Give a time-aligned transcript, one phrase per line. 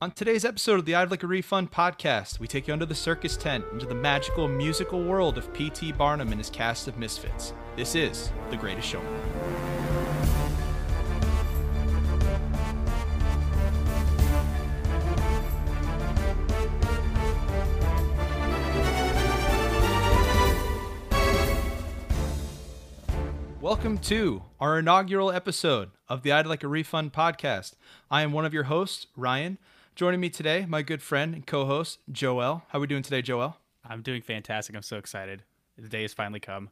[0.00, 2.94] On today's episode of the I'd Like a Refund podcast, we take you under the
[2.94, 5.90] circus tent into the magical musical world of P.T.
[5.90, 7.52] Barnum and his cast of misfits.
[7.74, 9.12] This is The Greatest Showman.
[23.60, 27.72] Welcome to our inaugural episode of the I'd Like a Refund podcast.
[28.12, 29.58] I am one of your hosts, Ryan.
[29.98, 32.62] Joining me today, my good friend and co-host, Joel.
[32.68, 33.56] How are we doing today, Joel?
[33.84, 34.76] I'm doing fantastic.
[34.76, 35.42] I'm so excited.
[35.76, 36.70] The day has finally come.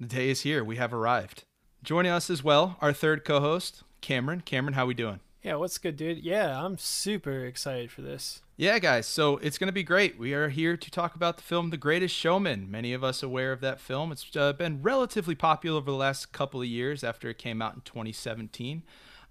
[0.00, 0.64] The day is here.
[0.64, 1.44] We have arrived.
[1.84, 4.40] Joining us as well, our third co-host, Cameron.
[4.40, 5.20] Cameron, how are we doing?
[5.40, 6.18] Yeah, what's good, dude?
[6.18, 8.42] Yeah, I'm super excited for this.
[8.56, 9.06] Yeah, guys.
[9.06, 10.18] So it's going to be great.
[10.18, 12.68] We are here to talk about the film The Greatest Showman.
[12.68, 14.10] Many of us aware of that film.
[14.10, 17.76] It's uh, been relatively popular over the last couple of years after it came out
[17.76, 18.82] in 2017.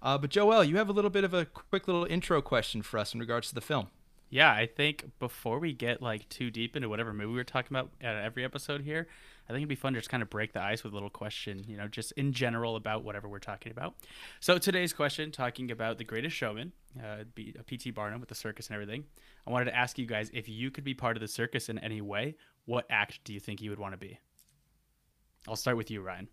[0.02, 2.98] Uh, but Joel, you have a little bit of a quick little intro question for
[2.98, 3.88] us in regards to the film.
[4.30, 7.90] Yeah, I think before we get like too deep into whatever movie we're talking about
[8.00, 9.08] at every episode here,
[9.48, 11.08] I think it'd be fun to just kind of break the ice with a little
[11.08, 13.94] question, you know, just in general about whatever we're talking about.
[14.40, 17.90] So today's question, talking about The Greatest Showman, uh, P.T.
[17.92, 19.04] Barnum with the circus and everything.
[19.46, 21.78] I wanted to ask you guys if you could be part of the circus in
[21.78, 24.18] any way, what act do you think you would want to be?
[25.48, 26.28] I'll start with you, Ryan.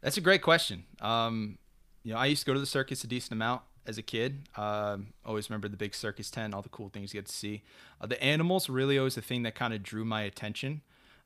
[0.00, 0.84] That's a great question.
[1.02, 1.58] Um,
[2.04, 4.48] you know, I used to go to the circus a decent amount as a kid.
[4.56, 7.62] Um, always remember the big circus tent, all the cool things you get to see.
[8.00, 10.82] Uh, the animals really always the thing that kind of drew my attention.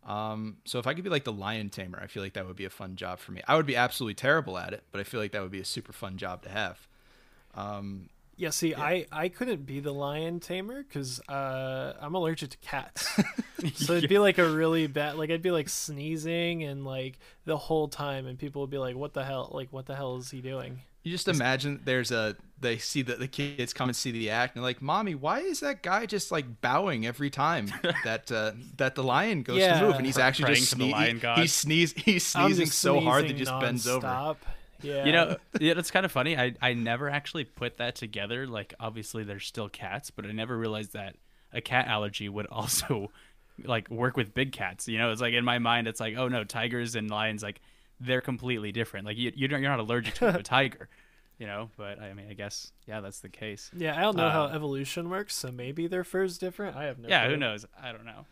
[0.06, 2.56] Um, so if I could be like the lion tamer, I feel like that would
[2.56, 3.42] be a fun job for me.
[3.46, 5.64] I would be absolutely terrible at it, but I feel like that would be a
[5.64, 6.86] super fun job to have.
[7.54, 8.80] Um, yeah, see, yeah.
[8.80, 13.08] I I couldn't be the lion tamer because uh, I'm allergic to cats.
[13.74, 17.56] so it'd be like a really bad, like I'd be like sneezing and like the
[17.56, 19.50] whole time, and people would be like, "What the hell?
[19.52, 23.18] Like, what the hell is he doing?" You just imagine there's a they see that
[23.18, 26.06] the kids come and see the act and they're like, "Mommy, why is that guy
[26.06, 27.66] just like bowing every time
[28.04, 29.80] that uh, that the lion goes yeah.
[29.80, 33.32] to move?" And he's actually just sne- he, he's sneeze he's sneezing so hard that
[33.32, 34.36] he just bends over.
[34.82, 35.04] Yeah.
[35.04, 36.36] You know, yeah, it's kind of funny.
[36.36, 38.46] I I never actually put that together.
[38.46, 41.16] Like, obviously, there's still cats, but I never realized that
[41.52, 43.10] a cat allergy would also
[43.64, 44.88] like work with big cats.
[44.88, 47.60] You know, it's like in my mind, it's like, oh no, tigers and lions like
[48.00, 49.06] they're completely different.
[49.06, 50.88] Like you, you don't, you're not allergic to a tiger,
[51.38, 51.70] you know.
[51.76, 53.70] But I mean, I guess yeah, that's the case.
[53.76, 56.76] Yeah, I don't know uh, how evolution works, so maybe their fur is different.
[56.76, 57.08] I have no.
[57.08, 57.34] Yeah, clue.
[57.34, 57.66] who knows?
[57.80, 58.26] I don't know.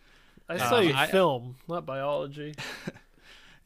[0.49, 2.55] I study um, film, not biology.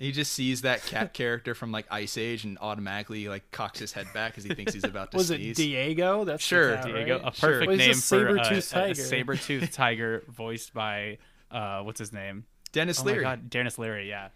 [0.02, 3.92] he just sees that cat character from like Ice Age and automatically like cocks his
[3.92, 5.50] head back because he thinks he's about to Was sneeze.
[5.50, 6.24] Was it Diego?
[6.24, 7.20] That's sure, cat, Diego.
[7.20, 7.28] Right?
[7.28, 7.78] A perfect sure.
[7.78, 11.20] name for a, a, a saber-toothed tiger, voiced by
[11.52, 12.46] uh, what's his name?
[12.72, 13.22] Denis oh Leary.
[13.22, 14.10] God, Denis Leary.
[14.10, 14.30] Yeah.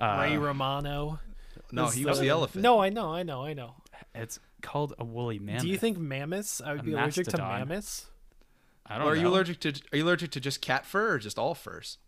[0.00, 1.20] Uh, Ray Romano.
[1.72, 2.62] No, he was the elephant.
[2.62, 3.74] No, I know, I know, I know.
[4.14, 5.62] It's called a woolly mammoth.
[5.62, 6.62] Do you think mammoths?
[6.64, 8.06] I would A be allergic to mammoths.
[8.86, 9.20] I don't Or are know.
[9.20, 11.98] you allergic to are you allergic to just cat fur or just all furs?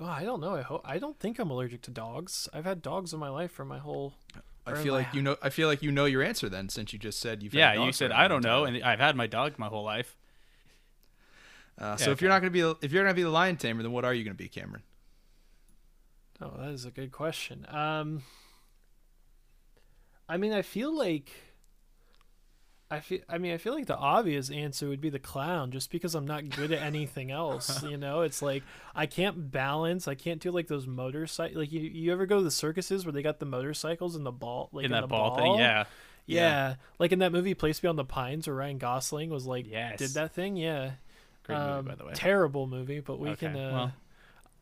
[0.00, 0.54] Oh, I don't know.
[0.54, 2.48] I hope I don't think I'm allergic to dogs.
[2.52, 4.14] I've had dogs in my life for my whole.
[4.66, 5.36] I feel like you know.
[5.42, 7.52] I feel like you know your answer then, since you just said you've.
[7.52, 8.76] had Yeah, you said I don't know, time.
[8.76, 10.16] and I've had my dog my whole life.
[11.78, 13.82] Uh, so Yeah, if you're not gonna be if you're gonna be the lion tamer,
[13.82, 14.82] then what are you gonna be, Cameron?
[16.40, 17.66] Oh, that is a good question.
[17.68, 18.22] Um,
[20.28, 21.32] I mean, I feel like.
[22.90, 23.20] I feel.
[23.28, 26.26] I mean, I feel like the obvious answer would be the clown, just because I'm
[26.26, 27.82] not good at anything else.
[27.84, 28.62] you know, it's like
[28.94, 30.08] I can't balance.
[30.08, 31.60] I can't do like those motorcycle.
[31.60, 34.32] Like you, you ever go to the circuses where they got the motorcycles and the
[34.32, 35.84] ball, like in in that the ball, thing, yeah.
[36.26, 39.98] yeah, Like in that movie Place Beyond the Pines, where Ryan Gosling was like, Yes.
[39.98, 40.56] did that thing.
[40.56, 40.92] Yeah.
[41.44, 42.12] Great Um, movie, by the way.
[42.14, 43.54] Terrible movie, but we Okay, can.
[43.54, 43.92] well.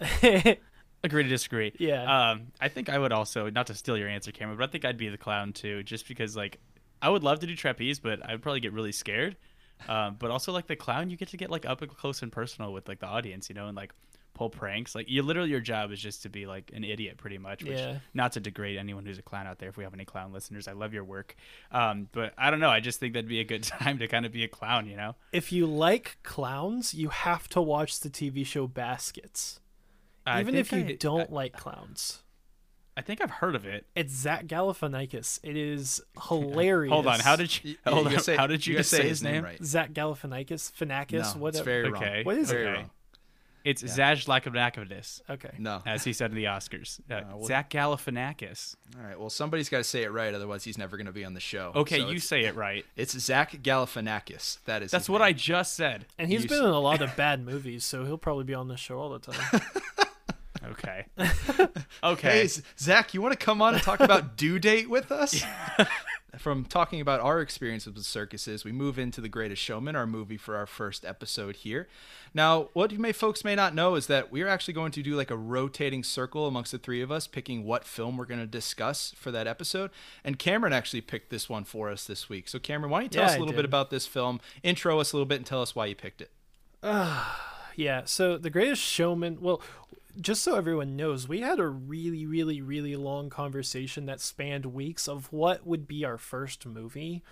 [0.00, 0.54] Uh,
[1.04, 1.72] Agree to disagree.
[1.78, 2.30] Yeah.
[2.30, 4.84] Um, I think I would also not to steal your answer, Cameron, but I think
[4.84, 6.58] I'd be the clown too, just because like
[7.02, 9.36] I would love to do trapeze, but I would probably get really scared.
[9.88, 12.32] Um, but also like the clown, you get to get like up and close and
[12.32, 13.92] personal with like the audience, you know, and like
[14.32, 14.94] pull pranks.
[14.94, 17.62] Like you literally your job is just to be like an idiot, pretty much.
[17.62, 17.98] Which, Yeah.
[18.14, 19.68] Not to degrade anyone who's a clown out there.
[19.68, 21.36] If we have any clown listeners, I love your work.
[21.70, 22.70] Um, but I don't know.
[22.70, 24.96] I just think that'd be a good time to kind of be a clown, you
[24.96, 25.14] know.
[25.32, 29.60] if you like clowns, you have to watch the TV show Baskets.
[30.26, 32.22] I Even if you I- don't I, like clowns.
[32.96, 33.84] I think I've heard of it.
[33.94, 35.40] It's Zach Galifianakis.
[35.42, 36.92] It is hilarious.
[36.92, 37.70] Hold on, how did you?
[37.72, 39.44] You- hold you on, say- how did you, gotta say say his name?
[39.44, 39.62] right?
[39.62, 40.72] Zach Galifianakis?
[40.72, 41.12] Finakis?
[41.12, 41.64] No, it's whatever.
[41.64, 42.24] very wrong.
[42.24, 42.68] What is Very it?
[42.68, 42.76] Okay.
[42.80, 42.90] wrong.
[43.64, 44.14] It's Yeah.
[44.14, 45.50] Zaj Lakavakavadis, Okay.
[45.58, 45.82] No.
[45.84, 47.00] as he said in the Oscars.
[47.10, 48.76] Uh, well- Zach Galifianakis.
[48.96, 49.18] All right.
[49.18, 51.72] Well, somebody's got to say it right, otherwise he's never gonna be on the show.
[51.74, 52.86] Okay, So you say it right.
[52.94, 54.62] It's Zach Galifianakis.
[54.66, 54.90] That is.
[54.92, 56.06] That's his what I just said.
[56.16, 58.54] And he's You been s- in a lot of bad movies, so he'll probably be
[58.54, 59.60] on the show all the time.
[60.70, 61.06] Okay.
[62.04, 62.46] okay.
[62.46, 62.48] Hey,
[62.78, 65.44] Zach, you want to come on and talk about due date with us?
[66.38, 70.36] from talking about our experiences with circuses, we move into The Greatest Showman, our movie
[70.36, 71.88] for our first episode here.
[72.34, 75.16] Now, what you may folks may not know is that we're actually going to do
[75.16, 78.46] like a rotating circle amongst the three of us, picking what film we're going to
[78.46, 79.90] discuss for that episode.
[80.24, 82.48] And Cameron actually picked this one for us this week.
[82.48, 85.00] So, Cameron, why don't you tell Yeah, us a little bit about this film, intro
[85.00, 86.30] us a little bit, and tell us why you picked it.
[87.78, 89.60] Yeah, so The Greatest Showman, well,
[90.20, 95.08] just so everyone knows, we had a really, really, really long conversation that spanned weeks
[95.08, 97.22] of what would be our first movie.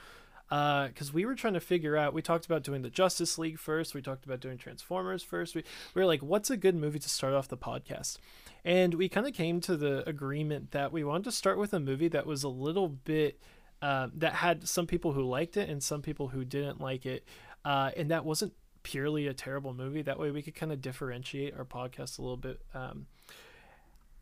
[0.51, 3.95] Because we were trying to figure out, we talked about doing the Justice League first,
[3.95, 5.55] we talked about doing Transformers first.
[5.55, 5.65] We,
[5.95, 8.19] we were like, what's a good movie to start off the podcast?
[8.65, 11.81] And we kind of came to the agreement that we wanted to start with a
[11.81, 13.41] movie that was a little bit,
[13.83, 17.27] uh, that had some people who liked it and some people who didn't like it.
[17.65, 18.53] Uh, and that wasn't
[18.85, 20.03] purely a terrible movie.
[20.03, 22.61] That way we could kind of differentiate our podcast a little bit.
[22.73, 23.07] Um,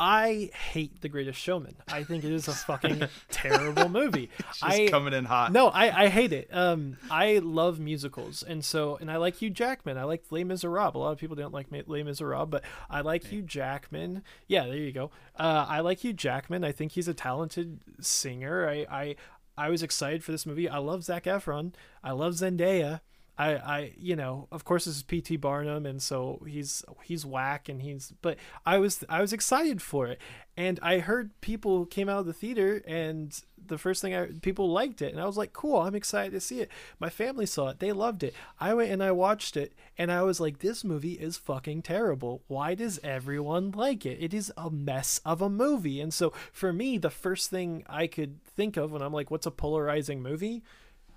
[0.00, 1.76] I hate The Greatest Showman.
[1.86, 4.30] I think it is a fucking terrible movie.
[4.48, 5.52] Just I coming in hot.
[5.52, 6.48] no, I, I hate it.
[6.52, 9.96] Um, I love musicals, and so and I like Hugh Jackman.
[9.98, 10.96] I like Les Miserables.
[10.96, 14.22] A lot of people don't like Les Miserables, but I like Hugh Jackman.
[14.48, 15.12] Yeah, there you go.
[15.38, 16.64] Uh, I like Hugh Jackman.
[16.64, 18.68] I think he's a talented singer.
[18.68, 19.16] I I
[19.56, 20.68] I was excited for this movie.
[20.68, 21.74] I love Zac Efron.
[22.02, 23.02] I love Zendaya.
[23.38, 25.36] I, I, you know, of course, this is P.T.
[25.38, 28.12] Barnum, and so he's he's whack, and he's.
[28.20, 28.36] But
[28.66, 30.20] I was I was excited for it,
[30.54, 34.70] and I heard people came out of the theater, and the first thing I people
[34.70, 36.70] liked it, and I was like, cool, I'm excited to see it.
[37.00, 38.34] My family saw it, they loved it.
[38.60, 42.42] I went and I watched it, and I was like, this movie is fucking terrible.
[42.48, 44.22] Why does everyone like it?
[44.22, 48.08] It is a mess of a movie, and so for me, the first thing I
[48.08, 50.62] could think of when I'm like, what's a polarizing movie,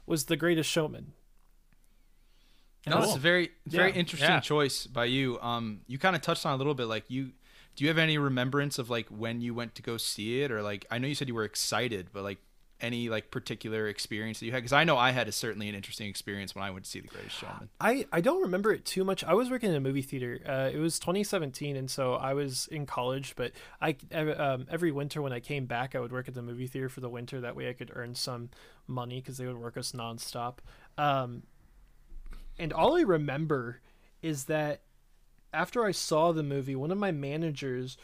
[0.05, 1.11] was The Greatest Showman.
[2.87, 3.15] No, it's Cool.
[3.15, 3.95] a very very Yeah.
[3.97, 4.39] interesting Yeah.
[4.39, 5.39] choice by you.
[5.41, 6.85] Um, you kind of touched on it a little bit.
[6.85, 7.31] Like you,
[7.75, 10.61] do you have any remembrance of like when you went to go see it, or
[10.61, 12.37] like I know you said you were excited, but like
[12.81, 14.57] any like particular experience that you had?
[14.59, 16.99] Because I know I had a certainly an interesting experience when I went to see
[16.99, 17.69] The Greatest Showman.
[17.79, 19.23] I, I don't remember it too much.
[19.23, 20.39] I was working in a movie theater.
[20.45, 23.33] Uh, it was 2017, and so I was in college.
[23.37, 26.67] But I um, every winter when I came back, I would work at the movie
[26.67, 27.39] theater for the winter.
[27.41, 28.49] That way, I could earn some
[28.87, 30.57] money because they would work us nonstop.
[30.97, 31.43] Um,
[32.57, 33.81] and all I remember
[34.21, 34.81] is that
[35.53, 37.97] after I saw the movie, one of my managers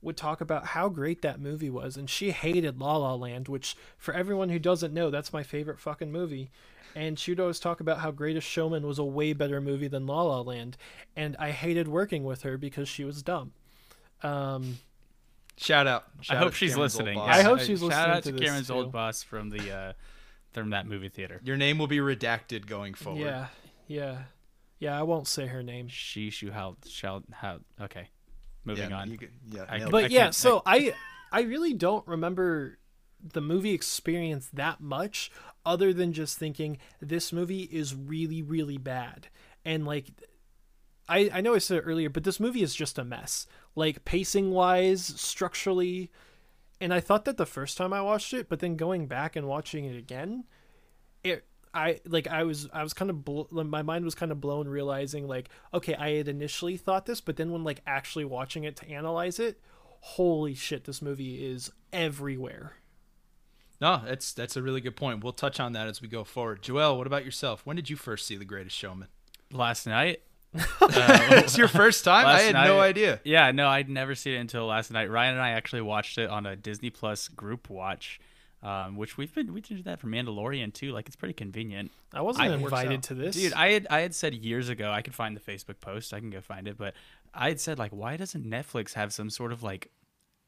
[0.00, 3.76] would talk about how great that movie was, and she hated La La Land, which
[3.98, 6.50] for everyone who doesn't know, that's my favorite fucking movie.
[6.94, 10.06] And she would always talk about how Greatest Showman was a way better movie than
[10.06, 10.76] La La Land,
[11.16, 13.52] and I hated working with her because she was dumb.
[14.22, 14.78] Um,
[15.56, 16.04] Shout out!
[16.18, 17.14] I Shout out hope to she's Cameron's listening.
[17.18, 17.28] boss.
[17.36, 18.74] I hope she's Shout listening out to to this, Cameron's too.
[18.74, 19.92] old boss from the uh,
[20.52, 21.40] from that movie theater.
[21.44, 23.20] Your name will be redacted going forward.
[23.20, 23.46] yeah,
[23.86, 24.24] yeah,
[24.78, 24.98] yeah.
[24.98, 25.88] I won't say her name.
[25.88, 28.08] She shall how shall how okay.
[28.64, 29.10] Moving yeah, on.
[29.10, 30.94] you could- yeah, I- but I yeah so I
[31.32, 32.78] i really don't remember
[33.20, 35.30] the movie experience that much
[35.64, 39.28] other than just thinking this movie is really really bad
[39.64, 40.06] and like
[41.08, 44.04] i i know i said it earlier but this movie is just a mess like
[44.04, 46.10] pacing wise structurally
[46.80, 49.46] and i thought that the first time i watched it but then going back and
[49.48, 50.44] watching it again
[51.24, 54.40] it I like I was I was kind of bl- my mind was kind of
[54.40, 58.64] blown realizing like okay I had initially thought this but then when like actually watching
[58.64, 59.60] it to analyze it
[60.00, 62.74] holy shit this movie is everywhere
[63.82, 65.24] no, that's that's a really good point.
[65.24, 66.62] We'll touch on that as we go forward.
[66.62, 67.62] Joel, what about yourself?
[67.66, 69.08] When did you first see The Greatest Showman?
[69.50, 70.22] Last night.
[70.82, 70.88] Uh,
[71.30, 72.26] it's your first time.
[72.26, 73.20] I Last had no idea.
[73.24, 75.10] Yeah, no, I'd never seen it until last night.
[75.10, 78.20] Ryan and I actually watched it on a Disney Plus group watch,
[78.62, 80.92] um, which we've been we did that for Mandalorian too.
[80.92, 81.90] Like it's pretty convenient.
[82.14, 85.02] I wasn't I- invited to this Dude, I had I had said years ago I
[85.02, 86.12] could find the Facebook post.
[86.14, 86.94] I can go find it, but
[87.34, 89.90] I had said like, why doesn't Netflix have some sort of like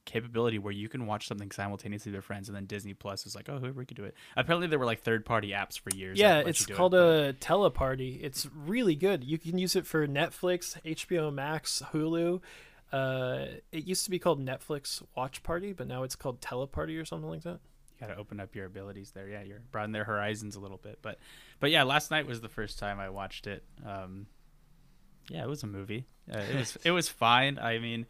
[0.04, 3.35] capability where you can watch something simultaneously with your friends, and then Disney Plus was
[3.35, 4.14] like, oh, we could do it.
[4.37, 6.18] Apparently, there were like third party apps for years.
[6.18, 9.87] yeah it's do it, called but- a teleparty it's really good you can use it
[9.87, 12.40] for netflix hbo max hulu
[12.92, 17.04] uh, it used to be called netflix watch party but now it's called teleparty or
[17.04, 17.59] something like that
[18.06, 19.28] to open up your abilities there.
[19.28, 20.99] Yeah, you're broaden their horizons a little bit.
[21.02, 21.18] But
[21.61, 23.64] but yeah, last night was the first time I watched it.
[23.84, 24.26] Um,
[25.28, 26.06] yeah, it was a movie.
[26.32, 27.58] Uh, it was it was fine.
[27.58, 28.06] I mean,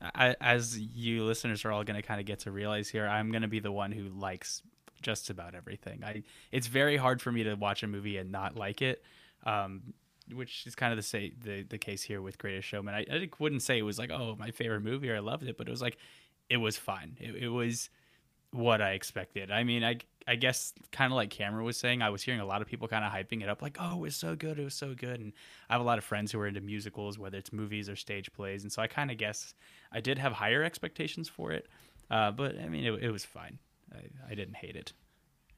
[0.00, 3.30] I, as you listeners are all going to kind of get to realize here, I'm
[3.30, 4.62] going to be the one who likes
[5.02, 6.02] just about everything.
[6.04, 9.02] I it's very hard for me to watch a movie and not like it.
[9.44, 9.94] Um,
[10.32, 12.94] which is kind of the say the the case here with Greatest Showman.
[12.94, 15.58] I, I wouldn't say it was like oh my favorite movie or I loved it,
[15.58, 15.98] but it was like
[16.48, 17.16] it was fine.
[17.20, 17.90] It, it was
[18.54, 19.50] what I expected.
[19.50, 22.46] I mean, I I guess kind of like Cameron was saying, I was hearing a
[22.46, 24.64] lot of people kind of hyping it up, like, "Oh, it was so good, it
[24.64, 25.32] was so good." And
[25.68, 28.32] I have a lot of friends who are into musicals, whether it's movies or stage
[28.32, 29.54] plays, and so I kind of guess
[29.92, 31.66] I did have higher expectations for it.
[32.10, 33.58] Uh, but I mean, it, it was fine.
[33.92, 34.92] I, I didn't hate it.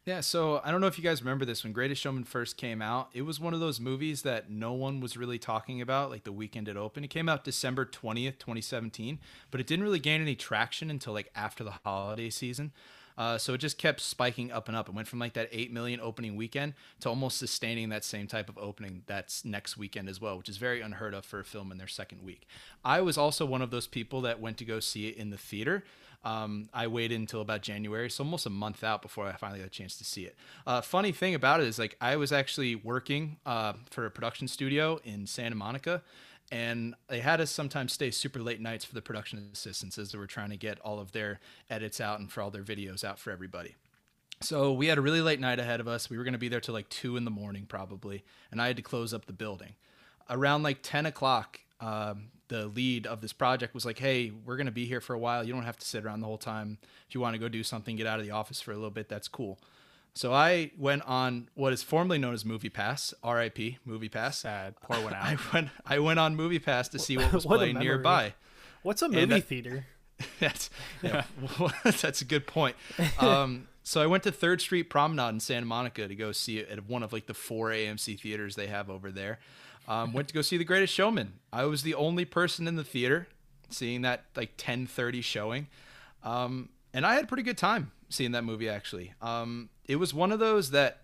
[0.07, 2.81] Yeah, so I don't know if you guys remember this when Greatest Showman first came
[2.81, 3.09] out.
[3.13, 6.31] It was one of those movies that no one was really talking about, like the
[6.31, 7.05] weekend it opened.
[7.05, 9.19] It came out December 20th, 2017,
[9.51, 12.71] but it didn't really gain any traction until like after the holiday season.
[13.19, 14.89] Uh, so it just kept spiking up and up.
[14.89, 18.49] It went from like that 8 million opening weekend to almost sustaining that same type
[18.49, 21.73] of opening that's next weekend as well, which is very unheard of for a film
[21.73, 22.47] in their second week.
[22.85, 25.37] I was also one of those people that went to go see it in the
[25.37, 25.83] theater.
[26.27, 29.69] Um, I waited until about January, so almost a month out before I finally got
[29.69, 30.35] a chance to see it.
[30.67, 34.49] Uh, funny thing about it is, like, I was actually working uh, for a production
[34.49, 36.03] studio in Santa Monica,
[36.51, 40.19] and they had us sometimes stay super late nights for the production assistants as they
[40.19, 41.39] were trying to get all of their
[41.71, 43.77] edits out and for all their videos out for everybody.
[44.41, 46.11] So we had a really late night ahead of us.
[46.11, 48.67] We were going to be there till like two in the morning probably, and I
[48.67, 49.75] had to close up the building.
[50.29, 54.67] Around like ten o'clock, um, the lead of this project was like, "Hey, we're going
[54.67, 55.45] to be here for a while.
[55.45, 56.79] You don't have to sit around the whole time.
[57.09, 58.91] If you want to go do something, get out of the office for a little
[58.91, 59.09] bit.
[59.09, 59.59] That's cool."
[60.15, 64.39] So I went on what is formerly known as Movie Pass, RIP, Movie Pass.
[64.39, 64.75] Sad.
[64.81, 65.23] Pour one out.
[65.25, 68.33] I went I went on Movie Pass to see what was What playing nearby.
[68.83, 69.87] What's a movie that- theater?
[70.41, 70.71] That's
[71.03, 71.25] yeah,
[72.01, 72.75] that's a good point.
[73.19, 76.71] Um, so I went to Third Street Promenade in Santa Monica to go see it
[76.71, 79.39] at one of like the four AMC theaters they have over there.
[79.89, 81.35] Um, went to go see The Greatest Showman.
[81.53, 83.29] I was the only person in the theater
[83.71, 85.69] seeing that like 10:30 showing,
[86.23, 88.69] um, and I had a pretty good time seeing that movie.
[88.69, 91.03] Actually, um, it was one of those that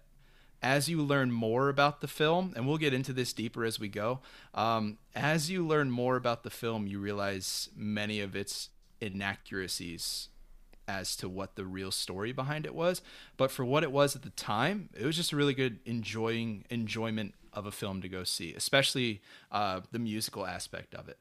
[0.62, 3.88] as you learn more about the film, and we'll get into this deeper as we
[3.88, 4.20] go,
[4.54, 8.70] um, as you learn more about the film, you realize many of its
[9.00, 10.28] inaccuracies
[10.86, 13.02] as to what the real story behind it was.
[13.36, 16.64] But for what it was at the time, it was just a really good enjoying
[16.70, 21.18] enjoyment of a film to go see, especially uh, the musical aspect of it.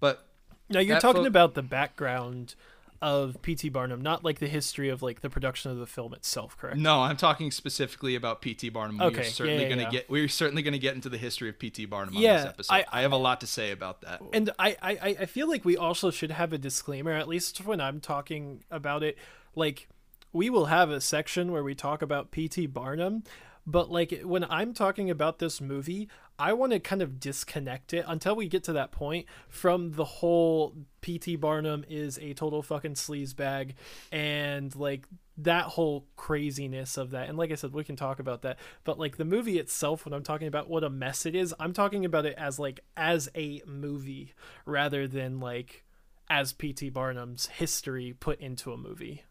[0.00, 0.26] But
[0.68, 2.54] Now you're talking fo- about the background
[3.02, 3.70] of P.T.
[3.70, 6.76] Barnum, not like the history of like the production of the film itself, correct?
[6.76, 8.68] no, I'm talking specifically about P.T.
[8.68, 9.00] Barnum.
[9.00, 9.90] Okay, We're certainly yeah, going to yeah.
[9.90, 11.86] get we're certainly going to get into the history of P.T.
[11.86, 12.74] Barnum on Yeah, this episode.
[12.74, 14.20] I- I, have a lot to say about that.
[14.34, 17.80] And I, I- I feel like we also should have a disclaimer, at least when
[17.80, 19.16] I'm talking about it.
[19.54, 19.88] Like,
[20.34, 22.66] we will have a section where we talk about P.T.
[22.66, 23.24] Barnum,
[23.66, 28.04] but like when I'm talking about this movie, I want to kind of disconnect it
[28.08, 31.36] until we get to that point from the whole P.T.
[31.36, 33.74] Barnum is a total fucking sleaze bag
[34.10, 37.28] and like that whole craziness of that.
[37.28, 38.58] And like I said, we can talk about that.
[38.84, 41.72] But like the movie itself, when I'm talking about what a mess it is, I'm
[41.72, 45.84] talking about it as like as a movie rather than like
[46.28, 46.90] as P.T.
[46.90, 49.24] Barnum's history put into a movie.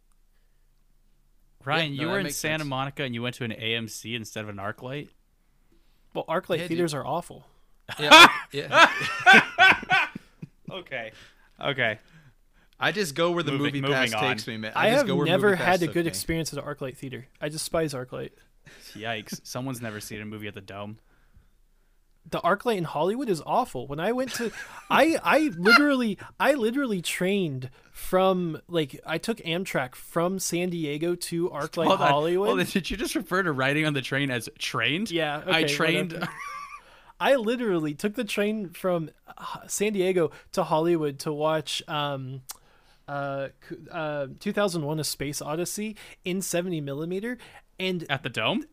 [1.66, 2.70] Ryan, no, you that were in Santa sense.
[2.70, 5.10] Monica and you went to an AMC instead of an ArcLight.
[6.14, 6.68] Well, ArcLight Yeah, dude.
[6.70, 7.46] theaters are awful.
[8.00, 8.90] Yeah, yeah.
[10.72, 11.12] Okay.
[11.60, 12.00] Okay.
[12.80, 14.22] I just go where the Moving- movie pass on.
[14.22, 14.72] takes me, man.
[14.76, 16.10] I, just have go never Movie had a good me.
[16.10, 17.28] experience at an ArcLight theater.
[17.42, 18.32] I despise ArcLight.
[18.94, 19.42] Yikes.
[19.46, 21.00] Someone's never seen a movie at the Dome.
[22.30, 23.88] The ArcLight in Hollywood is awful.
[23.88, 24.52] When I went to,
[24.90, 31.50] I I literally I literally trained from like I took Amtrak from San Diego to
[31.50, 32.00] ArcLight Hold.
[32.00, 32.60] Hollywood.
[32.60, 32.66] On.
[32.66, 35.12] Did you just refer to riding on the train as trained?
[35.12, 36.28] Yeah, I trained.
[37.20, 42.42] I literally took the train from uh, San Diego to Hollywood to watch um,
[43.08, 43.50] uh,
[43.92, 47.38] uh, 2001: A Space Odyssey in 70 millimeter,
[47.80, 48.64] and at the Dome?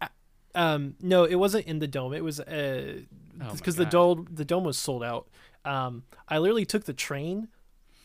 [0.57, 2.13] Um, no, it wasn't in the dome.
[2.13, 3.03] It was uh,
[3.41, 5.29] Oh because the dome the dome was sold out.
[5.65, 7.49] Um, I literally took the train.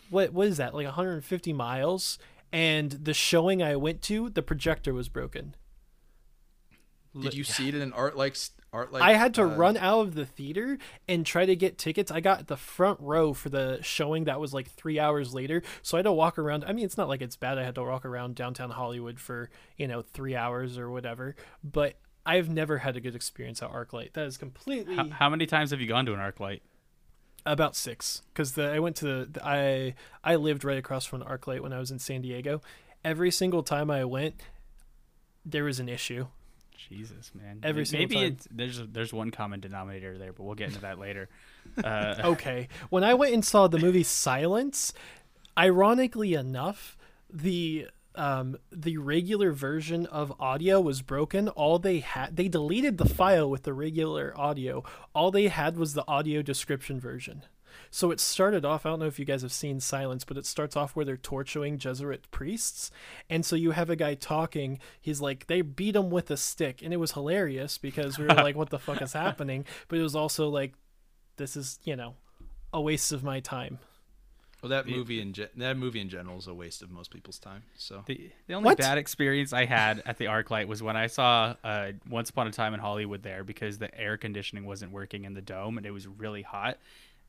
[0.10, 0.74] What what is that?
[0.74, 2.20] Like 150 miles.
[2.54, 5.56] And the showing I went to, the projector was broken.
[7.18, 8.36] Did you see it in an art like
[8.74, 9.04] art like?
[9.04, 10.78] I had to uh, run out of the theater
[11.08, 12.12] and try to get tickets.
[12.12, 15.62] I got the front row for the showing that was like three hours later.
[15.82, 16.66] So I had to walk around.
[16.66, 17.58] I mean, it's not like it's bad.
[17.58, 21.36] I had to walk around downtown Hollywood for, you know, three hours or whatever.
[21.64, 24.14] But I've never had a good experience at ArcLight.
[24.14, 26.62] That is completely How, how many times have you gone to an ArcLight?
[27.46, 28.22] about six.
[28.34, 31.62] Because the I went to the, the I I lived right across from an ArcLight
[31.62, 32.62] when I was in San Diego.
[33.04, 34.36] Every single time I went,
[35.46, 36.28] there was an issue.
[36.90, 37.60] Jesus, man.
[37.64, 38.24] Every Maybe time.
[38.26, 41.30] It's, there's there's one common denominator there, but we'll get into that later.
[41.82, 42.68] Uh, okay.
[42.90, 44.94] When I went and saw the movie Silence,
[45.56, 46.98] ironically enough,
[47.32, 51.48] the um the regular version of audio was broken.
[51.50, 54.84] All they had they deleted the file with the regular audio.
[55.14, 57.44] All they had was the audio description version.
[57.90, 60.46] So it started off, I don't know if you guys have seen Silence, but it
[60.46, 62.92] starts off where they're torturing Jesuit priests.
[63.30, 66.82] And so you have a guy talking, he's like, they beat him with a stick.
[66.82, 69.66] And it was hilarious because we were like, what the fuck is happening?
[69.88, 70.74] But it was also like,
[71.38, 72.16] this is, you know,
[72.74, 73.80] a waste of my time.
[74.62, 77.40] Well, that movie in ge- that movie in general is a waste of most people's
[77.40, 77.64] time.
[77.76, 78.78] So The, the only What?
[78.78, 82.52] bad experience I had at the ArcLight was when I saw uh, Once Upon a
[82.52, 85.92] Time in Hollywood there because the air conditioning wasn't working in the dome and it
[85.92, 86.78] was really hot.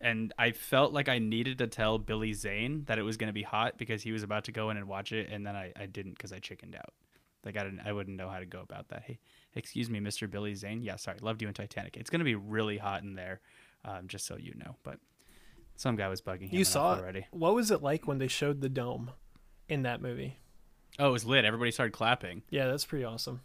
[0.01, 3.33] And I felt like I needed to tell Billy Zane that it was going to
[3.33, 5.73] be hot because he was about to go in and watch it, and then I,
[5.79, 6.93] I didn't because I chickened out.
[7.45, 9.05] Like I didn't, I wouldn't know how to go about that.
[9.07, 9.21] Hey,
[9.55, 10.29] excuse me, Mr.
[10.29, 10.83] Billy Zane.
[10.83, 11.97] Yeah, sorry, loved you in Titanic.
[11.97, 13.41] It's going to be really hot in there,
[13.85, 14.75] um, just so you know.
[14.83, 14.99] But
[15.77, 16.99] some guy was bugging him You saw it.
[17.01, 17.27] already.
[17.31, 19.11] What was it like when they showed the dome
[19.69, 20.39] in that movie?
[20.99, 21.45] Oh, it was lit.
[21.45, 22.43] Everybody started clapping.
[22.51, 23.41] Yeah, that's pretty awesome.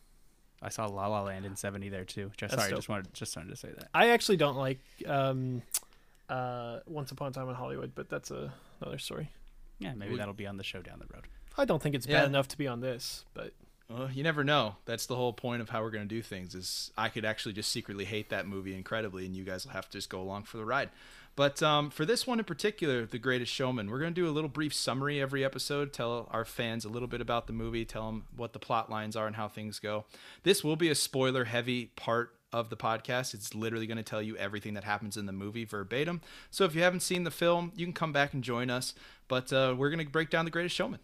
[0.61, 2.31] I saw La La Land in '70 there too.
[2.35, 2.79] Just sorry, dope.
[2.79, 3.87] just wanted just wanted to say that.
[3.93, 5.61] I actually don't like um,
[6.29, 9.29] uh, Once Upon a Time in Hollywood, but that's a, another story.
[9.79, 11.25] Yeah, maybe We- that'll be on the show down the road.
[11.57, 12.19] I don't think it's Yeah.
[12.21, 13.53] bad enough to be on this, but
[13.89, 14.75] Well, you never know.
[14.85, 16.53] That's the whole point of how we're going to do things.
[16.55, 19.85] Is I could actually just secretly hate that movie incredibly, and you guys will have
[19.85, 20.89] to just go along for the ride.
[21.37, 24.33] But um, for this one in particular, The Greatest Showman, we're going to do a
[24.33, 28.07] little brief summary every episode, tell our fans a little bit about the movie, tell
[28.07, 30.05] them what the plot lines are and how things go.
[30.41, 33.35] This will be a spoiler heavy part of the podcast.
[33.35, 36.21] It's literally going to tell you everything that happens in the movie verbatim.
[36.49, 38.95] So if you haven't seen the film, you can come back and join us.
[39.27, 41.01] But uh, we're going to break down The Greatest Showman.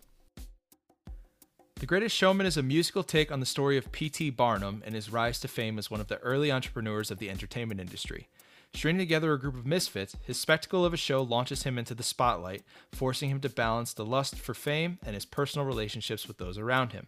[1.76, 4.32] The Greatest Showman is a musical take on the story of P.T.
[4.32, 7.80] Barnum and his rise to fame as one of the early entrepreneurs of the entertainment
[7.80, 8.30] industry.
[8.76, 12.04] Stringing together a group of misfits, his spectacle of a show launches him into the
[12.04, 16.58] spotlight, forcing him to balance the lust for fame and his personal relationships with those
[16.58, 17.08] around him.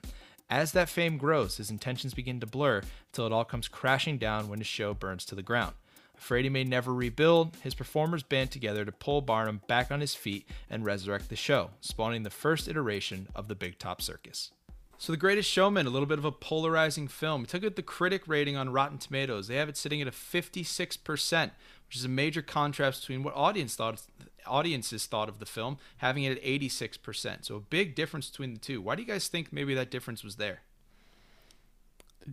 [0.49, 4.47] As that fame grows, his intentions begin to blur until it all comes crashing down
[4.47, 5.73] when his show burns to the ground.
[6.17, 10.15] Afraid he may never rebuild, his performers band together to pull Barnum back on his
[10.15, 14.51] feet and resurrect the show, spawning the first iteration of the Big Top Circus.
[14.97, 17.41] So, The Greatest Showman, a little bit of a polarizing film.
[17.41, 19.47] We took at the critic rating on Rotten Tomatoes.
[19.47, 21.51] They have it sitting at a 56%,
[21.87, 24.01] which is a major contrast between what audience thought
[24.47, 27.45] audiences thought of the film, having it at 86%.
[27.45, 28.81] So, a big difference between the two.
[28.81, 30.61] Why do you guys think maybe that difference was there?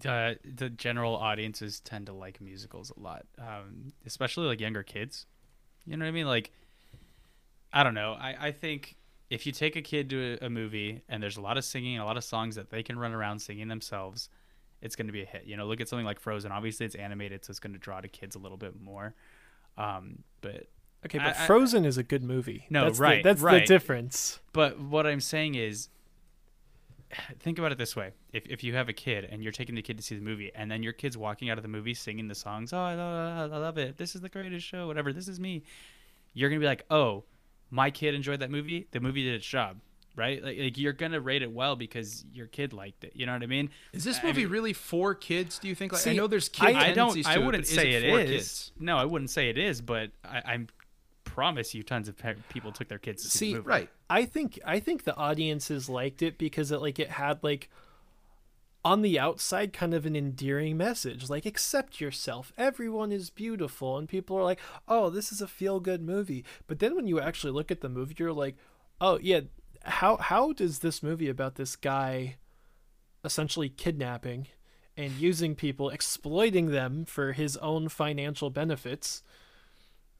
[0.07, 5.27] Uh, the general audiences tend to like musicals a lot, um, especially like younger kids.
[5.85, 6.27] You know what I mean?
[6.27, 6.51] Like,
[7.73, 8.13] I don't know.
[8.13, 8.97] I, I think
[9.33, 11.99] if you take a kid to a, a movie and there's a lot of singing,
[11.99, 14.29] a lot of songs that they can run around singing themselves,
[14.83, 15.45] it's going to be a hit.
[15.47, 16.53] You know, look at something like Frozen.
[16.53, 19.15] Obviously, it's animated, so it's going to draw to kids a little bit more.
[19.79, 20.67] Um, but
[21.07, 21.17] okay.
[21.17, 22.67] But I- Frozen is a good movie.
[22.69, 24.39] No, that's right, The, that's the difference.
[24.53, 25.89] But what I'm saying is,
[27.41, 29.83] think about it this way: if if you have a kid and you're taking the
[29.83, 32.29] kid to see the movie, and then your kid's walking out of the movie singing
[32.29, 33.97] the songs, oh, I love, I love it.
[33.97, 34.87] This is the greatest show.
[34.87, 35.11] Whatever.
[35.11, 35.63] This is me.
[36.35, 37.25] You're gonna be like, oh,
[37.73, 38.87] my kid enjoyed that movie.
[38.93, 39.79] The movie did its job,
[40.15, 40.41] right?
[40.45, 43.13] Like, like you're gonna rate it well because your kid liked it.
[43.17, 43.71] You know what I mean?
[43.93, 45.93] Is this I movie mean- really for kids, do you think?
[45.93, 47.27] Like, I know there's kid I, I don't.
[47.27, 48.31] I wouldn't but is say it it for is.
[48.31, 48.73] kids?
[48.79, 49.81] No, I wouldn't say it is.
[49.81, 50.59] But I, I
[51.25, 53.69] promise you, tons of pe- people took their kids to see, See, the movie.
[53.69, 53.91] Right.
[54.11, 57.71] I think I think the audiences liked it because it like it had like
[58.85, 62.53] on the outside kind of an endearing message like accept yourself.
[62.59, 63.97] Everyone is beautiful.
[63.97, 66.45] And people are like oh this is a feel good movie.
[66.67, 68.57] But then when you actually look at the movie you're like
[69.01, 69.41] oh yeah
[69.85, 72.37] how how does this movie about this guy
[73.25, 74.49] essentially kidnapping
[74.97, 79.23] and using people exploiting them for his own financial benefits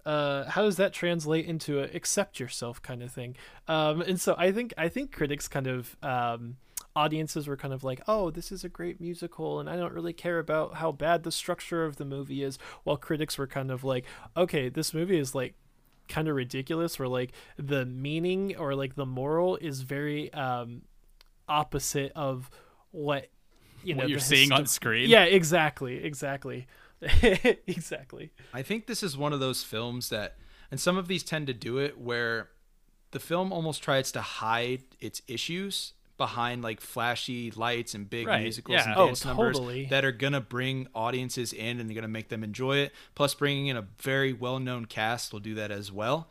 [0.05, 3.37] uh, how does that translate into a accept yourself kind of thing?
[3.69, 6.57] Um, and so I think I think critics kind of um,
[6.95, 10.13] audiences were kind of like, oh, this is a great musical, and I don't really
[10.13, 12.59] care about how bad the structure of the movie is.
[12.85, 14.05] While critics were kind of like,
[14.37, 15.55] okay, this movie is like
[16.09, 20.83] kind of ridiculous, where like the meaning or like the moral is very um,
[21.49, 22.51] opposite of
[22.91, 23.29] what
[23.85, 25.09] you know What you're the seeing on screen.
[25.09, 26.67] Yeah, exactly, exactly,
[27.03, 28.33] exactly.
[28.53, 30.37] I think this is one of those films that,
[30.71, 32.51] and some of these tend to do it, where
[33.11, 38.43] the film almost tries to hide its issues behind like flashy lights and big Right,
[38.43, 38.91] musicals yeah.
[38.93, 39.87] and Oh, dance numbers totally.
[39.87, 42.93] that are gonna bring audiences in and they're gonna make them enjoy it.
[43.15, 46.31] Plus, bringing in a very well-known cast will do that as well.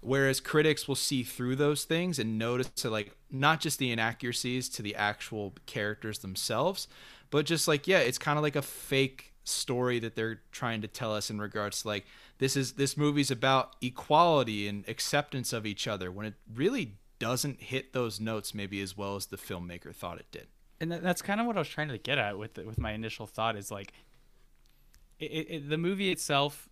[0.00, 4.68] Whereas critics will see through those things and notice to like not just the inaccuracies
[4.70, 6.88] to the actual characters themselves,
[7.30, 10.88] but just like yeah, it's kind of like a fake story that they're trying to
[10.88, 12.06] tell us in regards to like
[12.38, 17.60] this is this movie's about equality and acceptance of each other when it really doesn't
[17.60, 20.48] hit those notes maybe as well as the filmmaker thought it did.
[20.80, 22.92] and that's kind of what I was trying to get at with the, with my
[22.92, 23.92] initial thought is like
[25.18, 26.68] it, it, it- the movie itself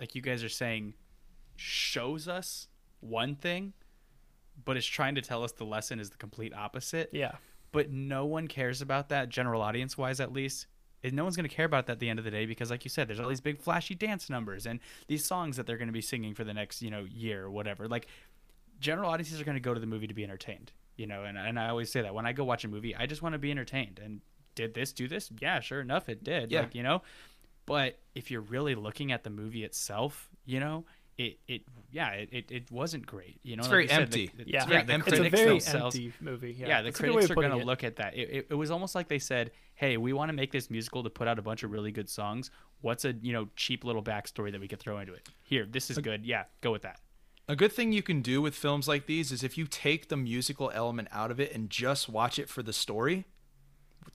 [0.00, 0.94] like you guys are saying
[1.56, 2.68] shows us
[3.00, 3.72] one thing
[4.64, 7.32] but it's trying to tell us the lesson is the complete opposite Yeah.
[7.72, 10.66] but no one cares about that general audience wise at least
[11.02, 12.70] and no one's going to care about that at the end of the day because
[12.70, 15.76] like you said there's all these big flashy dance numbers and these songs that they're
[15.76, 18.06] going to be singing for the next you know year or whatever like
[18.80, 20.72] general audiences are going to go to the movie to be entertained.
[20.96, 23.06] You know, and and I always say that when I go watch a movie, I
[23.06, 24.00] just want to be entertained.
[24.02, 24.20] And
[24.54, 25.30] did this do this?
[25.40, 26.52] Yeah, sure enough, it did.
[26.52, 26.60] Yeah.
[26.60, 27.02] Like, you know,
[27.66, 30.84] but if you're really looking at the movie itself, you know,
[31.18, 33.40] it it yeah, it, it, it wasn't great.
[33.42, 34.30] You know, It's like very you said, the- empty.
[34.44, 35.10] the- Yeah, very the empty.
[35.10, 36.52] it's a critics very themselves- empty movie.
[36.58, 38.14] Yeah, yeah, the That's a critics are going to look at that.
[38.16, 41.02] It, it, it was almost like they said, "Hey, we want to make this musical
[41.02, 42.50] to put out a bunch of really good songs.
[42.82, 45.28] What's a you know cheap little backstory that we could throw into it?
[45.42, 46.24] Here, this is good.
[46.24, 47.00] Yeah, go with that."
[47.48, 50.16] A good thing you can do with films like these is if you take the
[50.16, 53.26] musical element out of it and just watch it for the story,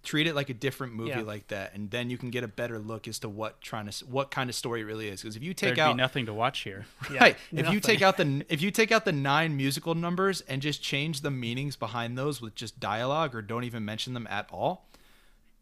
[0.01, 1.21] treat it like a different movie Yeah.
[1.21, 4.05] like that, and then you can get a better look as to what trying to
[4.05, 5.21] what kind of story it really is.
[5.21, 6.85] Because if you take There'd out be nothing to watch here.
[7.13, 10.41] Yeah, right, if you take out the if you take out the nine musical numbers
[10.41, 14.25] and just change the meanings behind those with just dialogue or don't even mention them
[14.27, 14.88] at all,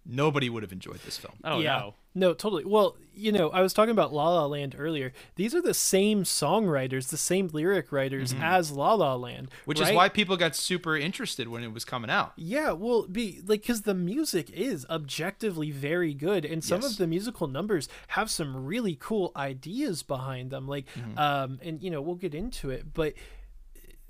[0.08, 1.36] nobody would have enjoyed this film.
[1.44, 1.78] Oh yeah.
[1.80, 1.94] no.
[2.16, 2.66] No, totally.
[2.66, 5.14] Well, you know, I was talking about La La Land earlier.
[5.36, 9.62] These are the same songwriters, the same lyric writers as La La Land, Mm-hmm.
[9.66, 12.34] Which is why people got super interested when it was coming out.
[12.36, 16.94] Yeah, well, be like because the music is objectively very good, and some Yes.
[16.94, 20.68] of the musical numbers have some really cool ideas behind them.
[20.68, 21.20] Like, Mm-hmm.
[21.20, 23.14] um, and you know, we'll get into it, but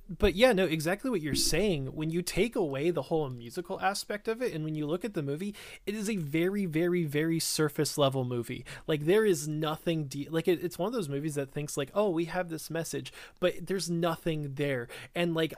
[0.09, 1.87] but yeah, no, exactly what you're saying.
[1.87, 5.13] When you take away the whole musical aspect of it, and when you look at
[5.13, 5.53] the movie,
[5.85, 8.65] it is a very, very, very surface level movie.
[8.87, 10.29] Like there is nothing deep.
[10.31, 13.11] Like it, it's one of those movies that thinks like, oh, we have this message,
[13.39, 14.87] but there's nothing there.
[15.13, 15.53] And like,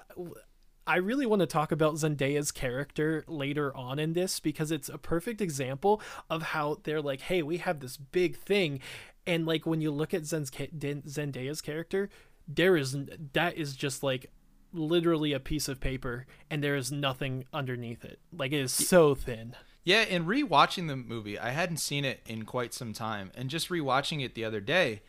[0.88, 4.98] I really want to talk about Zendaya's character later on in this because it's a
[4.98, 8.80] perfect example of how they're like, hey, we have this big thing,
[9.28, 12.10] and like when you look at Zen's Zendaya's character,
[12.48, 12.98] there is
[13.34, 14.32] that is just like
[14.74, 18.20] literally a piece of paper and there is nothing underneath it.
[18.32, 19.56] Like it is so thin.
[19.84, 23.70] Yeah, and rewatching the movie, I hadn't seen it in quite some time, and just
[23.70, 25.02] rewatching it the other day,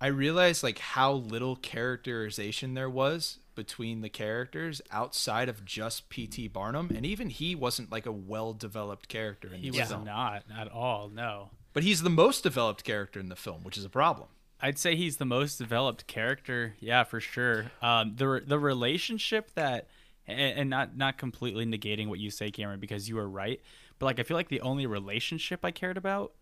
[0.00, 6.48] I realized like how little characterization there was between the characters outside of just P.T.
[6.48, 10.04] Barnum, and even he wasn't like a well-developed character in He this was film.
[10.04, 11.08] not at all.
[11.08, 11.50] No.
[11.72, 14.28] But he's the most developed character in the film, which is a problem.
[14.60, 16.74] I'd say he's the most developed character.
[16.80, 17.70] Yeah, for sure.
[17.82, 19.88] Um, the the relationship that,
[20.26, 23.60] and, and not not completely negating what you say, Cameron, because you are right.
[23.98, 26.32] But like, I feel like the only relationship I cared about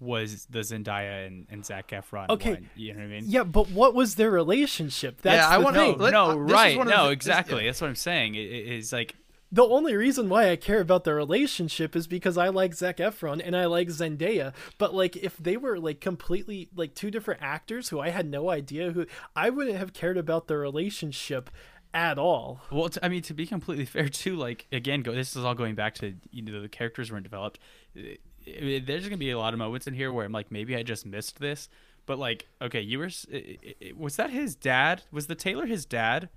[0.00, 2.28] was the Zendaya and, and Zac Efron.
[2.28, 2.54] Okay.
[2.54, 3.24] one, you know what I mean?
[3.28, 5.22] Yeah, but what was their relationship?
[5.22, 5.98] That's Yeah, I the wanna- thing.
[5.98, 6.76] let- no, uh, right?
[6.76, 7.62] No, the- this- exactly.
[7.64, 7.68] yeah.
[7.70, 8.34] That's what I'm saying.
[8.34, 9.14] It, it- it's like
[9.52, 13.40] The only reason why I care about the relationship is because I like Zac Efron
[13.44, 14.52] and I like Zendaya.
[14.76, 18.50] But like, if they were like completely like two different actors who I had no
[18.50, 19.06] idea who,
[19.36, 21.50] I wouldn't have cared about the relationship
[21.94, 22.60] at all.
[22.70, 25.12] Well, I mean, to be completely fair, too, like again, go.
[25.12, 27.58] This is all going back to you know the characters weren't developed.
[27.94, 31.06] There's gonna be a lot of moments in here where I'm like, maybe I just
[31.06, 31.68] missed this,
[32.04, 33.10] but like, okay, you were.
[33.96, 35.02] Was that his dad?
[35.10, 36.28] Was the tailor his dad?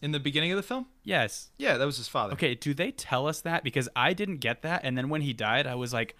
[0.00, 1.50] In the beginning of the film, Yes.
[1.58, 2.32] yeah, that was his father.
[2.32, 2.54] Okay.
[2.54, 3.62] Do they tell us that?
[3.62, 6.16] Because I didn't get that, and then when he died, I was like,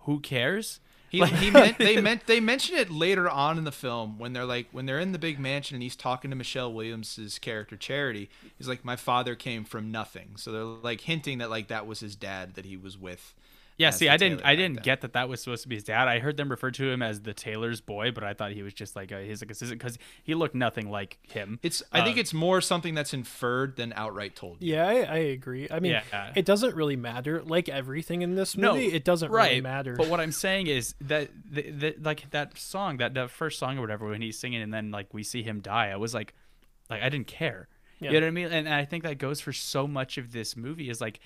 [0.00, 0.80] who cares?
[1.10, 4.44] He, he meant they meant they mention it later on in the film when they're
[4.44, 8.28] like when they're in the big mansion and he's talking to Michelle Williams's character Charity.
[8.58, 10.30] He's like, my father came from nothing.
[10.36, 13.34] So they're like hinting that like that was his dad that he was with.
[13.78, 14.82] Yeah, see, the I didn't, I didn't then.
[14.84, 16.08] get that that was supposed to be his dad.
[16.08, 18.72] I heard them refer to him as the tailor's boy, but I thought he was
[18.72, 21.58] just like a, his like assistant because he looked nothing like him.
[21.62, 24.62] It's I think Uh, it's more something that's inferred than outright told.
[24.62, 24.72] you.
[24.74, 25.68] Yeah, I, I agree.
[25.70, 26.32] I mean, Yeah.
[26.34, 27.42] it doesn't really matter.
[27.42, 29.50] Like everything in this no, movie, it doesn't right.
[29.50, 29.94] really matter.
[29.94, 33.76] But what I'm saying is that the, the, like that song, that that first song
[33.76, 36.32] or whatever, when he's singing and then like we see him die, I was like,
[36.88, 37.68] like I didn't care.
[37.98, 38.10] Yeah.
[38.10, 38.44] You know what I mean?
[38.46, 41.18] And, and I think that goes for so much of this movie is like,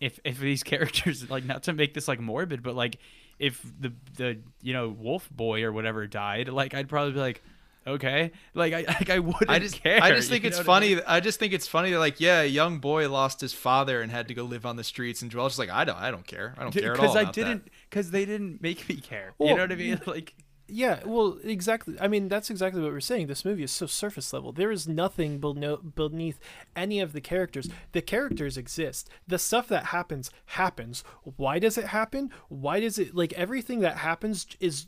[0.00, 2.98] if if these characters like not to make this like morbid, but like
[3.38, 7.42] if the the you know wolf boy or whatever died, like I'd probably be like.
[7.86, 10.02] Okay, like I like I wouldn't I just care.
[10.02, 10.94] I just think it's what I funny.
[10.96, 11.04] mean?
[11.06, 14.12] I, just think it's funny that like yeah, a young boy lost his father and
[14.12, 16.26] had to go live on the streets, and Joel's just like I don't I don't
[16.26, 16.54] care.
[16.58, 17.06] I don't care at all.
[17.06, 19.32] because I didn't because they didn't make me care.
[19.40, 19.98] you know what I mean?
[20.06, 20.34] Like
[20.70, 21.96] Yeah, well, exactly.
[22.00, 23.26] I mean, that's exactly what we're saying.
[23.26, 24.52] This movie is so surface level.
[24.52, 26.38] There is nothing beneath
[26.76, 27.68] any of the characters.
[27.92, 29.10] The characters exist.
[29.26, 31.04] The stuff that happens happens.
[31.22, 32.30] Why does it happen?
[32.48, 34.86] Why does it like everything that happens is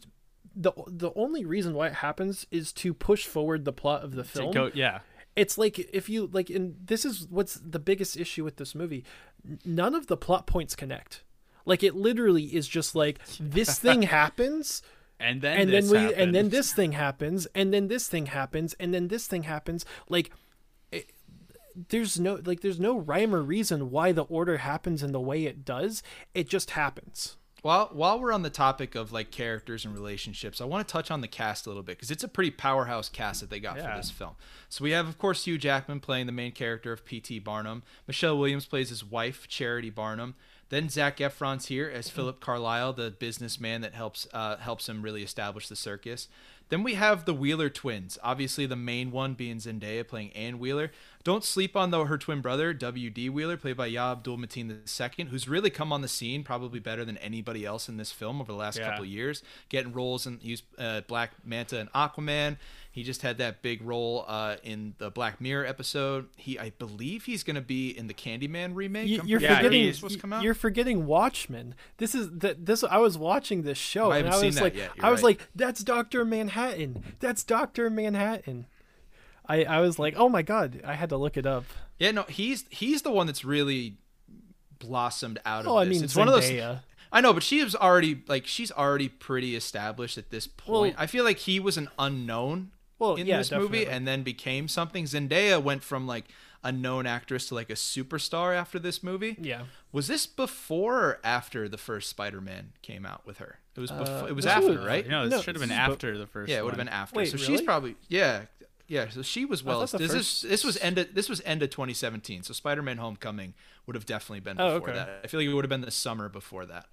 [0.54, 4.24] the the only reason why it happens is to push forward the plot of the
[4.24, 5.00] film go, yeah.
[5.36, 9.04] it's like if you like and this is what's the biggest issue with this movie
[9.64, 11.24] none of the plot points connect
[11.64, 14.82] like it literally is just like this thing happens
[15.22, 18.26] and then and this then we and then this thing happens and then this thing
[18.26, 20.30] happens and then this thing happens like
[20.90, 21.10] it,
[21.88, 25.44] there's no like there's no rhyme or reason why the order happens in the way
[25.46, 26.02] it does
[26.34, 30.64] it just happens While while we're on the topic of like characters and relationships, I
[30.64, 33.40] want to touch on the cast a little bit because it's a pretty powerhouse cast
[33.40, 33.88] that they got Yeah.
[33.92, 34.34] for this film.
[34.68, 37.38] So we have, of course, Hugh Jackman playing the main character of P.T.
[37.38, 37.84] Barnum.
[38.08, 40.34] Michelle Williams plays his wife, Charity Barnum.
[40.72, 45.22] Then Zac Efron's here as Philip Carlisle, the businessman that helps uh, helps him really
[45.22, 46.28] establish the circus.
[46.70, 48.18] Then we have the Wheeler twins.
[48.22, 50.90] Obviously, the main one being Zendaya playing Ann Wheeler.
[51.24, 53.28] Don't sleep on though her twin brother W.D.
[53.28, 54.70] Wheeler, played by Yahya Abdul Mateen
[55.18, 58.40] II, who's really come on the scene probably better than anybody else in this film
[58.40, 58.88] over the last Yeah.
[58.88, 62.56] couple of years, getting roles in he's uh, Black Manta and Aquaman.
[62.94, 66.28] He just had that big role uh, in the Black Mirror episode.
[66.36, 69.08] He, I believe, he's going to be in the Candyman remake.
[69.08, 69.80] You, you're Yeah, forgetting.
[69.84, 70.42] he's supposed to come out.
[70.42, 71.74] You're forgetting Watchmen.
[71.96, 72.66] This is that.
[72.66, 75.06] This I was watching this show I and I seen was that like, yet, you're
[75.06, 75.38] I was right.
[75.40, 77.02] like, that's Doctor Manhattan.
[77.18, 78.66] That's Doctor Manhattan.
[79.48, 81.64] I I was like, oh my god, I had to look it up.
[81.98, 83.96] Yeah, no, he's he's the one that's really
[84.78, 86.44] blossomed out of Oh, of I mean, it's one of those.
[86.50, 86.80] Zendaya.
[87.10, 90.94] I know, but she was already like she's already pretty established at this point.
[90.96, 92.71] Well- I feel like he was an unknown
[93.02, 95.04] Well, in yeah, this movie and then became something.
[95.06, 96.26] Zendaya went from like
[96.64, 99.36] a known actress to like a superstar after this movie.
[99.40, 99.62] Yeah.
[99.90, 103.58] Was this before or after the first Spider-Man came out with her?
[103.76, 104.06] It was before.
[104.14, 105.04] Uh, it was this after, was- right?
[105.04, 106.50] You know, No, this should have been this is after the first.
[106.50, 107.16] Yeah, it would have been after.
[107.18, 108.42] Wait, so she's probably yeah,
[108.86, 109.08] yeah.
[109.10, 109.80] So she was well.
[109.84, 112.44] thought the This is first- this was end of, this was end of 2017.
[112.44, 113.54] So Spider-Man: Homecoming
[113.86, 114.98] would have definitely been Oh, before okay.
[114.98, 115.20] that.
[115.24, 116.86] I feel like it would have been the summer before that.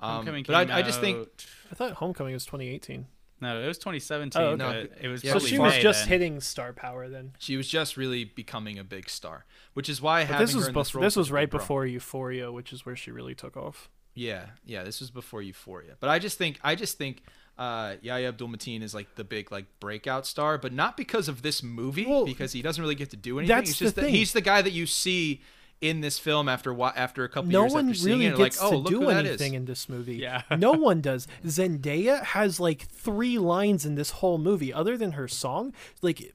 [0.00, 1.28] Um, Homecoming but came I, I just think
[1.70, 3.06] I thought Homecoming was 2018.
[3.40, 4.40] No, it was 2017.
[4.40, 4.56] Oh, okay.
[4.56, 6.08] No, it was yeah, So she was was May just then.
[6.08, 7.32] hitting star power then.
[7.38, 10.58] she was just really becoming a big star, which is why But having this her
[10.58, 11.58] was in this role This was right big draw.
[11.60, 13.88] before Euphoria, which is where she really took off.
[14.14, 15.96] Yeah, yeah, this was before Euphoria.
[16.00, 17.22] But I just think I just think
[17.58, 21.42] uh Yahya Abdul Mateen is like the big like breakout star, but not because of
[21.42, 23.56] this movie, Well, because he doesn't really get to do anything.
[23.56, 24.14] that's it's the that thing.
[24.14, 25.42] he's the guy that you see
[25.80, 28.36] in this film after wa- after a couple No years one after seeing really it,
[28.36, 29.30] gets like, oh, to look do who that is.
[29.30, 30.16] anything in this movie.
[30.16, 30.42] Yeah.
[30.58, 31.26] no one does.
[31.44, 35.72] Zendaya has like three lines in this whole movie, other than her song.
[36.02, 36.34] Like,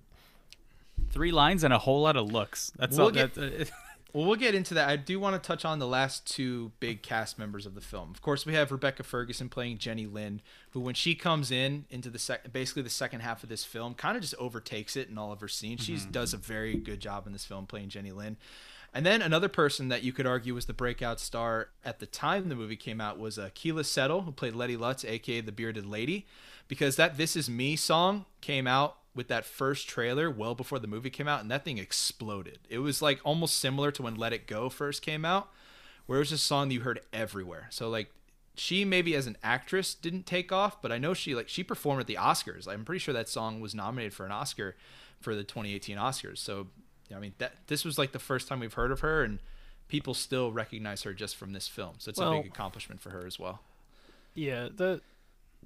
[1.12, 2.73] Three lines and a whole lot of looks.
[2.77, 3.12] That's We'll all.
[3.12, 3.65] get- that, uh,
[4.15, 4.88] Well, we'll get into that.
[4.88, 8.12] I do want to touch on the last two big cast members of the film.
[8.12, 12.10] Of course, we have Rebecca Ferguson playing Jenny Lind, who, when she comes in into
[12.10, 15.17] the sec- basically the second half of this film, kind of just overtakes it in
[15.17, 15.84] all of her scenes.
[15.84, 16.12] She mm-hmm.
[16.12, 18.38] does a very good job in this film playing Jenny Lind.
[18.95, 22.47] And then another person that you could argue was the breakout star at the time
[22.47, 23.49] the movie came out was uh,
[23.84, 26.25] Settle, who played Lettie Lutz, aka the Bearded Lady,
[26.69, 30.88] because that "This Is Me" song came out with that first trailer well before the
[30.88, 32.60] movie came out, and that thing exploded.
[32.69, 35.49] It was like almost similar to when "Let It Go" first came out,
[36.05, 37.67] where it was a song you heard everywhere.
[37.71, 38.12] So like,
[38.55, 41.99] she maybe as an actress didn't take off, but I know she like she performed
[41.99, 42.65] at the Oscars.
[42.65, 44.77] I'm pretty sure that song was nominated for an Oscar
[45.19, 46.38] for the 2018 Oscars.
[46.38, 46.67] So
[47.13, 49.39] I mean that this was like the first time we've heard of her, and
[49.87, 51.95] people still recognize her just from this film.
[51.99, 53.61] So it's a big accomplishment for her as well.
[54.33, 55.01] yeah, the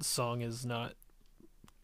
[0.01, 0.93] song is not.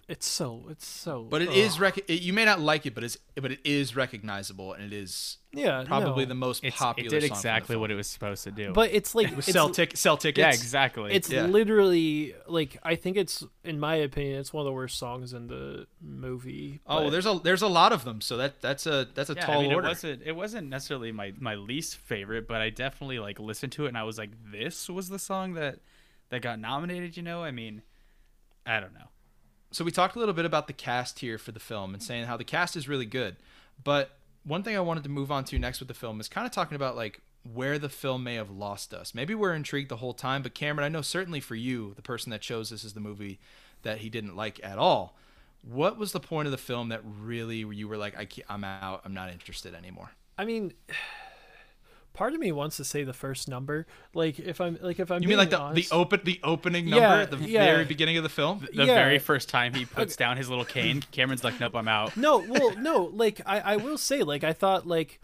[0.07, 0.67] It's so.
[0.69, 1.23] It's so.
[1.23, 1.55] But it ugh.
[1.55, 4.83] is rec- it, you may not like it, but it's but it is recognizable, and
[4.83, 6.29] it is Yeah, probably no.
[6.29, 7.07] the most it's, popular.
[7.07, 8.71] it did song exactly what it was supposed to do.
[8.71, 10.37] But it's like It was it's, sell tic- sell tickets.
[10.37, 11.11] yeah, exactly.
[11.11, 11.47] It's Yeah.
[11.47, 15.47] literally like I think it's in my opinion it's one of the worst songs in
[15.47, 16.81] the movie.
[16.85, 19.33] Oh, well, there's a there's a lot of them, so that that's a that's a
[19.33, 19.87] yeah, tall I mean, order.
[19.87, 23.85] it wasn't it wasn't necessarily my my least favorite, but I definitely like listened to
[23.85, 25.79] it and I was like, this was the song that
[26.29, 27.17] that got nominated.
[27.17, 27.81] You know, I mean,
[28.67, 29.07] I don't know.
[29.75, 32.27] So we talked a little bit about the cast here for the film and saying
[32.27, 33.35] how the cast is really good.
[33.83, 34.11] But
[34.45, 36.53] one thing I wanted to move on to next with the film is kind of
[36.53, 39.13] talking about like where the film may have lost us.
[39.13, 42.29] Maybe we're intrigued the whole time, but Cameron, I know certainly for you, the person
[42.29, 43.37] that chose this as the movie
[43.81, 45.17] that he didn't like at all.
[45.61, 49.01] What was the point of the film that really you were like, I I'm out,
[49.03, 50.11] I'm not interested anymore?
[50.37, 50.71] I mean,
[52.15, 53.85] part of me wants to say the first number.
[54.13, 56.85] Like if I'm like if I'm You mean like the, honest, the open the opening
[56.89, 57.65] number Yeah, at the yeah.
[57.65, 58.59] very beginning of the film?
[58.73, 58.95] The Yeah.
[58.95, 62.15] very first time he puts down his little cane, Cameron's like, nope, I'm out.
[62.17, 63.03] No, well, no.
[63.13, 65.19] Like I, I will say, like I thought, like,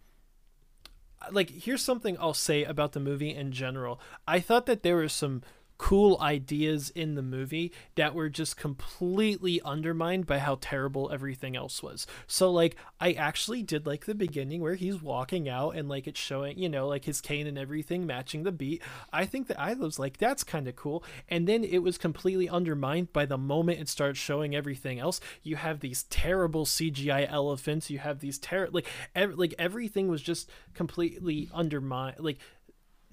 [1.32, 4.00] like here's something I'll say about the movie in general.
[4.28, 5.44] I thought that there was some
[5.82, 11.82] cool ideas in the movie that were just completely undermined by how terrible everything else
[11.82, 12.06] was.
[12.28, 16.20] So like I actually did like the beginning where he's walking out and like it's
[16.20, 18.84] showing, you know, like his cane and everything matching the beat.
[19.12, 21.04] I think that I was like that's kind of cool.
[21.28, 25.20] And then it was completely undermined by the moment it starts showing everything else.
[25.42, 30.22] You have these terrible CGI elephants, you have these ter like ev- like everything was
[30.22, 32.38] just completely undermined like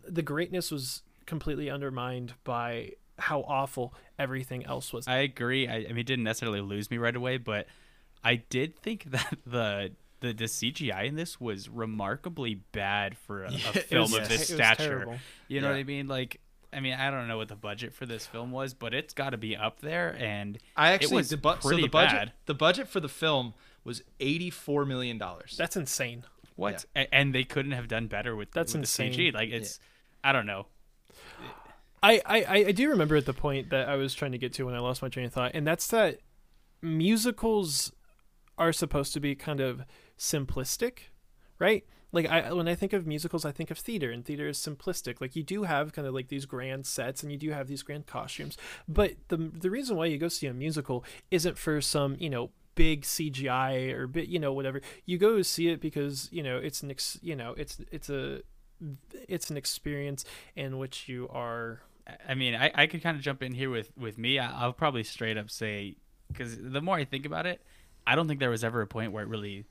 [0.06, 5.06] the greatness was completely undermined by how awful everything else was.
[5.06, 5.68] I agree.
[5.68, 7.66] I, I mean, it didn't necessarily lose me right away, but
[8.24, 13.48] I did think that the the, the CGI in this was remarkably bad for a,
[13.48, 13.50] a
[13.90, 15.06] film was of this stature.
[15.46, 15.72] You know Yeah.
[15.74, 16.08] what I mean?
[16.08, 16.40] Like,
[16.72, 19.30] I mean, I don't know what the budget for this film was, but it's got
[19.30, 20.16] to be up there.
[20.18, 22.32] And I it actually was the bu- so the budget bad.
[22.46, 25.54] the budget for the film was eighty four million dollars.
[25.56, 26.24] That's insane.
[26.56, 26.84] What?
[26.96, 29.12] A- And they couldn't have done better with That's with insane.
[29.12, 29.34] the CG.
[29.34, 29.78] Like it's,
[30.24, 30.66] I don't know.
[32.02, 34.64] I, I, I- do remember at the point that I was trying to get to
[34.66, 36.20] when I lost my train of thought, and that's that
[36.80, 37.92] musicals
[38.56, 39.82] are supposed to be kind of
[40.18, 41.10] simplistic,
[41.58, 41.84] right?
[42.10, 45.20] Like I when I think of musicals, I think of theater, and theater is simplistic.
[45.20, 47.82] Like you do have kind of like these grand sets, and you do have these
[47.82, 48.56] grand costumes,
[48.88, 52.50] but the the reason why you go see a musical isn't for some you know
[52.76, 54.80] big CGI or bit you know whatever.
[55.04, 58.40] You go see it because you know it's an ex, you know it's it's a
[59.28, 61.82] it's an experience in which you are
[62.28, 64.38] I mean, I, I could kind of jump in here with with me.
[64.38, 65.96] I, I'll probably straight up say
[66.28, 67.60] because the more I think about it,
[68.06, 69.64] I don't think there was ever a point where it really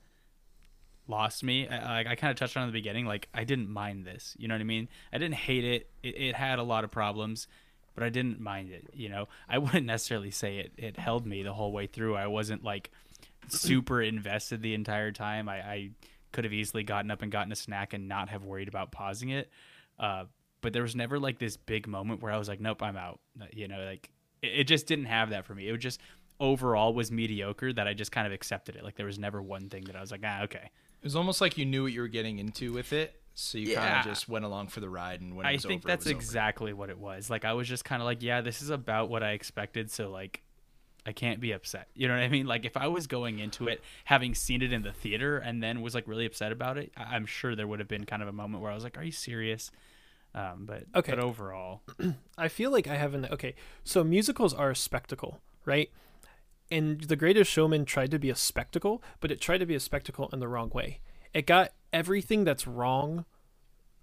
[1.06, 1.66] lost me.
[1.68, 3.06] I, I, I kind of touched on in the beginning.
[3.06, 4.36] Like I didn't mind this.
[4.38, 4.88] You know what I mean?
[5.12, 5.90] I didn't hate it.
[6.02, 7.48] It, it had a lot of problems,
[7.94, 8.88] but I didn't mind it.
[8.92, 12.14] You know, I wouldn't necessarily say it it held me the whole way through.
[12.16, 12.90] I wasn't like
[13.48, 15.48] super invested the entire time.
[15.48, 15.90] I, I
[16.32, 19.30] could have easily gotten up and gotten a snack and not have worried about pausing
[19.30, 19.50] it.
[19.98, 20.24] Uh,
[20.60, 23.20] but there was never like this big moment where I was like, nope, I'm out.
[23.52, 24.10] You know, like
[24.42, 25.68] it, it just didn't have that for me.
[25.68, 26.00] It was just
[26.40, 28.84] overall was mediocre that I just kind of accepted it.
[28.84, 30.70] Like there was never one thing that I was like, ah, okay.
[31.00, 33.76] It was almost like you knew what you were getting into with it, so you
[33.76, 35.20] kind of just went along for the ride.
[35.20, 36.20] And when it I was think over, that's was over.
[36.20, 37.30] exactly what it was.
[37.30, 39.92] Like I was just kind of like, yeah, this is about what I expected.
[39.92, 40.42] So like,
[41.08, 41.88] I can't be upset.
[41.94, 42.46] You know what I mean?
[42.46, 45.80] Like if I was going into it having seen it in the theater and then
[45.80, 48.28] was like really upset about it, I- I'm sure there would have been kind of
[48.28, 49.70] a moment where I was like, are you serious?
[50.34, 51.12] Um, but Okay.
[51.12, 51.80] but overall,
[52.38, 53.24] I feel like I haven't.
[53.30, 55.90] Okay, so musicals are a spectacle, right?
[56.70, 59.80] And The Greatest Showman tried to be a spectacle, but it tried to be a
[59.80, 61.00] spectacle in the wrong way.
[61.32, 63.24] It got everything that's wrong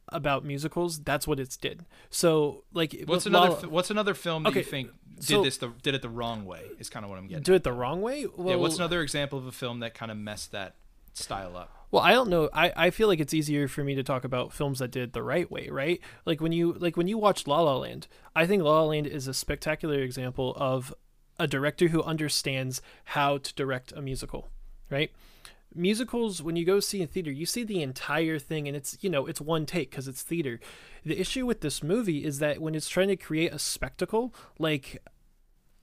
[0.10, 1.00] about musicals.
[1.00, 1.86] That's what it's did.
[2.10, 3.50] So, like, What's another?
[3.50, 6.46] La- what's another film that you think did so- this the, did it the wrong
[6.46, 6.64] way?
[6.80, 7.44] Is kind of what I'm getting.
[7.44, 8.26] do it the wrong way?
[8.26, 8.62] Well, yeah.
[8.62, 10.76] What's another example of a film that kind of messed that
[11.14, 11.72] style up?
[11.92, 12.50] Well, I don't know.
[12.54, 15.14] I, I feel like it's easier for me to talk about films that did it
[15.14, 16.02] the right way, right?
[16.26, 19.08] Like when you like when you watch La La Land, I think La La Land
[19.08, 20.94] is a spectacular example of
[21.40, 24.50] a director who understands how to direct a musical,
[24.90, 25.12] right?
[25.76, 29.10] Musicals, when you go see in theater, you see the entire thing, and it's you
[29.10, 30.60] know it's one take because it's theater.
[31.04, 35.02] The issue with this movie is that when it's trying to create a spectacle, like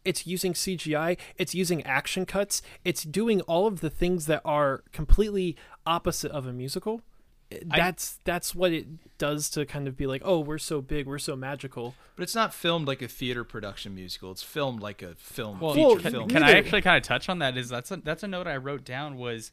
[0.04, 4.82] it's using CGI, it's using action cuts, it's doing all of the things that are
[4.92, 7.02] completely opposite of a musical.
[7.66, 8.86] That's that's what it
[9.18, 11.94] does to kind of be like, oh, we're so big, we're so magical.
[12.16, 14.30] But it's not filmed like a theater production musical.
[14.32, 16.28] It's filmed like a film Well, feature can- film.
[16.30, 17.58] Can I actually kind of touch on that?
[17.58, 19.52] Is that's a, that's a note I wrote down was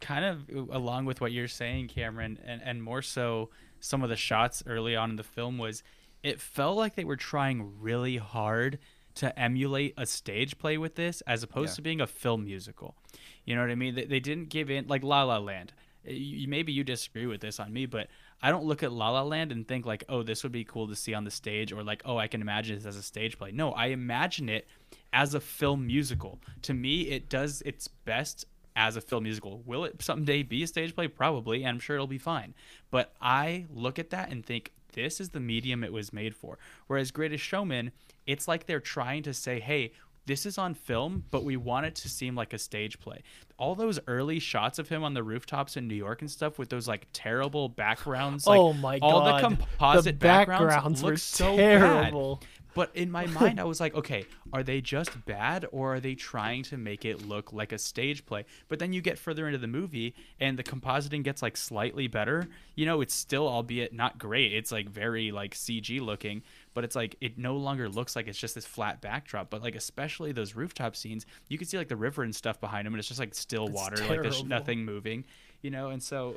[0.00, 4.16] kind of along with what you're saying, Cameron, and and more so some of the
[4.16, 5.82] shots early on in the film was
[6.22, 8.78] it felt like they were trying really hard
[9.16, 11.76] to emulate a stage play with this as opposed Yeah.
[11.76, 12.96] to being a film musical.
[13.44, 13.94] You know what I mean?
[13.94, 15.72] They, they didn't give in like La La Land.
[16.06, 18.08] You, maybe you disagree with this on me, but
[18.42, 20.86] I don't look at La La Land and think like, oh, this would be cool
[20.88, 23.38] to see on the stage, or like, oh, I can imagine this as a stage
[23.38, 23.52] play.
[23.52, 24.66] No, I imagine it
[25.14, 26.40] as a film musical.
[26.62, 28.44] To me, it does its best
[28.76, 29.62] as a film musical.
[29.64, 31.08] Will it someday be a stage play?
[31.08, 32.54] Probably, and I'm sure it'll be fine.
[32.90, 36.58] But I look at that and think this is the medium it was made for.
[36.86, 37.92] Whereas Greatest Showman,
[38.26, 39.92] it's like they're trying to say, hey,
[40.26, 43.22] this is on film, but we want it to seem like a stage play.
[43.58, 46.68] All those early shots of him on the rooftops in New York and stuff with
[46.68, 49.06] those like terrible backgrounds, like oh my god!
[49.06, 52.36] all the composite the backgrounds, backgrounds look so terrible.
[52.36, 52.48] bad.
[52.74, 56.14] But in my mind, I was like, okay, are they just bad or are they
[56.14, 58.44] trying to make it look like a stage play?
[58.68, 62.48] But then you get further into the movie and the compositing gets like slightly better.
[62.74, 66.42] You know, it's still, albeit not great, it's like very like CG looking,
[66.74, 69.48] but it's like it no longer looks like it's just this flat backdrop.
[69.50, 72.86] But like, especially those rooftop scenes, you can see like the river and stuff behind
[72.86, 75.24] them and it's just like still It's water, like there's nothing moving,
[75.62, 75.88] you know?
[75.88, 76.36] And so.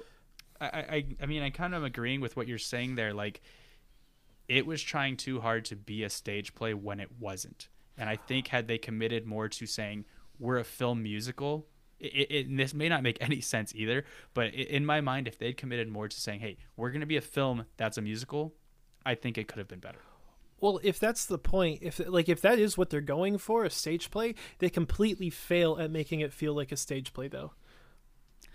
[0.59, 3.13] I, I, I mean, I kind of am agreeing with what you're saying there.
[3.13, 3.41] Like,
[4.47, 7.67] it was trying too hard to be a stage play when it wasn't.
[7.97, 10.05] And I think had they committed more to saying
[10.39, 11.67] we're a film musical,
[11.99, 15.37] it, it, and this may not make any sense either, but in my mind, if
[15.37, 18.53] they'd committed more to saying, "Hey, we're going to be a film that's a musical,"
[19.05, 19.99] I think it could have been better.
[20.59, 23.69] Well, if that's the point, if like if that is what they're going for, a
[23.69, 27.53] stage play, they completely fail at making it feel like a stage play, though.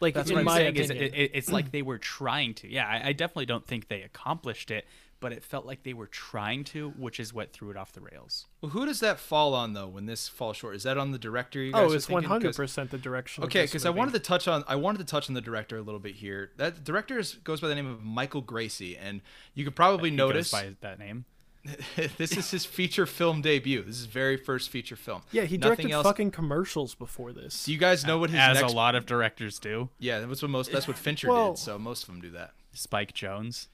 [0.01, 0.77] Like That's in what I'm my saying.
[0.77, 2.69] Is opinion, it, it, it's like they were trying to.
[2.69, 4.85] Yeah, I, I definitely don't think they accomplished it,
[5.21, 8.01] but it felt like they were trying to, which is what threw it off the
[8.01, 8.49] rails.
[8.61, 9.87] Well, who does that fall on though?
[9.87, 11.63] When this falls short, is that on the director?
[11.63, 12.15] You oh, guys oh, it's thinking?
[12.15, 13.45] one 'Cause- hundred percent the direction.
[13.45, 15.83] Okay, because I wanted to touch on I wanted to touch on the director a
[15.83, 16.51] little bit here.
[16.57, 19.21] That director is, goes by the name of Michael Gracey, and
[19.55, 21.27] you could probably He notice goes by that name.
[22.17, 23.83] this is his feature film debut.
[23.83, 25.23] This is his very first feature film.
[25.31, 26.07] Yeah, he Nothing directed else.
[26.07, 27.65] fucking commercials before this.
[27.65, 28.57] Do you guys know what his next.
[28.57, 28.73] As next?
[28.73, 29.89] a lot of directors do.
[29.99, 30.73] Yeah, that's what most.
[30.73, 31.59] That's what Fincher Well- did.
[31.61, 32.53] So most of them do that.
[32.73, 33.69] Spike Jonze.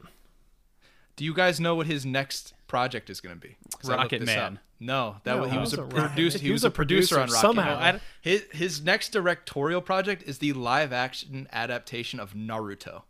[1.16, 3.56] Do you guys know what his next project is going to be?
[3.80, 4.52] 'Cause I looked Rocketman.
[4.54, 4.58] up.
[4.80, 6.38] No, that No, was, he it was a producer.
[6.38, 6.44] Man.
[6.44, 7.80] He was a producer on Rocket somehow.
[7.80, 8.00] Man.
[8.20, 13.02] His his next directorial project is the live action adaptation of Naruto.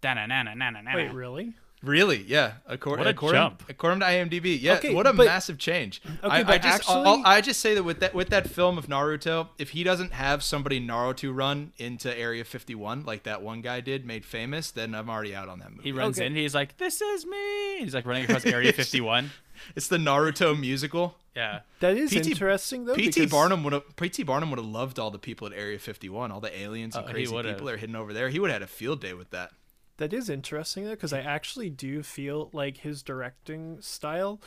[0.00, 0.94] Da-na-na-na-na-na-na.
[0.94, 1.54] Wait, really?
[1.82, 2.22] Really?
[2.26, 2.54] Yeah.
[2.66, 3.62] According, What a according, jump.
[3.68, 4.74] according to IMDb, yeah.
[4.74, 6.00] Okay, what a but- massive change.
[6.04, 8.78] Okay, I, I just, actually- I'll, I just say that with that with that film
[8.78, 13.60] of Naruto, if he doesn't have somebody Naruto run into Area 51 like that one
[13.60, 15.82] guy did, made famous, then I'm already out on that movie.
[15.84, 16.26] He runs Okay.
[16.26, 16.34] in.
[16.34, 19.30] He's like, "This is me." He's like running across Area 51.
[19.76, 21.16] It's the Naruto musical.
[21.36, 21.60] Yeah.
[21.80, 22.30] That is P.T.
[22.30, 22.94] interesting though.
[22.94, 23.10] P.T.
[23.20, 24.22] because- Barnum would have P.T.
[24.22, 27.08] Barnum would have loved all the people at Area 51, all the aliens and uh,
[27.08, 28.30] he crazy people that are hidden over there.
[28.30, 29.50] He would have had a field day with that.
[29.98, 34.40] That is interesting though, because I actually do feel like his directing style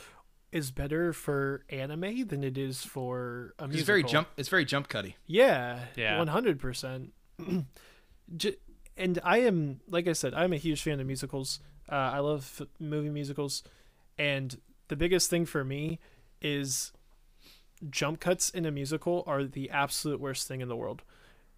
[0.52, 3.86] is better for anime than it is for a It's musical.
[3.86, 4.28] very jump.
[4.36, 5.16] It's very jump cutty.
[5.26, 6.18] Yeah, Yeah.
[6.18, 7.12] one hundred percent.
[8.96, 11.58] And I am, like I said, I'm a huge fan of musicals.
[11.90, 13.62] Uh, I love f- movie musicals,
[14.18, 15.98] and the biggest thing for me
[16.42, 16.92] is
[17.88, 21.02] jump cuts in a musical are the absolute worst thing in the world.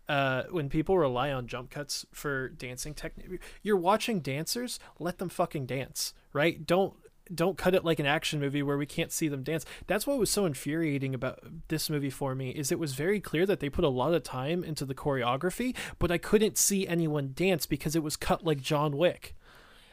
[0.08, 4.78] Uh, when people rely on jump cuts for dancing technique, you're watching dancers.
[4.98, 6.66] Let them fucking dance, right?
[6.66, 6.94] Don't
[7.32, 9.64] don't cut it like an action movie where we can't see them dance.
[9.86, 11.38] That's what was so infuriating about
[11.68, 14.22] this movie for me is it was very clear that they put a lot of
[14.24, 18.60] time into the choreography, but I couldn't see anyone dance because it was cut like
[18.60, 19.34] John Wick.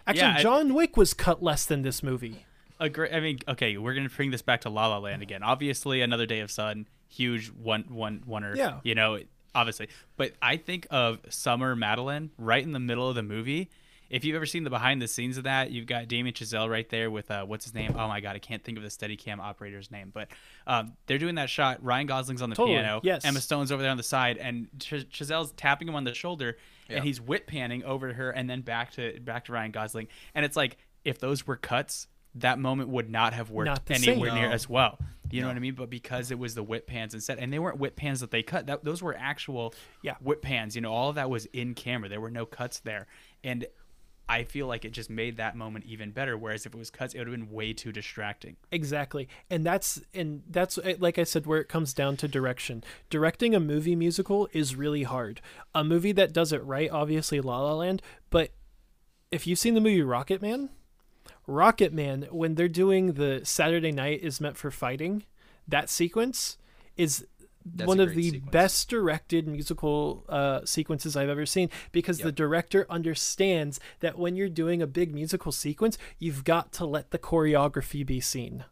[0.08, 2.46] Actually, Yeah, I- John Wick was cut less than this movie.
[2.80, 3.10] Agree.
[3.12, 5.44] I mean, okay, we're gonna bring this back to La La Land again.
[5.44, 8.56] Obviously, Another Day of Sun, huge one one oneer.
[8.56, 8.80] Yeah.
[8.84, 9.20] You know,
[9.56, 13.70] obviously, but I think of Summer Madeline right in the middle of the movie.
[14.10, 16.90] If you've ever seen the behind the scenes of that, you've got Damien Chazelle right
[16.90, 17.94] there with uh, what's his name?
[17.96, 20.30] Oh my god, I can't think of the Steadicam operator's name, but
[20.66, 21.84] um, they're doing that shot.
[21.84, 23.02] Ryan Gosling's on the Totally, piano.
[23.04, 23.24] yes.
[23.24, 26.58] Emma Stone's over there on the side, and Ch- Chazelle's tapping him on the shoulder,
[26.90, 26.96] Yeah.
[26.98, 30.08] and he's whip panning over to her, and then back to back to Ryan Gosling,
[30.34, 34.30] and it's like if those were cuts, that moment would not have worked Not anywhere
[34.30, 34.36] same.
[34.40, 34.54] near No.
[34.54, 34.98] as well.
[35.32, 35.76] You know what I mean?
[35.76, 38.42] But because it was the whip pans instead, and they weren't whip pans that they
[38.42, 40.16] cut, that those were actual Yeah.
[40.22, 40.76] whip pans.
[40.76, 42.10] You know, all of that was in camera.
[42.10, 43.06] There were no cuts there,
[43.44, 43.68] and
[44.28, 46.38] I feel like it just made that moment even better.
[46.38, 48.58] Whereas if it was cuts, it would have been way too distracting.
[48.72, 49.28] Exactly.
[49.52, 52.84] And that's and that's uh, like I said where it comes down to direction.
[53.12, 55.42] Directing a movie musical is really hard.
[55.76, 58.52] A movie that does it right, obviously La La Land, but
[59.32, 60.70] if you've seen the movie Rocketman,
[61.50, 65.24] Rocketman when they're doing the Saturday night is meant for fighting,
[65.68, 66.58] that sequence
[66.96, 67.26] is
[67.66, 68.52] That's one of the sequence.
[68.52, 74.50] best directed musical uh, sequences I've ever seen because the director understands that when you're
[74.50, 78.66] doing a big musical sequence, you've got to let the choreography be seen.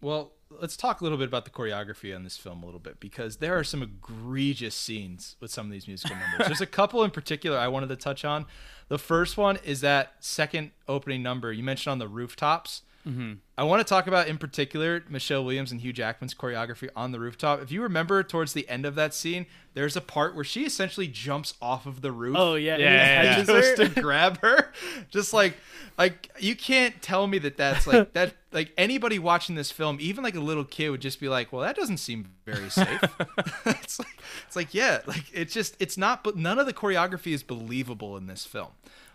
[0.00, 3.00] Well, let's talk a little bit about the choreography on this film a little bit
[3.00, 6.46] because there are some egregious scenes with some of these musical numbers.
[6.46, 8.46] There's a couple in particular I wanted to touch on.
[8.88, 12.82] The first one is that second opening number you mentioned on the rooftops.
[13.06, 13.32] Mm-hmm.
[13.58, 17.18] I want to talk about in particular Michelle Williams and Hugh Jackman's choreography on the
[17.20, 17.60] rooftop.
[17.60, 21.08] If you remember towards the end of that scene, there's a part where she essentially
[21.08, 22.36] jumps off of the roof.
[22.38, 23.34] Oh yeah, Yeah, and yeah, yeah.
[23.34, 23.88] catches just her.
[23.88, 24.72] to grab her
[25.10, 25.56] just like
[25.98, 30.22] like you can't tell me that that's like that like anybody watching this film even
[30.24, 33.02] like a little kid would just be like well that doesn't seem very safe
[33.66, 37.32] it's like it's like yeah like it's just it's not but none of the choreography
[37.32, 38.68] is believable in this film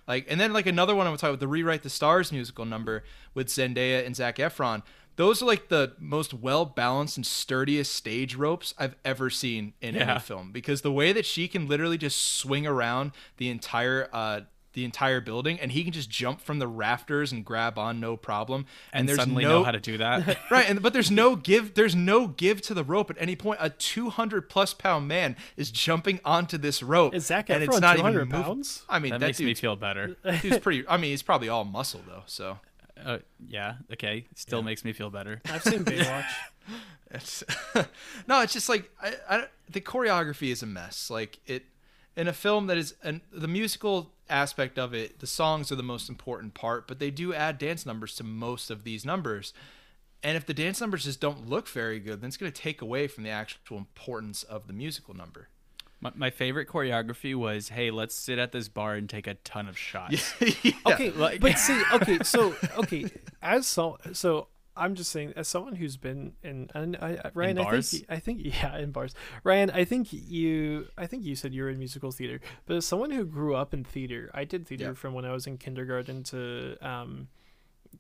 [0.08, 3.04] like and then like another one i'm talking about the rewrite the stars musical number
[3.34, 4.82] with zendaya and zac efron
[5.16, 9.96] those are like the most well balanced and sturdiest stage ropes I've ever seen in
[9.96, 10.12] Yeah.
[10.12, 14.42] any film because the way that she can literally just swing around the entire uh
[14.78, 18.16] the entire building and he can just jump from the rafters and grab on no
[18.16, 20.38] problem And, there's suddenly no know how to do that.
[20.52, 23.58] right and but there's no give there's no give to the rope at any point
[23.60, 27.96] a 200 plus pound man is jumping onto this rope Is Zac and it's not
[27.98, 28.44] 200 even moving.
[28.44, 28.84] pounds?
[28.88, 30.16] i mean that that, makes me feel better.
[30.44, 32.60] he's pretty i mean he's probably all muscle though so
[33.04, 33.18] Uh,
[33.48, 33.76] yeah.
[33.94, 34.26] Okay.
[34.36, 35.40] Still makes me feel better.
[35.52, 36.26] I've seen Baywatch.
[37.12, 37.44] It's
[38.28, 41.10] no, it's just like I, I, the choreography is a mess.
[41.10, 41.64] Like it
[42.18, 45.84] in a film that is and the musical aspect of it, the songs are the
[45.84, 49.54] most important part, but they do add dance numbers to most of these numbers.
[50.24, 52.82] And if the dance numbers just don't look very good, then it's going to take
[52.82, 55.48] away from the actual importance of the musical number.
[56.02, 59.68] My, my favorite choreography was, "Hey, let's sit at this bar and take a ton
[59.68, 60.72] of shots." Yeah.
[60.88, 63.06] Okay, like- but see, okay, so okay,
[63.42, 64.48] as so so
[64.78, 67.92] I'm just saying, as someone who's been in, and I, I- Ryan, I bars?
[67.92, 69.14] think, I think, yeah, in bars.
[69.44, 72.86] Ryan, I think you, I think you said you were in musical theater, but as
[72.86, 74.94] someone who grew up in theater, I did theater Yeah.
[74.94, 77.28] from when I was in kindergarten to um,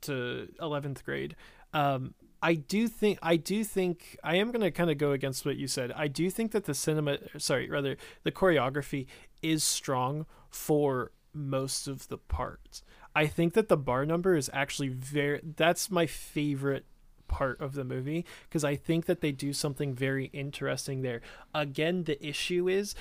[0.01, 1.35] to 11th grade.
[1.73, 5.57] Um, I do think I do think I am gonna kind of go against what
[5.57, 5.91] you said.
[5.93, 9.07] I do think that the cinema, sorry, rather the choreography
[9.41, 12.83] is strong for most of the parts.
[13.17, 15.41] I think that the bar number is actually very.
[15.43, 16.85] That's my favorite
[17.27, 21.21] part of the movie because I think that they do something very interesting there.
[21.51, 22.93] Again, the issue is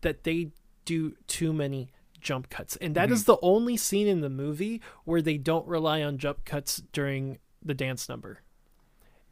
[0.00, 0.52] that they
[0.86, 5.20] do too many jump cuts, and that is the only scene in the movie where
[5.20, 8.40] they don't rely on jump cuts during the dance number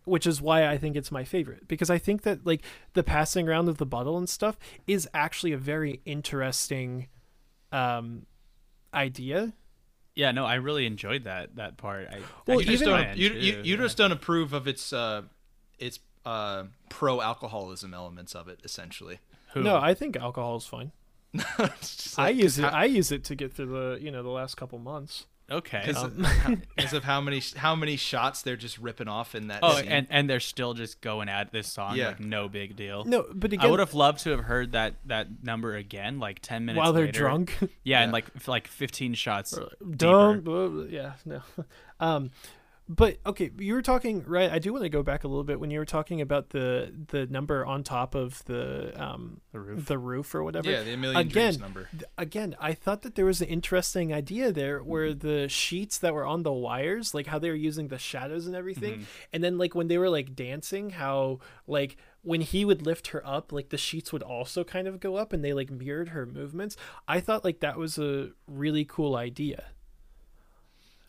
[0.05, 2.63] which is why I think it's my favorite because I think that like
[2.93, 4.57] the passing around of the bottle and stuff
[4.87, 7.09] is actually a very interesting
[7.73, 8.27] um
[8.95, 9.53] idea.
[10.17, 12.09] Yeah, no, I really enjoyed that that part.
[12.11, 14.93] I, Well, I you just even- don't you, you, you just don't approve of its
[14.93, 15.23] uh
[15.79, 19.19] its uh pro alcoholism elements of it essentially.
[19.53, 19.63] Who?
[19.63, 20.91] No, I think alcohol is fine.
[21.59, 22.63] It's just I use it.
[22.63, 25.27] how- I use it to get through the you know the last couple months.
[25.51, 25.83] Okay.
[25.87, 26.27] because Um,
[26.79, 29.89] of, of how many how many shots they're just ripping off in that Oh, scene.
[29.89, 32.09] and and they're still just going at this song Yeah.
[32.09, 33.05] like no big deal.
[33.05, 36.41] No, but again I would have loved to have heard that that number again, like
[36.41, 37.19] ten minutes while they're later.
[37.19, 37.57] drunk.
[37.85, 39.59] Yeah, and like like fifteen shots.
[39.97, 40.43] Don't.
[40.45, 41.13] blah, Yeah.
[41.25, 41.43] No.
[41.99, 42.31] Um,
[42.89, 44.51] but okay, you were talking right.
[44.51, 46.93] I do want to go back a little bit when you were talking about the
[47.09, 49.87] the number on top of the um The roof.
[49.87, 50.71] the roof or whatever.
[50.71, 51.89] yeah, the million Again, dreams number.
[51.91, 56.15] th- again, I thought that there was an interesting idea there where the sheets that
[56.15, 59.59] were on the wires, like how they were using the shadows and everything, and then
[59.59, 63.71] like when they were like dancing, how like when he would lift her up, like
[63.71, 66.77] the sheets would also kind of go up and they like mirrored her movements.
[67.09, 69.65] I thought like that was a really cool idea.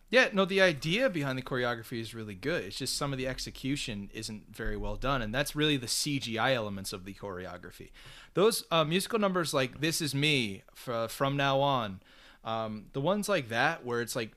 [0.10, 2.64] Yeah, no, the idea behind the choreography is really good.
[2.64, 6.54] It's just some of the execution isn't very well done, and that's really the CGI
[6.56, 7.90] elements of the choreography.
[8.34, 12.00] Those uh, musical numbers like "This Is Me" f- from now on,
[12.46, 14.32] um, the ones like that where it's like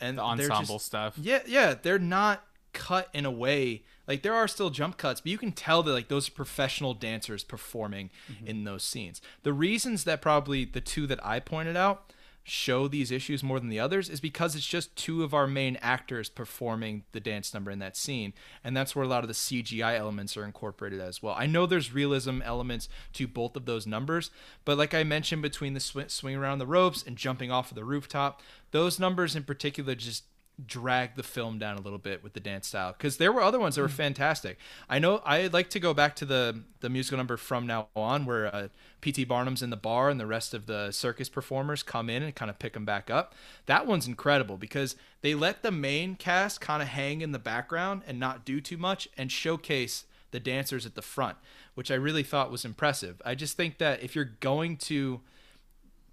[0.00, 1.14] and The ensemble just- stuff.
[1.16, 5.30] Yeah, yeah, they're not cut in a way like there are still jump cuts, but
[5.30, 8.10] you can tell that like those professional dancers performing
[8.44, 9.20] in those scenes.
[9.44, 12.12] The reasons that probably the two that I pointed out
[12.44, 15.76] show these issues more than the others is because it's just two of our main
[15.80, 18.32] actors performing the dance number in that scene
[18.64, 21.34] and that's where a lot of the CGI elements are incorporated as well.
[21.38, 24.30] I know there's realism elements to both of those numbers,
[24.64, 27.76] but like I mentioned between the sw- swing around the ropes and jumping off of
[27.76, 30.24] the rooftop, those numbers in particular just
[30.66, 33.58] drag the film down a little bit with the dance style because there were other
[33.58, 34.58] ones that were fantastic.
[34.88, 38.26] I know I'd like to go back to the the musical number from now on
[38.26, 38.68] where uh,
[39.00, 39.24] P.T.
[39.24, 42.50] Barnum's in the bar and the rest of the circus performers come in and kind
[42.50, 43.34] of pick them back up.
[43.66, 48.02] That one's incredible because they let the main cast kind of hang in the background
[48.06, 51.36] and not do too much and showcase the dancers at the front,
[51.74, 53.22] which I really thought was impressive.
[53.24, 55.20] I just think that if you're going to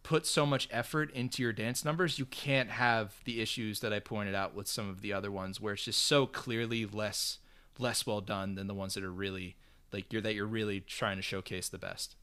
[0.09, 3.99] put so much effort into your dance numbers, you can't have the issues that I
[3.99, 7.37] pointed out with some of the other ones where it's just so clearly less
[7.77, 9.55] less well done than the ones that are really
[9.93, 12.15] like you're that you're really trying to showcase the best.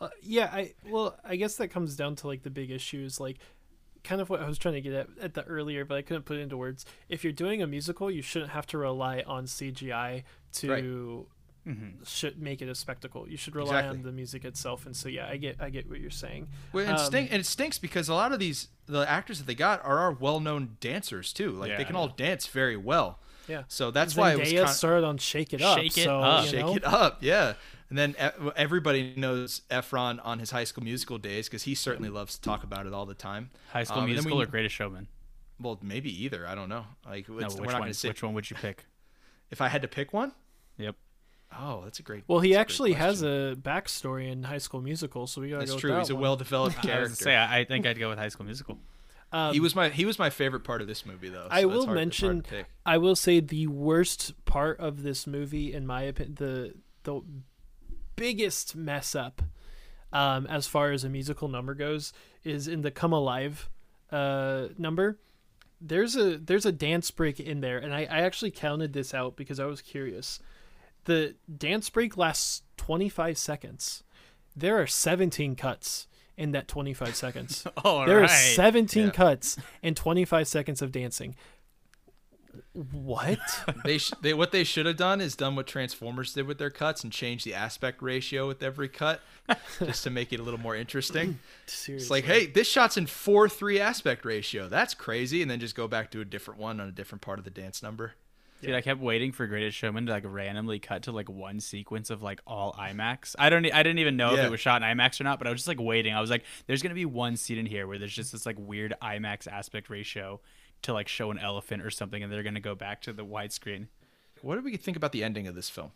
[0.00, 3.38] Uh, yeah, I well, I guess that comes down to like the big issues, like
[4.04, 6.26] kind of what I was trying to get at at the earlier, but I couldn't
[6.26, 6.86] put it into words.
[7.08, 11.26] If you're doing a musical, you shouldn't have to rely on CGI to
[12.04, 13.28] should make it a spectacle.
[13.28, 13.98] You should rely Exactly.
[13.98, 14.86] on the music itself.
[14.86, 16.48] And so yeah, I get I get what you're saying.
[16.72, 19.38] Well, and, it Um, stink, and it stinks because a lot of these the actors
[19.38, 21.52] that they got are our well-known dancers too.
[21.52, 21.76] Like Yeah.
[21.78, 23.20] they can all dance very well.
[23.46, 23.64] Yeah.
[23.68, 25.78] So that's why it was Zendaya kind started on Shake It Up.
[25.78, 26.44] Shake It so, Up.
[26.44, 27.54] you shake it up, yeah.
[27.88, 32.08] And then e- everybody knows Efron on his High School Musical days because he certainly
[32.10, 33.50] loves to talk about it all the time.
[33.72, 35.08] High School Um, then Musical we- or Greatest Showman?
[35.58, 36.46] Well, maybe either.
[36.46, 36.86] I don't know.
[37.04, 37.92] Like, No, which we're not one?
[37.92, 38.08] say.
[38.08, 38.86] Which one would you pick?
[39.50, 40.32] If I had to pick one,
[40.78, 40.94] Yep.
[41.58, 42.24] Oh, that's a great.
[42.28, 45.48] Well, he that's a great actually has a backstory in High School Musical, so we
[45.50, 45.90] gotta That's go with true.
[45.92, 47.04] that He's a well-developed character.
[47.04, 48.78] gonna say I, I think I'd go with High School Musical.
[49.32, 51.46] Um, he was my he was my favorite part of this movie though.
[51.48, 52.44] I so it's will hard- mention.
[52.84, 56.74] I will say the worst part of this movie, in my opinion, the
[57.04, 57.20] the
[58.16, 59.42] biggest mess up,
[60.12, 63.68] um, as far as a musical number goes, is in the "Come Alive"
[64.10, 65.20] uh, number.
[65.80, 69.36] There's a there's a dance break in there, and I, I actually counted this out
[69.36, 70.40] because I was curious.
[71.04, 74.02] The dance break lasts 25 seconds.
[74.56, 77.66] There are 17 cuts in that 25 seconds.
[77.84, 79.10] All There are 17 Yeah.
[79.10, 81.36] cuts and 25 seconds of dancing.
[82.72, 83.38] What?
[83.84, 86.70] they sh- they what they should have done is done what Transformers did with their
[86.70, 89.20] cuts and change the aspect ratio with every cut,
[89.78, 91.38] just to make it a little more interesting.
[91.66, 91.94] Seriously.
[92.02, 94.68] It's like, hey, this shot's in four three aspect ratio.
[94.68, 97.38] That's crazy, and then just go back to a different one on a different part
[97.38, 98.14] of the dance number.
[98.62, 102.10] Dude, I kept waiting for Greatest Showman to like randomly cut to like one sequence
[102.10, 103.34] of like all IMAX.
[103.38, 105.38] I don't, e- I didn't even know if it was shot in IMAX or not,
[105.38, 106.14] but I was just like waiting.
[106.14, 108.56] I was like, there's gonna be one scene in here where there's just this like
[108.58, 110.40] weird IMAX aspect ratio
[110.82, 113.86] to like show an elephant or something, and they're gonna go back to the widescreen.
[114.42, 115.92] What do we think about the ending of this film?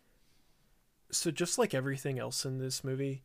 [1.10, 3.22] So just like everything else in this movie,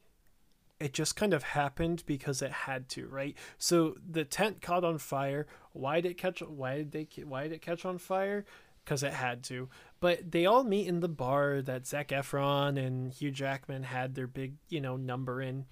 [0.80, 3.36] it just kind of happened because it had to, right?
[3.58, 5.48] So the tent caught on fire.
[5.74, 6.40] Why did it catch?
[6.42, 7.08] Why did they?
[7.24, 8.46] Why did it catch on fire?
[8.90, 9.70] Because it had to.
[10.00, 14.26] But they all meet in the bar that Zac Efron and Hugh Jackman had their
[14.26, 15.66] big, you know, number in,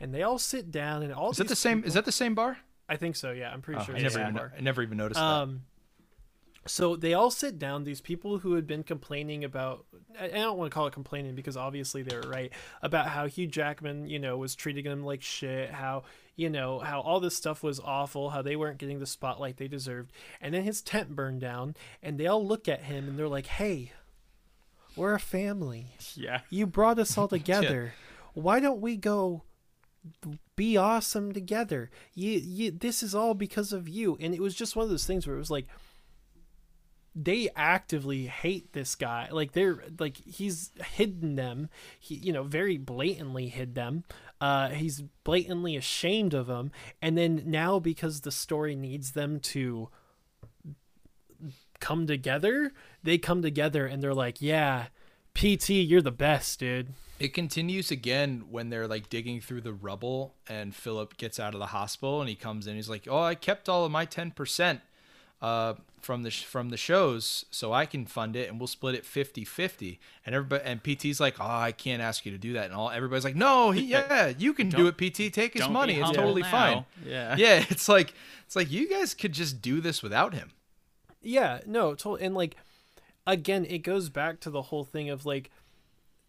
[0.00, 1.32] and they all sit down and all.
[1.32, 1.78] Is that the same?
[1.78, 2.56] people- Is that the same bar?
[2.88, 3.32] I think so.
[3.32, 3.94] Yeah, I'm pretty Oh, sure.
[3.96, 4.34] I it's never the even.
[4.34, 4.52] same bar.
[4.56, 5.26] I never even noticed that.
[5.26, 5.64] Um,
[6.66, 7.84] So they all sit down.
[7.84, 9.84] These people who had been complaining about,
[10.18, 12.52] I don't want to call it complaining because obviously they were right
[12.82, 15.70] about how Hugh Jackman, you know, was treating them like shit.
[15.70, 16.04] How
[16.36, 18.30] you know how all this stuff was awful.
[18.30, 20.12] How they weren't getting the spotlight they deserved.
[20.40, 23.46] And then his tent burned down, and they all look at him and they're like,
[23.46, 23.92] "Hey,
[24.96, 25.96] we're a family.
[26.14, 26.40] Yeah.
[26.50, 27.94] You brought us all together.
[28.32, 29.42] Why don't we go?"
[30.54, 31.90] be awesome together.
[32.14, 34.18] You, you, this is all because of you.
[34.20, 35.66] And it was just one of those things where it was like,
[37.14, 39.28] they actively hate this guy.
[39.30, 41.68] Like they're like he's hidden them.
[41.98, 44.04] He, you know, very blatantly hid them.
[44.40, 46.72] Uh, he's blatantly ashamed of them.
[47.00, 49.90] And then now because the story needs them to
[51.80, 54.86] come together, they come together and they're like, yeah,
[55.34, 56.88] PT, you're the best, dude.
[57.20, 61.60] It continues again when they're like digging through the rubble and Philip gets out of
[61.60, 62.74] the hospital and he comes in.
[62.74, 64.80] He's like, "Oh, I kept all of my ten percent
[65.44, 68.94] uh, from the sh- from the shows, so I can fund it and we'll split
[68.94, 69.98] it 50-50.
[70.24, 72.90] And everybody and PT's like, "Oh, I can't ask you to do that." And all
[72.90, 75.32] everybody's like, "No, he, yeah, you can do it, PT.
[75.32, 75.94] Take his money.
[76.00, 77.36] It's totally now." fine." Yeah.
[77.36, 78.14] Yeah, it's like
[78.46, 80.52] it's like you guys could just do this without him.
[81.22, 82.56] Yeah, no, to- and like
[83.26, 85.50] again, it goes back to the whole thing of like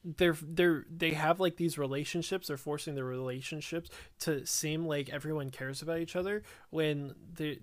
[0.03, 3.89] they're they're they have like these relationships they're forcing their relationships
[4.19, 7.57] to seem like everyone cares about each other when they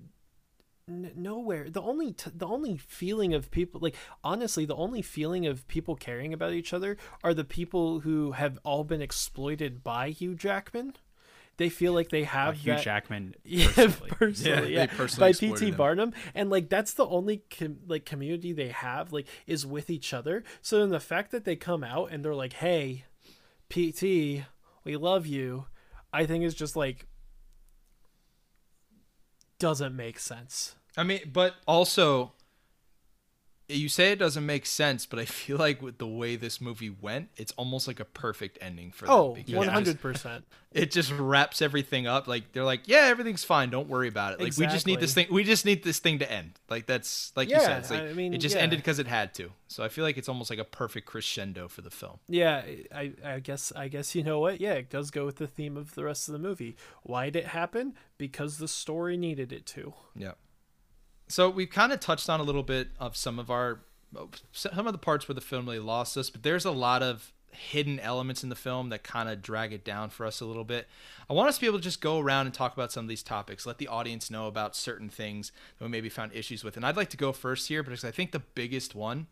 [0.89, 5.47] n- nowhere the only t- the only feeling of people like honestly the only feeling
[5.47, 10.11] of people caring about each other are the people who have all been exploited by
[10.11, 10.95] Hugh Jackman
[11.59, 13.35] they feel like they Uh, have Hugh that, Jackman.
[13.45, 14.11] yeah, personally.
[14.19, 15.77] personally, Yeah, yeah, personally by PT.
[15.77, 20.15] Barnum, and like that's the only com- like community they have, like is with each
[20.15, 20.45] other.
[20.63, 23.05] So then the fact that they come out and they're like, "Hey,
[23.69, 24.45] PT,
[24.85, 25.67] we love you,"
[26.13, 27.07] I think is just like
[29.63, 30.75] doesn't make sense.
[30.97, 32.33] I mean, but also,
[33.73, 36.91] you say it doesn't make sense, but I feel like with the way this movie
[36.91, 39.15] went, it's almost like a perfect ending for them.
[39.15, 40.45] Oh, because one it just- hundred percent.
[40.75, 42.27] It just wraps everything up.
[42.27, 43.69] Like they're like, yeah, everything's fine.
[43.69, 44.41] Don't worry about it.
[44.41, 45.27] Like we just need this thing.
[45.31, 46.53] We just need this thing to end.
[46.71, 47.81] Like that's like you said.
[47.81, 48.63] It's like I mean, it just yeah.
[48.63, 49.51] ended because it had to.
[49.69, 52.21] So I feel like it's almost like a perfect crescendo for the film.
[52.27, 52.63] Yeah,
[52.95, 54.63] I I guess I guess you know what?
[54.63, 56.77] Yeah, it does go with the theme of the rest of the movie.
[57.03, 57.93] Why did it happen?
[58.17, 59.93] Because the story needed it to.
[60.17, 60.33] Yeah.
[61.29, 63.81] So we've kind of touched on a little bit of some of our
[64.53, 67.33] some of the parts where the film really lost us, but there's a lot of
[67.53, 70.65] hidden elements in the film that kind of drag it down for us a little
[70.65, 70.89] bit.
[71.29, 73.09] I want us to be able to just go around and talk about some of
[73.09, 76.77] these topics, let the audience know about certain things that we maybe found issues with.
[76.77, 79.27] And I'd like to go first here because I think the biggest one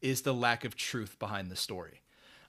[0.00, 2.00] is the lack of truth behind the story.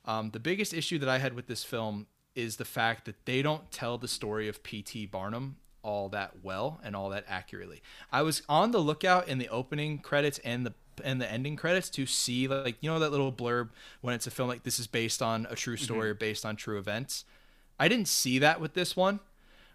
[0.06, 3.41] Um, the biggest issue that I had with this film is the fact that they
[3.41, 5.08] don't tell the story of P.T.
[5.08, 5.58] Barnum
[5.88, 7.82] all that well and all that accurately.
[8.12, 10.74] I was on the lookout in the opening credits and the
[11.04, 13.70] and the ending credits to see like you know that little blurb
[14.02, 16.10] when it's a film like this is based on a true story mm-hmm.
[16.10, 17.24] or based on true events.
[17.80, 19.20] I didn't see that with this one,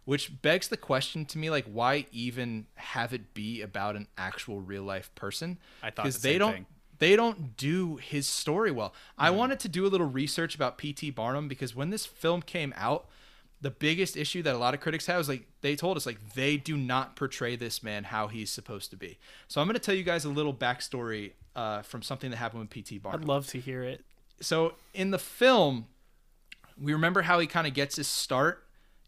[0.05, 4.61] which begs the question to me like why even have it be about an actual
[4.61, 5.59] real life person?
[5.83, 6.67] I thought because the they don't thing.
[6.99, 8.93] they don't do his story well.
[9.17, 9.39] I mm-hmm.
[9.39, 11.11] wanted to do a little research about P.T.
[11.13, 13.09] Barnum because when this film came out,
[13.63, 16.19] the biggest issue that a lot of critics have is like they told us like
[16.35, 19.19] they do not portray this man how he's supposed to be.
[19.47, 22.61] So I'm going to tell you guys a little backstory uh, from something that happened
[22.61, 22.99] with P.T.
[22.99, 23.23] Barnum.
[23.23, 24.05] I'd love to hear it.
[24.41, 25.87] so in the film,
[26.81, 28.65] we remember how he kind of gets his start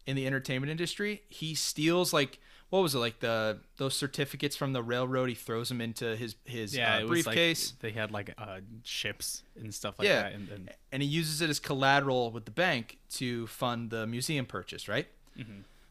[0.07, 1.23] in the entertainment industry.
[1.27, 2.39] He steals like
[2.75, 5.29] what was it like the those certificates from the railroad.
[5.29, 7.71] He throws them into his his Yeah, uh, it was briefcase.
[7.71, 10.33] like they had like uh, ships and stuff like yeah, that.
[10.33, 14.45] And, and and he uses it as collateral with the bank to fund the museum
[14.45, 15.07] purchase, right?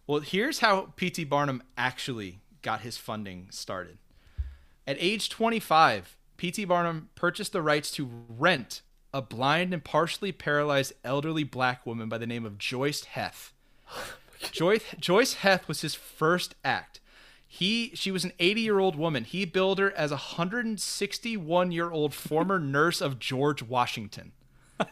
[0.06, 1.24] Well, here's how P.T.
[1.24, 3.96] Barnum actually got his funding started.
[4.86, 6.66] At age 25, P.T.
[6.66, 8.82] Barnum purchased the rights to rent
[9.14, 13.54] a blind and partially paralyzed elderly black woman by the name of Joice Heth.
[14.52, 17.00] Joice, Joice Heth was his first act.
[17.46, 19.24] He she was an 80-year-old woman.
[19.24, 24.32] He billed her as a 161-year-old former nurse of George Washington.
[24.80, 24.86] oh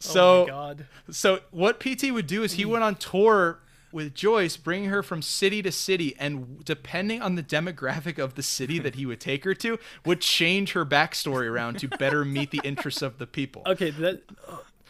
[0.00, 0.86] So my god.
[1.10, 3.60] so what PT would do is he went on tour
[3.92, 8.42] with Joice, bringing her from city to city, and depending on the demographic of the
[8.42, 12.50] city that he would take her to, would change her backstory around to better meet
[12.50, 13.62] the interests of the people.
[13.66, 14.22] Okay, that.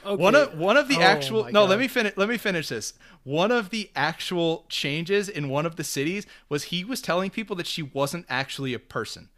[0.07, 0.23] Okay.
[0.23, 1.71] One of one of the Oh actual no, God.
[1.71, 2.95] let me finish let me finish this.
[3.25, 7.57] One of the actual changes in one of the cities was he was telling people
[7.57, 9.29] that she wasn't actually a person.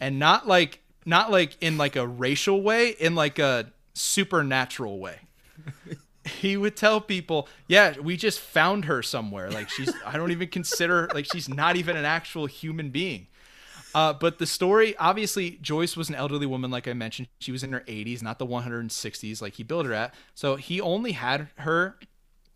[0.00, 5.20] And not like not like in like a racial way, in like a supernatural way.
[6.38, 9.50] He would tell people, "Yeah, we just found her somewhere.
[9.50, 13.26] Like she's I don't even consider like she's not even an actual human being."
[13.94, 17.28] Uh, but the story, obviously, Joice was an elderly woman, like I mentioned.
[17.40, 20.14] She was in her 80s, not the 160s like he billed her at.
[20.34, 21.96] So he only had her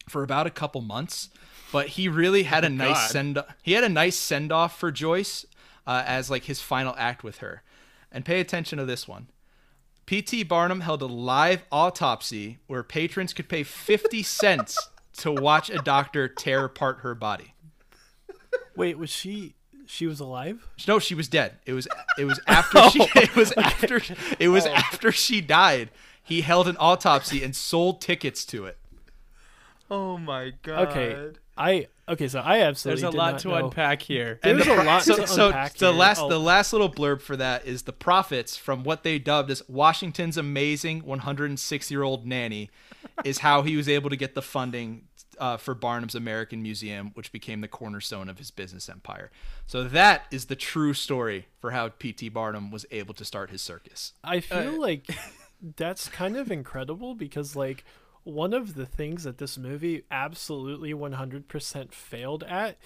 [0.08, 1.30] for about a couple months,
[1.72, 3.10] but he really had a nice God.
[3.10, 3.44] send.
[3.62, 5.44] He had a nice send off for Joice
[5.86, 7.62] uh, as like his final act with her.
[8.12, 9.28] And pay attention to this one.
[10.06, 10.44] P.T.
[10.44, 16.28] Barnum held a live autopsy where patrons could pay 50 cents to watch a doctor
[16.28, 17.54] tear apart her body.
[18.76, 19.54] Wait, was she?
[19.86, 20.66] She was alive?
[20.88, 21.58] No, she was dead.
[21.66, 21.86] It was
[22.18, 24.00] it was after she oh, it was after
[24.38, 24.70] it was oh.
[24.70, 25.90] after she died.
[26.22, 28.78] He held an autopsy and sold tickets to it.
[29.90, 30.88] Oh my god.
[30.88, 32.28] Okay, I okay.
[32.28, 33.54] So I absolutely There's a did lot not to know.
[33.66, 34.40] unpack here.
[34.42, 35.98] And There's the a lot so, to so unpack the here.
[36.00, 36.28] last Oh.
[36.28, 40.38] the last little blurb for that is the profits from what they dubbed as Washington's
[40.38, 42.70] amazing 106 year old nanny
[43.24, 45.04] is how he was able to get the funding
[45.38, 49.30] uh, for Barnum's American Museum, which became the cornerstone of his business empire.
[49.66, 52.28] So that is the true story for how P.T.
[52.30, 54.12] Barnum was able to start his circus.
[54.22, 55.06] I feel like
[55.76, 57.84] that's kind of incredible because like
[58.24, 62.78] one of the things that this movie absolutely 100% failed at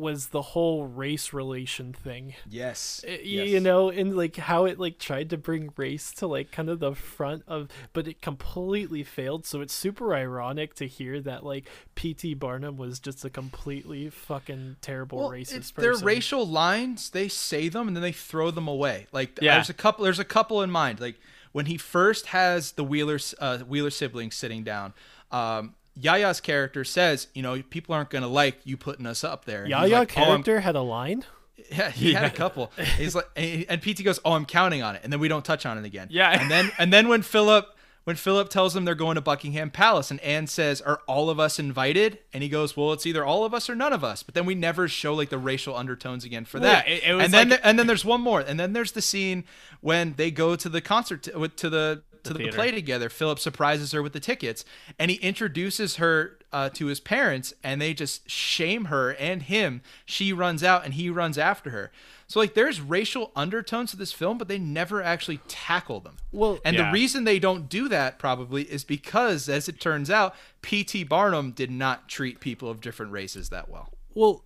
[0.00, 2.34] was the whole race relation thing.
[2.48, 6.26] Yes, Uh, y- You know, and like how it like tried to bring race to
[6.26, 9.46] like kind of the front of but it completely failed.
[9.46, 14.76] So it's super ironic to hear that like PT Barnum was just a completely fucking
[14.80, 15.92] terrible well, racist it's, person.
[15.92, 17.10] they're racial lines.
[17.10, 19.06] They say them and then they throw them away.
[19.12, 19.54] Like Yeah.
[19.54, 20.04] there's a couple.
[20.04, 20.98] There's a couple in mind.
[21.00, 21.20] Like
[21.52, 24.94] when he first has the Wheeler uh, Wheeler siblings sitting down.
[25.32, 29.62] Um, Yahya's character says, you know, people aren't gonna like you putting us up there.
[29.62, 31.24] And Yahya like, "Oh, character had a line.
[31.70, 32.72] Yeah, he had a couple.
[32.96, 35.44] He's like, and, and PT goes, "Oh, I'm counting on it," and then we don't
[35.44, 36.08] touch on it again.
[36.10, 36.30] Yeah.
[36.40, 40.10] and then and then when Philip when Philip tells them they're going to Buckingham Palace,
[40.10, 43.44] and Anne says, "Are all of us invited?" and he goes, "Well, it's either all
[43.44, 46.24] of us or none of us." But then we never show like the racial undertones
[46.24, 46.88] again for that.
[46.88, 48.72] Yeah, it- it was and then like- there- and then there's one more, and then
[48.72, 49.44] there's the scene
[49.82, 52.56] when they go to the concert to, to the to the, theater.
[52.56, 53.08] play together.
[53.08, 54.64] Philip surprises her with the tickets,
[54.98, 59.82] and he introduces her uh, to his parents, and they just shame her and him.
[60.04, 61.92] She runs out, and he runs after her.
[62.26, 66.16] So like, there's racial undertones to this film, but they never actually tackle them.
[66.30, 66.86] Well, And Yeah.
[66.86, 71.04] the reason they don't do that probably is because, as it turns out, P.T.
[71.04, 73.92] Barnum did not treat people of different races that well.
[74.14, 74.44] Well,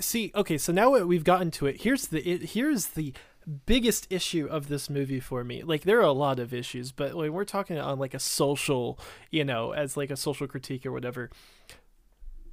[0.00, 3.12] see, okay, so now we've gotten to it, here's the it, here's the
[3.48, 5.62] biggest issue of this movie for me.
[5.62, 8.98] Like there are a lot of issues, but when we're talking on like a social,
[9.30, 11.30] you know, as like a social critique or whatever,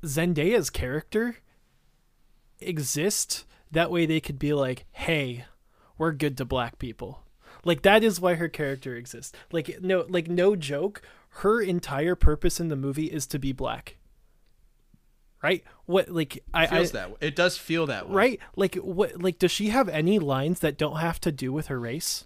[0.03, 1.37] Zendaya's character
[2.59, 5.45] exists that way they could be like, "Hey,
[5.97, 7.23] we're good to black people."
[7.63, 9.33] Like that is why her character exists.
[9.51, 11.01] Like no like no joke,
[11.41, 13.97] her entire purpose in the movie is to be black.
[15.45, 15.63] Right?
[15.85, 17.17] What like I, It feels I that way.
[17.21, 18.15] It does feel that way.
[18.15, 18.39] right?
[18.55, 21.79] Like what like does she have any lines that don't have to do with her
[21.79, 22.25] race?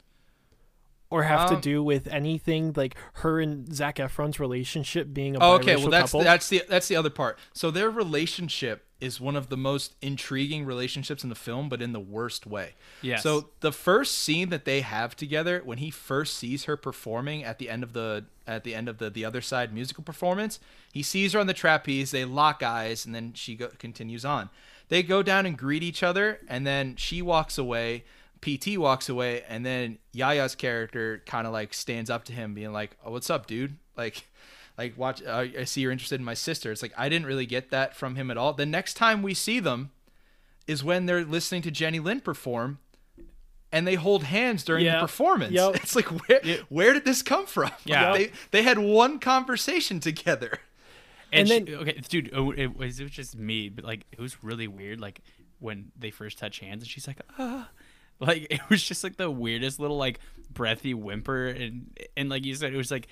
[1.11, 5.39] Or have Um, to do with anything like her and Zac Efron's relationship being a
[5.41, 6.23] Oh, okay, well that's couple?
[6.23, 7.37] that's the that's the other part.
[7.51, 11.93] So their relationship is one of the most intriguing relationships in the film, but in
[11.93, 12.73] the worst way.
[13.01, 13.23] Yes.
[13.23, 17.59] So the first scene that they have together, when he first sees her performing at
[17.59, 20.59] the end of the at the end of the the other side musical performance,
[20.91, 22.11] he sees her on the trapeze.
[22.11, 24.49] They lock eyes, and then she go, continues on.
[24.89, 28.03] They go down and greet each other, and then she walks away.
[28.41, 32.71] PT walks away, and then Yahya's character kind of like stands up to him, being
[32.71, 33.75] like, "Oh, what's up, dude?
[33.97, 34.28] Like,
[34.79, 35.21] like watch.
[35.23, 37.95] Uh, I see you're interested in my sister." It's like I didn't really get that
[37.95, 38.53] from him at all.
[38.53, 39.91] The next time we see them
[40.67, 42.79] is when they're listening to Jenny Lind perform,
[43.71, 44.95] and they hold hands during Yeah.
[44.95, 45.51] the performance.
[45.53, 45.75] Yep.
[45.83, 47.71] It's like where where did this come from?
[47.85, 48.13] Yeah.
[48.13, 50.59] they they had one conversation together.
[51.31, 54.19] And, And she- okay, dude, oh, it was it was just me, but like it
[54.19, 54.99] was really weird.
[54.99, 55.21] Like
[55.59, 57.69] when they first touch hands, and she's like, ah,
[58.19, 60.19] like it was just like the weirdest little like
[60.53, 63.07] breathy whimper, and and like you said, it was like.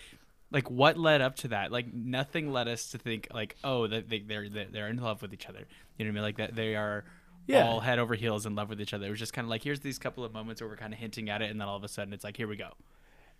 [0.51, 1.71] Like what led up to that?
[1.71, 5.21] Like nothing led us to think like, oh, that they, they're they're they're in love
[5.21, 5.65] with each other.
[5.97, 6.23] You know what I mean?
[6.23, 7.03] Like that they are
[7.47, 7.65] Yeah.
[7.67, 9.07] all head over heels in love with each other.
[9.07, 10.99] It was just kind of like here's these couple of moments where we're kind of
[10.99, 12.71] hinting at it, and then all of a sudden it's like, here we go.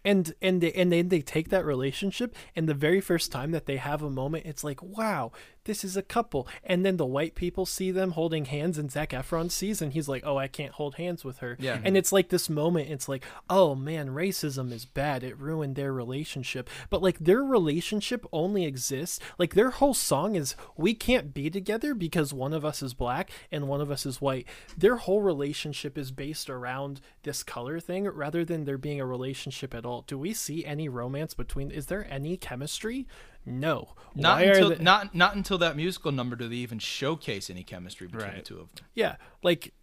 [0.06, 3.66] and and they, and then they take that relationship and the very first time that
[3.66, 5.32] they have a moment it's like wow
[5.68, 6.48] this is a couple.
[6.64, 10.08] And then the white people see them holding hands and Zac Efron sees and he's
[10.08, 11.56] like oh I can't hold hands with her.
[11.60, 11.80] Yeah.
[11.84, 15.24] and it's like this moment it's like oh man racism is bad.
[15.24, 16.70] It ruined their relationship.
[16.90, 21.94] But like their relationship only exists like their whole song is we can't be together
[21.94, 24.48] because one of us is black and one of us is white.
[24.78, 29.76] Their whole relationship is based around this color thing rather than there being a relationship
[29.76, 30.02] at all.
[30.02, 33.06] Do we see any romance between is there any chemistry
[33.48, 37.50] no Not Why until they- not not until that musical number do they even showcase
[37.50, 38.86] any chemistry between the two of them.
[38.94, 39.74] Yeah, like,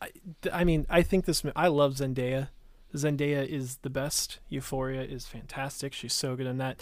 [0.00, 0.10] I,
[0.52, 1.42] I mean, I think this.
[1.54, 2.48] I love Zendaya.
[2.94, 4.38] Zendaya is the best.
[4.48, 5.92] Euphoria is fantastic.
[5.92, 6.80] She's so good in that.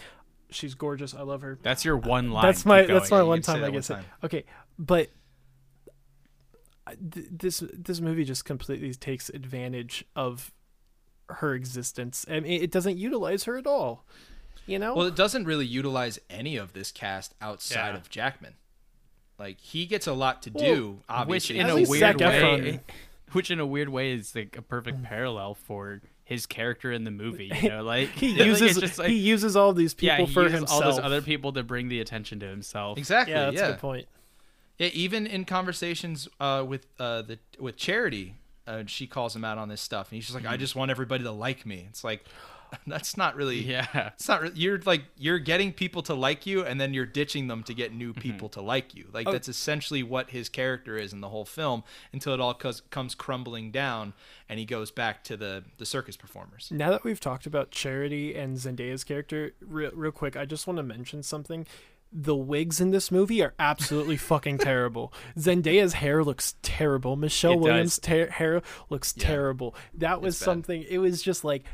[0.51, 1.15] She's gorgeous.
[1.15, 1.59] I love her.
[1.62, 2.45] That's your one line.
[2.45, 2.83] That's my.
[2.83, 3.89] That's my you one time I guess.
[3.89, 4.05] time.
[4.23, 4.45] Okay,
[4.79, 5.09] but
[7.12, 10.53] th- this this movie just completely takes advantage of
[11.29, 12.27] her existence.
[12.31, 14.05] I mean, it doesn't utilize her at all.
[14.67, 14.95] You know.
[14.95, 17.97] Well, it doesn't really utilize any of this cast outside Yeah.
[17.97, 18.55] of Jackman.
[19.39, 21.59] Like he gets a lot to Well, do, which obviously.
[21.59, 22.81] in a weird Zac way, Efron-
[23.33, 27.11] which in a weird way is like a perfect parallel for his character in the
[27.11, 27.51] movie.
[27.61, 30.43] You know, like he uses just like, he uses all these yeah, people he for
[30.45, 30.85] uses himself.
[30.85, 32.97] all those other people to bring the attention to himself.
[32.97, 33.35] exactly.
[33.35, 34.07] yeah, Yeah, that's a good point.
[34.79, 38.35] Yeah, even in conversations uh, with uh, the with Charity,
[38.67, 40.91] uh, she calls him out on this stuff, and he's just like, "I just want
[40.91, 42.25] everybody to like me." It's like
[42.87, 43.59] that's not really.
[43.61, 44.11] Yeah.
[44.15, 44.43] It's not.
[44.43, 47.75] re- You're like you're getting people to like you, and then you're ditching them to
[47.75, 48.21] get new mm-hmm.
[48.21, 49.07] people to like you.
[49.12, 49.33] Like Oh.
[49.33, 53.15] that's essentially what his character is in the whole film, until it all cos- comes
[53.15, 54.12] crumbling down,
[54.49, 56.69] and he goes back to the the circus performers.
[56.71, 60.77] Now that we've talked about Charity and Zendaya's character, real, real quick, I just want
[60.79, 61.67] to mention something.
[62.17, 65.12] The wigs in this movie are absolutely fucking terrible.
[65.37, 67.17] Zendaya's hair looks terrible.
[67.17, 67.59] Michelle It.
[67.59, 69.27] Williams' ter- hair looks Yeah.
[69.27, 69.75] terrible.
[69.95, 70.45] That was bad.
[70.45, 70.85] something.
[70.89, 71.65] It was just like,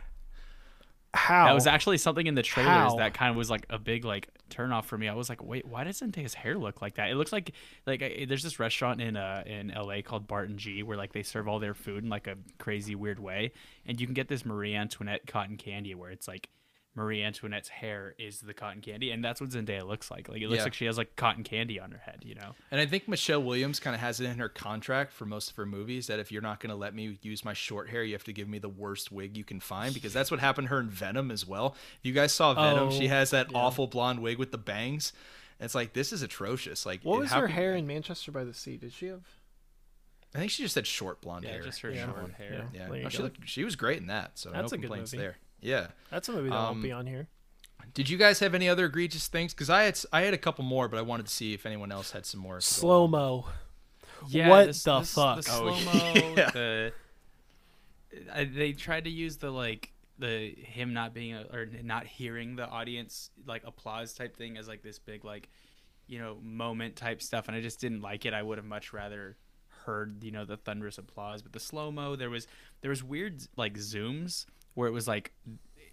[1.13, 1.47] how?
[1.47, 2.97] That was actually something in the trailers How?
[2.97, 5.09] that kind of was like a big like turn off for me.
[5.09, 7.11] I was like, wait, why doesn't his hair look like that?
[7.11, 7.53] It looks like
[7.87, 11.25] like uh, there's this restaurant in uh in LA called Barton G where like they
[11.25, 13.53] serve all their food in like a crazy weird way,
[13.87, 16.49] and you can get this Marie Antoinette cotton candy where it's like
[16.97, 20.29] Marie Antoinette's hair is the cotton candy, and that's what Zendaya looks like.
[20.29, 20.65] Like it looks Yeah.
[20.65, 22.57] like she has like cotton candy on her head, you know?
[22.73, 25.57] And I think Michelle Williams kind of has it in her contract for most of
[25.57, 28.13] her movies that if you're not going to let me use my short hair, you
[28.15, 30.75] have to give me the worst wig you can find because that's what happened to
[30.75, 31.77] her in Venom as well.
[32.01, 33.59] If you guys saw Venom, she Oh, has that yeah.
[33.59, 35.13] awful blonde wig with the bangs.
[35.61, 36.85] It's like this is atrocious.
[36.85, 38.77] Like what was how her can- hair in Manchester by the Sea?
[38.79, 39.23] Did she have?
[40.35, 41.63] I think she just had short blonde Yeah, hair.
[41.63, 42.07] just her Yeah.
[42.07, 42.69] short hair.
[42.73, 44.39] yeah, There Oh, she looked, she was great in that.
[44.39, 45.23] So That's no a good complaints movie.
[45.25, 45.37] there.
[45.61, 45.89] Yeah.
[46.11, 47.29] That's a movie that won't Um, be on here.
[47.95, 49.53] Did you guys have any other egregious things?
[49.53, 51.67] Because I had s- I had a couple more, but I wanted to see if
[51.67, 52.61] anyone else had some more.
[52.61, 53.47] Slow mo.
[54.29, 55.41] Yeah, What this- the this- fuck?
[55.43, 56.35] The Oh, slow mo.
[56.37, 56.51] yeah.
[56.51, 56.93] The
[58.33, 62.57] I, they tried to use the like the him not being a, or not hearing
[62.57, 65.49] the audience like applause type thing as like this big like
[66.07, 68.35] you know moment type stuff, and I just didn't like it.
[68.35, 69.37] I would have much rather
[69.87, 72.47] heard you know the thunderous applause, but the slow mo there was
[72.83, 74.45] there was weird like zooms
[74.75, 75.33] where it was like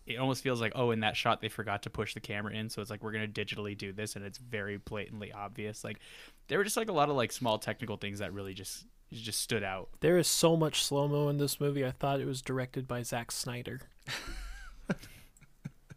[0.05, 2.69] it almost feels like oh in that shot they forgot to push the camera in
[2.69, 5.99] so it's like we're gonna digitally do this and it's very blatantly obvious like
[6.47, 9.39] there were just like a lot of like small technical things that really just just
[9.41, 11.85] stood out There is so much slow mo in this movie.
[11.85, 13.79] I thought it was directed by Zack Snyder.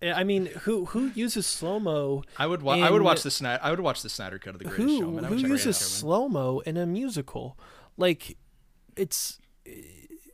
[0.00, 2.22] Yeah, I mean, who who uses slow mo?
[2.38, 4.60] I would wa- I would watch the Snyder I would watch the Snyder cut of
[4.60, 5.24] the Greatest Who Showman.
[5.24, 7.58] I who would check it uses slow mo in a musical?
[7.96, 8.36] Like,
[8.96, 9.40] it's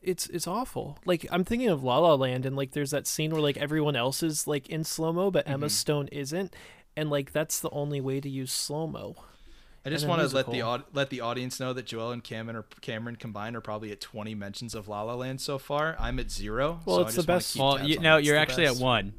[0.07, 0.97] it's it's awful.
[1.05, 3.95] Like I'm thinking of La La Land, and like there's that scene where like everyone
[3.95, 5.53] else is like in slow mo, but Mm-hmm.
[5.53, 6.55] Emma Stone isn't,
[6.95, 9.15] and like that's the only way to use slow mo.
[9.85, 12.65] I just want to let the let the audience know that Joel and Cameron are
[12.81, 15.95] Cameron combined are probably at 20 mentions of La La Land so far.
[15.97, 16.81] I'm at zero.
[16.85, 18.25] Well, so it's I the just wanna best- well you, no it.
[18.25, 19.13] you're the actually at one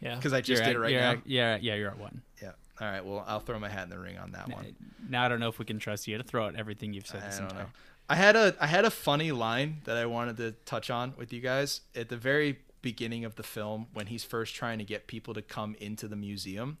[0.00, 1.10] Yeah, because I just you're did it right now.
[1.12, 2.52] at- yeah yeah you're at one Yeah.
[2.80, 3.04] All right.
[3.04, 4.76] Well, I'll throw my hat in the ring on that one.
[5.08, 7.22] now i don't know if we can trust you to throw out everything you've said
[7.22, 7.68] I this don't entire know.
[8.08, 11.32] I had a I had a funny line that I wanted to touch on with
[11.32, 15.06] you guys at the very beginning of the film when he's first trying to get
[15.06, 16.78] people to come into the museum.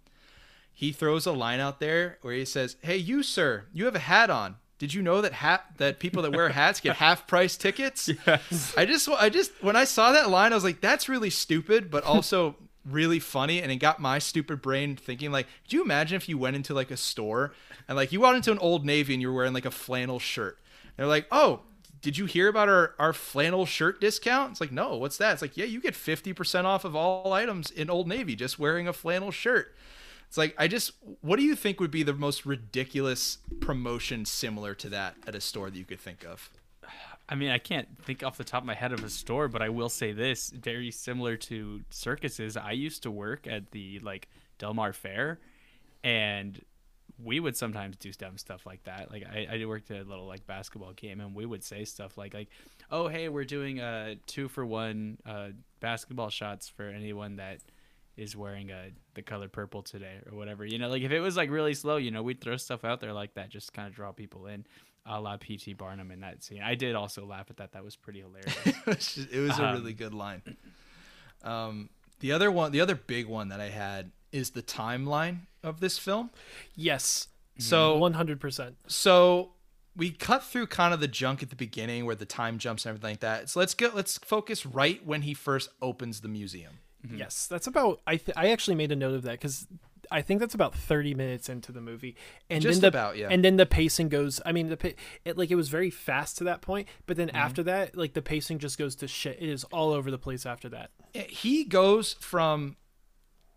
[0.72, 4.00] He throws a line out there where he says, "Hey, you sir, you have a
[4.00, 4.56] hat on.
[4.78, 8.74] Did you know that hat that people that wear hats get half price tickets?" Yes.
[8.76, 11.90] I just I just when I saw that line, I was like, "That's really stupid,"
[11.90, 12.56] but also
[12.86, 15.30] really funny, and it got my stupid brain thinking.
[15.30, 17.52] Like, could you imagine if you went into like a store
[17.86, 20.18] and like you walked into an Old Navy and you were wearing like a flannel
[20.18, 20.58] shirt?
[20.98, 21.62] They're like, "Oh."
[22.00, 24.52] Did you hear about our, our flannel shirt discount?
[24.52, 25.32] It's like, no, what's that?
[25.32, 28.86] It's like, yeah, you get 50% off of all items in Old Navy just wearing
[28.86, 29.74] a flannel shirt.
[30.28, 30.92] It's like, I just,
[31.22, 35.40] what do you think would be the most ridiculous promotion similar to that at a
[35.40, 36.50] store that you could think of?
[37.28, 39.60] I mean, I can't think off the top of my head of a store, but
[39.60, 42.56] I will say this: very similar to circuses.
[42.56, 44.28] I used to work at the like
[44.58, 45.38] Del Mar Fair,
[46.02, 46.60] and
[47.22, 49.10] we would sometimes do dumb stuff like that.
[49.10, 52.16] Like I, I worked at a little like basketball game, and we would say stuff
[52.16, 52.48] like like,
[52.90, 55.48] "Oh, hey, we're doing a two for one uh,
[55.80, 57.58] basketball shots for anyone that
[58.16, 61.36] is wearing a the color purple today or whatever." You know, like if it was
[61.36, 63.94] like really slow, you know, we'd throw stuff out there like that, just kind of
[63.94, 64.64] draw people in,
[65.04, 65.72] a la P.T.
[65.74, 66.62] Barnum in that scene.
[66.62, 67.72] I did also laugh at that.
[67.72, 68.56] That was pretty hilarious.
[68.66, 70.42] it was, just- it was a Um, really good line.
[71.42, 71.90] Um,
[72.20, 75.98] the other one, the other big one that I had is the timeline of this
[75.98, 76.30] film.
[76.74, 78.76] Yes, So one hundred percent.
[78.86, 79.52] so
[79.96, 82.90] we cut through kind of the junk at the beginning where the time jumps and
[82.90, 83.48] everything like that.
[83.48, 86.74] So let's get let's focus right when he first opens the museum.
[87.14, 88.00] Yes, that's about.
[88.06, 89.66] I th- I actually made a note of that because
[90.10, 92.16] I think that's about thirty minutes into the movie,
[92.50, 93.28] and Just then the, about, yeah.
[93.30, 94.40] And then the pacing goes.
[94.44, 97.26] I mean, the it like it was very fast to that point, but Mm-hmm.
[97.28, 99.38] then after that, like the pacing just goes to shit.
[99.40, 100.90] It is all over the place after that.
[101.14, 102.76] He goes from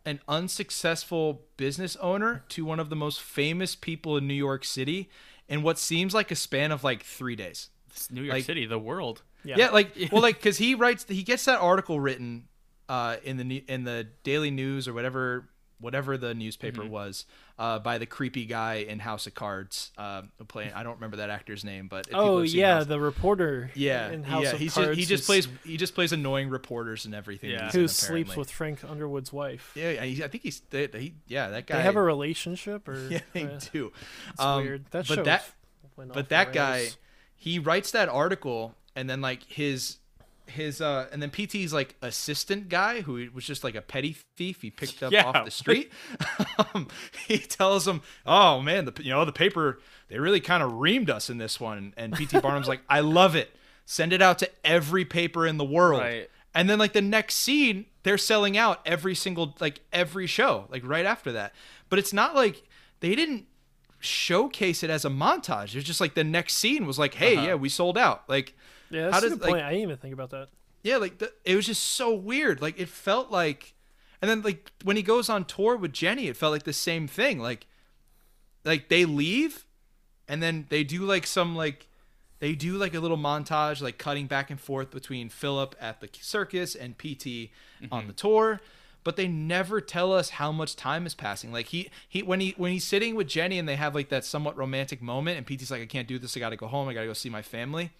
[0.05, 5.09] an unsuccessful business owner to one of the most famous people in New York City
[5.47, 7.69] in what seems like a span of like 3 days.
[7.89, 9.21] It's New York Like- City, the world.
[9.43, 9.55] Yeah.
[9.57, 12.47] Yeah, like well, like because he writes, he gets that article written
[12.87, 15.49] uh, in the in the Daily News or whatever
[15.79, 16.91] whatever the newspaper Mm-hmm.
[16.91, 17.25] was
[17.61, 20.73] uh, by the creepy guy in House of Cards uh, playing.
[20.73, 23.69] I don't remember that actor's name, but Oh yeah, House- the reporter.
[23.75, 24.53] yeah, in House yeah.
[24.53, 27.51] of He's Cards just, he just plays he just plays annoying reporters and everything.
[27.51, 27.69] Yeah.
[27.71, 29.71] who in, sleeps with Frank Underwood's wife.
[29.75, 31.77] Yeah, I think he's they, he, yeah that guy.
[31.77, 33.91] They have a relationship, or yeah, they uh, do.
[34.31, 34.85] It's Um, weird.
[34.89, 35.55] That but show that f-
[35.95, 36.87] went off but that guy
[37.35, 39.97] he writes that article and then like his
[40.47, 44.61] his uh and then pt's like assistant guy who was just like a petty thief
[44.61, 45.25] he picked up Yeah.
[45.25, 45.91] off the street.
[46.75, 46.87] Um,
[47.27, 49.79] he tells him oh man the you know the paper
[50.09, 51.93] they really kind of reamed us in this one.
[51.97, 53.55] And pt barnum's like i love it.
[53.85, 56.01] Send it out to every paper in the world.
[56.01, 56.29] Right.
[56.53, 60.85] and then like the next scene they're selling out every single like every show like
[60.85, 61.53] right after that.
[61.89, 62.63] But it's not like
[62.99, 63.45] they didn't
[63.99, 65.75] showcase it as a montage.
[65.75, 67.47] It's just like the next scene was like hey Uh-huh.
[67.47, 68.27] yeah we sold out.
[68.29, 68.55] Like
[68.91, 69.63] Yeah, that's how a good like point.
[69.63, 70.49] I didn't even think about that.
[70.83, 72.61] yeah like the, it was just so weird.
[72.61, 73.73] Like it felt like
[74.21, 77.07] and then like when he goes on tour with jenny it felt like the same
[77.07, 77.39] thing.
[77.39, 77.67] Like
[78.63, 79.65] like they leave
[80.27, 81.87] and then they do like some like
[82.39, 86.09] they do like a little montage like cutting back and forth between philip at the
[86.21, 87.51] circus and pt
[87.91, 88.15] on the mm-hmm.
[88.15, 88.61] tour
[89.03, 91.51] but they never tell us how much time is passing.
[91.51, 94.25] Like he he when he when he's sitting with jenny and they have like that
[94.25, 96.37] somewhat romantic moment and pt's like i can't do this.
[96.37, 96.87] I gotta go home.
[96.87, 97.91] I gotta go see my family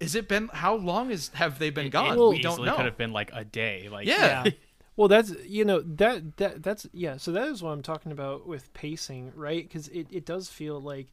[0.00, 2.84] is it been how long is have they been gone It we don't know could
[2.84, 3.88] have been like a day.
[3.90, 4.44] Like Yeah.
[4.44, 4.50] yeah.
[4.96, 7.18] Well, that's you know that that that's yeah.
[7.18, 9.62] So that is what I'm talking about with pacing, right?
[9.62, 11.08] Because it it does feel like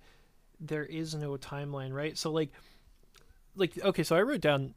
[0.57, 2.17] there is no timeline, right?
[2.17, 2.53] So like
[3.57, 4.73] like okay, so I wrote down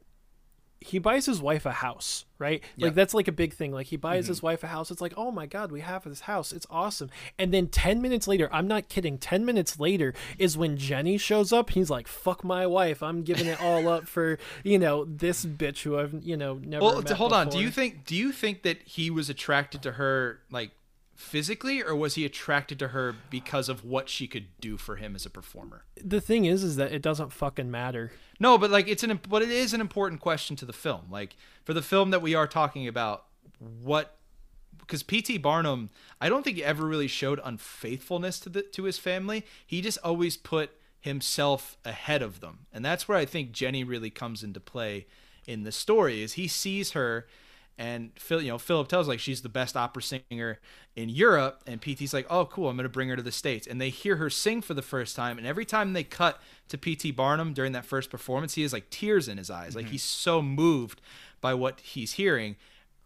[0.79, 2.63] he buys his wife a house, right?
[2.75, 2.87] Yeah.
[2.87, 3.71] Like that's like a big thing.
[3.71, 4.31] Like he buys mm-hmm.
[4.31, 4.91] his wife a house.
[4.91, 6.51] It's like, oh my god, we have this house.
[6.51, 7.09] It's awesome.
[7.37, 9.17] And then ten minutes later, I'm not kidding.
[9.17, 11.71] Ten minutes later is when Jenny shows up.
[11.71, 13.01] He's like, fuck my wife.
[13.01, 16.83] I'm giving it all up for you know this bitch who I've you know never.
[16.83, 20.39] well hold on do you think do you think that he was attracted to her
[20.51, 20.71] like
[21.17, 25.15] physically or was he attracted to her because of what she could do for him
[25.15, 25.83] as a performer?
[26.01, 28.11] The thing is is that it doesn't fucking matter.
[28.39, 31.07] No but like it's an but it is an important question to the film.
[31.09, 33.25] Like for the film that we are talking about
[33.59, 34.15] what
[34.79, 35.89] because pt barnum
[36.21, 39.43] i don't think he ever really showed unfaithfulness to the to his family.
[39.65, 42.67] He just always put himself ahead of them.
[42.71, 45.07] And that's where i think jenny really comes into play
[45.47, 47.25] in the story is he sees her
[47.77, 50.59] and Phil, you know, Philip tells like she's the best opera singer
[50.95, 53.79] in Europe, and PT's like, "Oh, cool, I'm gonna bring her to the states." And
[53.79, 57.15] they hear her sing for the first time, and every time they cut to PT
[57.15, 59.91] Barnum during that first performance, he has like tears in his eyes, like mm-hmm.
[59.93, 61.01] he's so moved
[61.39, 62.55] by what he's hearing.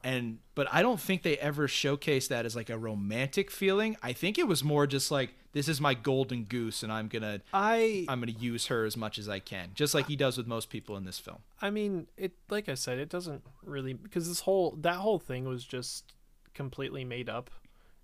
[0.03, 3.95] And but I don't think they ever showcased that as like a romantic feeling.
[4.01, 7.41] I think it was more just like this is my golden goose, and I'm gonna
[7.53, 10.47] i I'm gonna use her as much as I can, just like he does with
[10.47, 11.39] most people in this film.
[11.61, 15.45] i mean it like i said it doesn't really because this whole that whole thing
[15.45, 16.13] was just
[16.53, 17.49] completely made up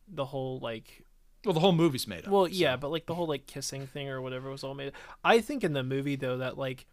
[0.08, 1.04] the whole like
[1.46, 2.32] Well, the whole movie's made up.
[2.32, 4.92] well so- yeah but like the whole like kissing thing or whatever was all made
[5.24, 6.86] i think in the movie though that like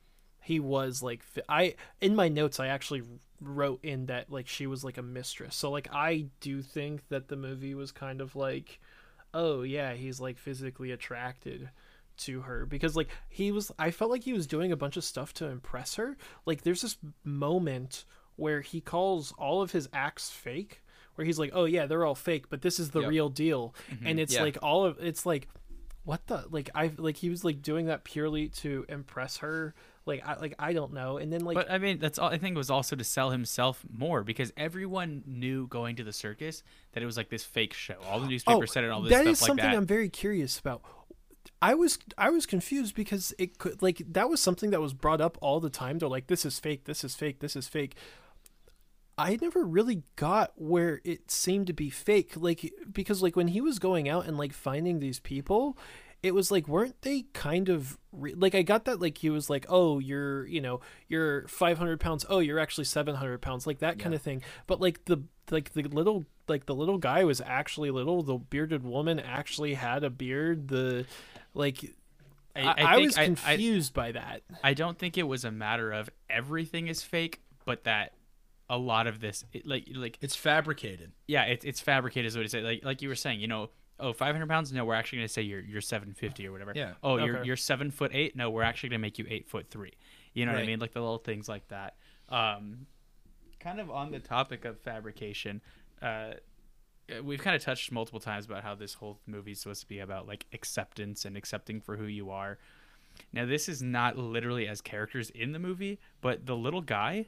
[0.45, 3.03] he was like i in my notes i actually
[3.41, 5.55] wrote in that like she was like a mistress.
[5.57, 8.81] So like i do think that the movie was kind of like
[9.35, 11.69] oh yeah he's like physically attracted
[12.17, 12.65] to her.
[12.65, 15.47] Because like he was i felt like he was doing a bunch of stuff to
[15.47, 16.17] impress her.
[16.47, 18.05] Like there's this moment
[18.37, 20.83] where he calls all of his acts fake
[21.17, 23.11] where he's like oh yeah they're all fake but this is the Yep.
[23.11, 23.75] real deal.
[23.91, 24.07] Mm-hmm.
[24.07, 24.43] And it's Yeah.
[24.43, 25.49] like all of it's like
[26.05, 29.75] what the like i like he was like doing that purely to impress her
[30.07, 31.19] like I like I don't know.
[31.19, 32.29] And then like But I mean, that's all.
[32.29, 36.13] I think it was also to sell himself more because everyone knew going to the
[36.13, 37.97] circus that it was like this fake show.
[38.09, 39.77] All the oh, newspapers said it, all this Oh, that stuff is like something that.
[39.77, 40.83] I'm very curious about.
[41.61, 45.21] I was I was confused because it could like that was something that was brought
[45.21, 45.99] up all the time.
[45.99, 46.85] They're like, "This is fake.
[46.85, 47.41] This is fake.
[47.41, 47.97] This is fake."
[49.17, 53.61] I never really got where it seemed to be fake, like because like when he
[53.61, 55.79] was going out and like finding these people,
[56.25, 59.51] it was like weren't they kind of re- like I got that like he was
[59.51, 62.25] like oh you're you know you're 500 pounds.
[62.29, 64.43] Oh you're actually 700 pounds like that kind of thing.
[64.67, 68.23] But like the like the little like the little guy was actually little.
[68.23, 70.69] The bearded woman actually had a beard.
[70.69, 71.07] The
[71.53, 71.95] like
[72.57, 74.43] I, I- I I think was I- I- confused by that.
[74.63, 78.13] I don't think it was a matter of everything is fake, but that
[78.71, 81.13] a lot of this, it, like, like It's fabricated.
[81.27, 82.65] yeah, it's it's fabricated is what it said.
[82.65, 83.69] Like like you were saying, you know,
[84.01, 84.73] oh, 500 pounds.
[84.73, 86.73] No, we're actually gonna say you're you're 750 or whatever.
[86.75, 86.93] Yeah.
[87.03, 88.37] Oh, you're you're seven foot eight.
[88.37, 89.93] No, we're actually gonna make you eight foot three.
[90.33, 90.81] You know what I mean?
[90.81, 91.95] Like the little things like that.
[92.29, 92.87] Um,
[93.61, 95.61] kind of on the topic of fabrication.
[96.03, 96.35] Uh,
[97.23, 100.01] we've kind of touched multiple times about how this whole movie is supposed to be
[100.01, 102.59] about like acceptance and accepting for who you are.
[103.33, 107.27] Now, this is not literally as characters in the movie, but the little guy,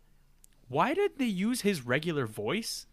[0.69, 2.87] why did they use his regular voice?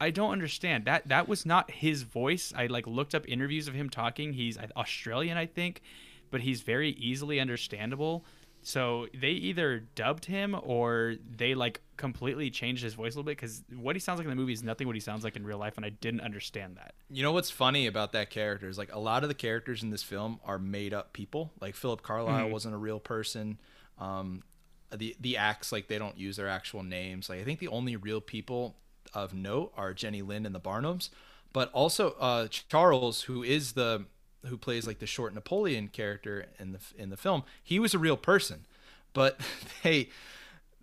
[0.00, 0.84] I don't understand.
[0.84, 2.52] That that was not his voice.
[2.56, 4.32] I like looked up interviews of him talking.
[4.32, 5.82] He's Australian, I think,
[6.30, 8.24] but he's very easily understandable.
[8.66, 13.36] So they either dubbed him or they like completely changed his voice a little bit
[13.36, 15.44] because what he sounds like in the movie is nothing what he sounds like in
[15.44, 16.94] real life, and I didn't understand that.
[17.10, 19.90] You know what's funny about that character is like a lot of the characters in
[19.90, 21.52] this film are made up people.
[21.60, 23.60] Like Philip Carlyle wasn't a real person.
[23.98, 24.42] Um,
[24.90, 27.28] the the acts like they don't use their actual names.
[27.28, 28.76] Like I think the only real people
[29.12, 31.10] of note are Jenny Lind and the Barnums,
[31.52, 34.04] but also uh, Charles, who is the
[34.46, 37.44] who plays like the short Napoleon character in the in the film.
[37.62, 38.66] He was a real person,
[39.12, 39.40] but
[39.82, 40.08] they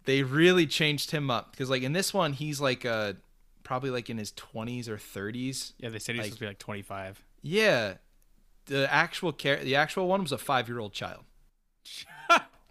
[0.05, 3.13] they really changed him up because like in this one he's like uh
[3.63, 6.47] probably like in his 20s or 30s Yeah, they said he's Like- supposed to be
[6.47, 7.23] like 25.
[7.43, 7.93] yeah,
[8.65, 11.23] the actual char- the actual one was a five year old child.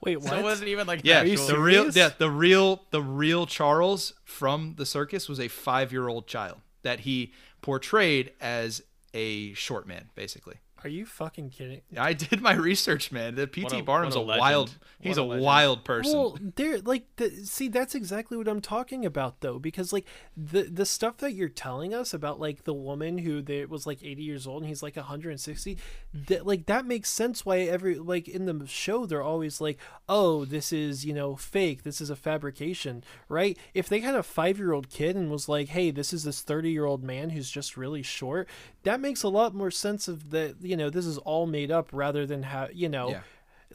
[0.01, 2.83] wait what So it wasn't even like Yeah, the actual- the real yeah the real
[2.91, 7.33] the real Charles from the circus was a five year old child that he
[7.63, 8.83] portrayed as
[9.13, 10.57] a short man, basically.
[10.85, 13.35] Are you fucking kidding I did my research, man.
[13.35, 14.41] The PT a- Barnum's a, a legend.
[14.41, 14.69] wild.
[14.69, 16.13] What He's a a, wild person.
[16.13, 20.07] Well, there, like, the, see, that's exactly what I'm talking about, though, because like
[20.37, 24.03] the the stuff that you're telling us about, like the woman who they, was like
[24.03, 25.79] 80 years old and he's like 160,
[26.13, 27.45] that like that makes sense.
[27.45, 29.79] Why every like in the show they're always like,
[30.09, 33.59] oh, this is you know fake, this is a fabrication, right?
[33.75, 36.41] If they had a five year old kid and was like, hey, this is this
[36.41, 38.49] 30 year old man who's just really short,
[38.83, 40.57] that makes a lot more sense of that.
[40.71, 43.21] You know, this is all made up rather than how you know Yeah.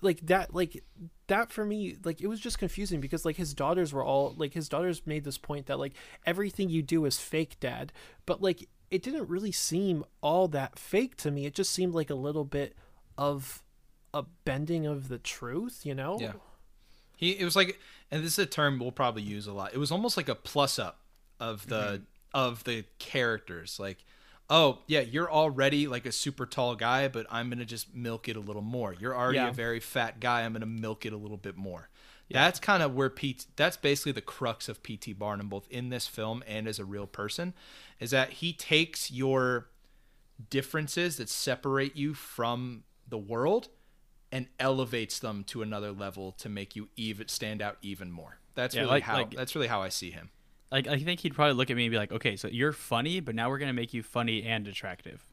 [0.02, 0.84] like that like
[1.28, 4.54] that for me like it was just confusing because like his daughters were all like
[4.54, 5.94] his daughters made this point that like
[6.26, 7.92] everything you do is fake dad
[8.26, 12.12] but like it didn't really seem all that fake to me it just seemed like
[12.12, 12.76] a little bit
[13.18, 13.64] of
[14.14, 16.34] a bending of the truth you know Yeah.
[17.18, 17.80] He it was like
[18.12, 19.74] and this is a term we'll probably use a lot.
[19.74, 21.00] It was almost like a plus up
[21.40, 22.04] of the mm-hmm.
[22.34, 23.80] of the characters.
[23.80, 24.06] Like,
[24.50, 28.36] oh yeah, you're already like a super tall guy, but I'm gonna just milk it
[28.36, 28.94] a little more.
[28.94, 29.50] You're already Yeah.
[29.50, 31.90] a very fat guy, I'm gonna milk it a little bit more.
[32.30, 36.08] That's kind of where Pete that's basically the crux of PT Barnum both in this
[36.08, 37.54] film and as a real person
[38.00, 39.70] is that he takes your
[40.50, 43.70] differences that separate you from the world
[44.32, 48.40] and elevates them to another level to make you even stand out even more.
[48.56, 50.30] That's Yeah, really like- how like- that's really how I see him.
[50.72, 53.20] Like I think he'd probably look at me and be like, "Okay, so you're funny,
[53.20, 55.26] but now we're gonna make you funny and attractive."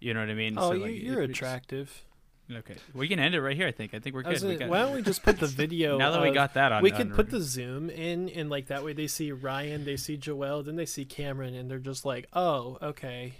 [0.00, 0.54] You know what I mean?
[0.56, 2.04] oh so, you, like, you're it- attractive
[2.52, 3.68] Okay, we can end it right here.
[3.68, 3.94] I think.
[3.94, 4.48] I think we're I was good.
[4.48, 6.82] We got- why don't we just put the video Now that we got that on-
[6.82, 9.96] we on could put the zoom in and like that way they see ryan they
[9.96, 13.34] see joelle then they see cameron and they're just like oh okay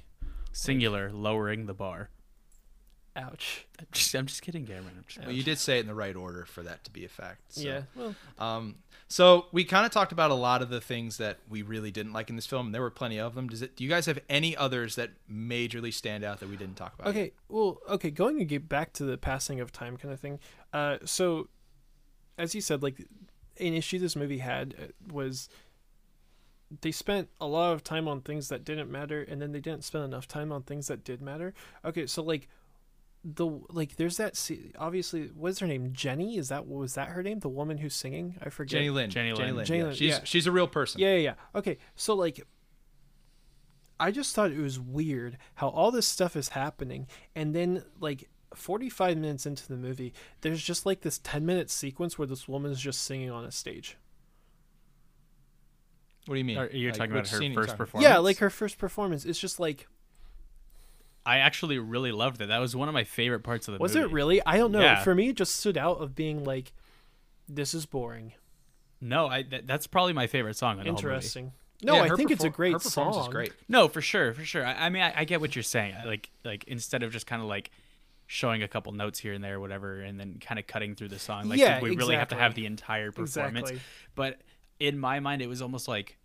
[0.53, 2.11] singular lowering the bar?
[3.17, 4.93] ouch I'm just, I'm just kidding, Cameron.
[4.97, 7.05] I'm just Well, you did say it in the right order for that to be
[7.05, 7.41] a fact.
[7.55, 7.63] so.
[7.63, 8.77] yeah well Um,
[9.11, 12.13] so we kind of talked about a lot of the things that we really didn't
[12.13, 12.71] like in this film.
[12.71, 13.49] There were plenty of them.
[13.49, 13.75] Does it?
[13.75, 17.09] Do you guys have any others that majorly stand out that we didn't talk about?
[17.09, 20.39] Okay, well, okay, going to get back to the passing of time kind of thing.
[20.73, 21.49] Uh, so,
[22.39, 23.05] as you said, like
[23.59, 25.49] an issue this movie had uh, was
[26.81, 29.83] they spent a lot of time on things that didn't matter, and then they didn't
[29.83, 31.53] spend enough time on things that did matter.
[31.85, 32.47] Okay, so like
[33.23, 37.23] the like there's that se- obviously what's her name Jenny is that was that her
[37.23, 39.13] name the woman who's singing I forget Jenny Lind.
[39.13, 39.67] Jenny Lind.
[39.67, 39.85] Jenny yeah.
[39.85, 40.21] Lind, She's yeah.
[40.25, 41.01] she's a real person.
[41.01, 41.35] Yeah, yeah, yeah.
[41.55, 42.41] Okay, so like,
[43.99, 48.31] I just thought it was weird how all this stuff is happening, and then like
[48.55, 52.81] 45 minutes into the movie, there's just like this 10 minute sequence where this woman's
[52.81, 53.97] just singing on a stage.
[56.27, 56.59] What do you mean?
[56.59, 58.09] Are you Like, talking about her scene are you first performance?
[58.11, 59.25] Yeah, like her first performance.
[59.25, 59.87] It's just like,
[61.27, 62.47] I actually really loved it.
[62.49, 64.05] That was one of my favorite parts of the was movie.
[64.05, 64.43] Was it really?
[64.47, 64.81] I don't know.
[64.81, 65.03] Yeah.
[65.03, 66.73] For me, it just stood out of being like,
[67.49, 68.33] this is boring.
[69.01, 71.15] No, I that, that's probably my favorite song in the whole movie.
[71.15, 71.53] Interesting.
[71.83, 73.25] No, Yeah, I think it's a great her performance song.
[73.27, 73.53] is great.
[73.69, 74.65] No, for sure, for sure.
[74.65, 75.95] I, I mean, I, I get what you're saying.
[76.05, 77.71] Like, like instead of just kind of like
[78.27, 81.09] showing a couple notes here and there, or whatever, and then kind of cutting through
[81.09, 81.49] the song.
[81.49, 83.71] Like, Yeah, we really have to have the entire performance.
[83.71, 83.81] Exactly.
[84.15, 84.41] But
[84.79, 86.17] in my mind, it was almost like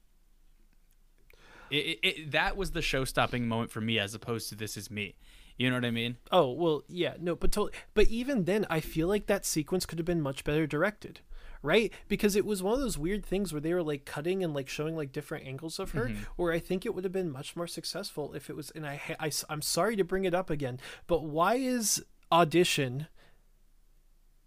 [1.70, 4.90] it, it, it, that was the show-stopping moment for me, as opposed to "This Is
[4.92, 5.16] Me."
[5.58, 6.18] You know what I mean?
[6.32, 7.78] Oh well, yeah, no, but totally.
[7.94, 11.22] But even then, I feel like that sequence could have been much better directed,
[11.62, 11.94] right?
[12.08, 14.68] Because it was one of those weird things where they were like cutting and like
[14.68, 16.08] showing like different angles of her.
[16.08, 16.24] Mm-hmm.
[16.36, 18.70] Where I think it would have been much more successful if it was.
[18.72, 23.08] And I, I, am sorry to bring it up again, but why is audition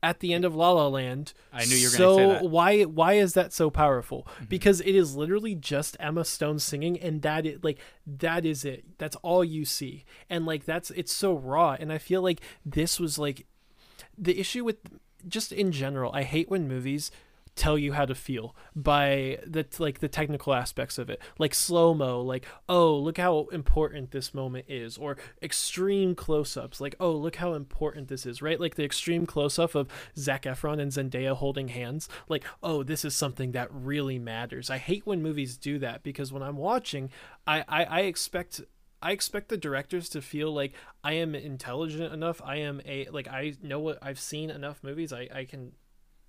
[0.02, 1.32] at the end of La La Land?
[1.52, 2.42] I knew you were so gonna say that.
[2.42, 2.52] Mm-hmm.
[2.52, 4.26] why why is that so powerful?
[4.48, 8.84] Because it is literally just Emma Stone singing, and that is like that is it.
[8.98, 11.76] That's all you see, and like that's it's so raw.
[11.78, 13.46] And I feel like this was like
[14.16, 14.78] the issue with
[15.26, 16.12] just in general.
[16.12, 17.10] I hate when movies
[17.58, 21.92] tell you how to feel by the like the technical aspects of it like slow
[21.92, 27.36] mo like oh look how important this moment is or extreme close-ups like oh look
[27.36, 31.68] how important this is right like the extreme close-up of Zac Efron and Zendaya holding
[31.68, 36.04] hands like oh this is something that really matters I hate when movies do that
[36.04, 37.10] because when I'm watching
[37.44, 38.60] I I, I expect
[39.02, 40.74] I expect the directors to feel like
[41.04, 42.42] I am intelligent enough.
[42.44, 45.12] I am a like I know what I've seen enough movies.
[45.12, 45.72] I, I can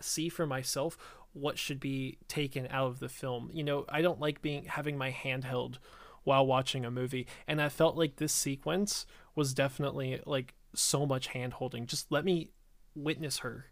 [0.01, 0.97] see for myself
[1.33, 3.49] what should be taken out of the film.
[3.53, 5.79] You know, I don't like being having my hand held
[6.23, 7.27] while watching a movie.
[7.47, 11.85] And I felt like this sequence was definitely like so much hand holding.
[11.85, 12.51] Just let me
[12.95, 13.67] witness her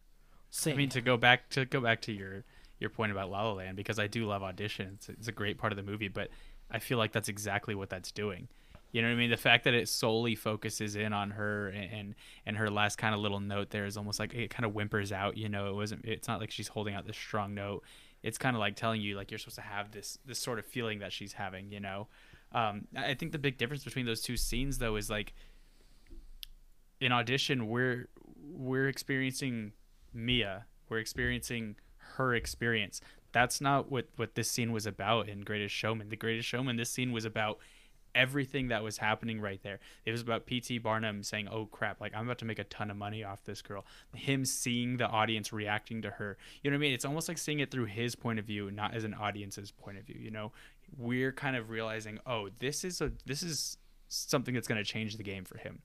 [0.50, 0.74] sing.
[0.74, 2.44] I mean, to go back to go back to your
[2.80, 4.92] your point about La La Land, because I do love audition.
[4.96, 6.30] It's, it's a great part of the movie, but
[6.70, 8.48] I feel like that's exactly what that's doing.
[8.92, 9.30] You know what I mean?
[9.30, 12.16] The fact that it solely focuses in on her and and,
[12.46, 15.12] and her last kind of little note there is almost like it kind of whimpers
[15.12, 15.38] out.
[15.38, 16.06] You know, it wasn't.
[16.06, 17.84] It's not like she's holding out this strong note.
[18.24, 20.66] It's kind of like telling you like you're supposed to have this this sort of
[20.66, 21.72] feeling that she's having.
[21.72, 22.08] You know,
[22.54, 25.34] um, I think the big difference between those two scenes though is like
[27.00, 28.10] in audition we're
[28.42, 29.74] we're experiencing
[30.14, 30.66] Mia.
[30.90, 31.76] We're experiencing
[32.16, 33.02] her experience.
[33.34, 36.10] That's not what what this scene was about in Greatest Showman.
[36.10, 37.60] The Greatest Showman, this scene was about
[38.18, 39.80] everything that was happening right there.
[40.06, 42.90] It was about PT Barnum saying, "Oh crap, like I'm about to make a ton
[42.90, 46.38] of money off this girl." Him seeing the audience reacting to her.
[46.64, 46.94] You know what I mean?
[46.94, 49.98] It's almost like seeing it through his point of view, not as an audience's point
[49.98, 50.52] of view, you know?
[50.98, 53.78] We're kind of realizing, "Oh, this is a this is
[54.08, 55.80] something that's going to change the game for him."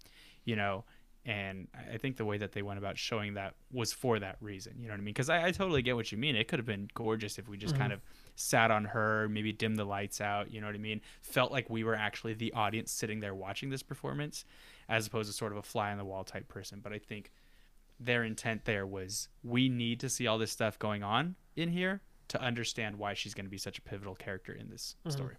[0.44, 0.84] You know?
[1.24, 4.74] And I think the way that they went about showing that was for that reason.
[4.80, 5.14] You know what I mean?
[5.14, 6.34] Because I, I totally get what you mean.
[6.34, 8.00] It could have been gorgeous if we just kind mm-hmm.
[8.00, 10.52] of sat on her, maybe dimmed the lights out.
[10.52, 11.00] You know what I mean?
[11.20, 14.44] Felt like we were actually the audience sitting there watching this performance,
[14.88, 16.80] as opposed to sort of a fly on the wall type person.
[16.82, 17.32] But I think
[18.00, 22.00] their intent there was we need to see all this stuff going on in here
[22.28, 25.10] to understand why she's going to be such a pivotal character in this mm-hmm.
[25.10, 25.36] story.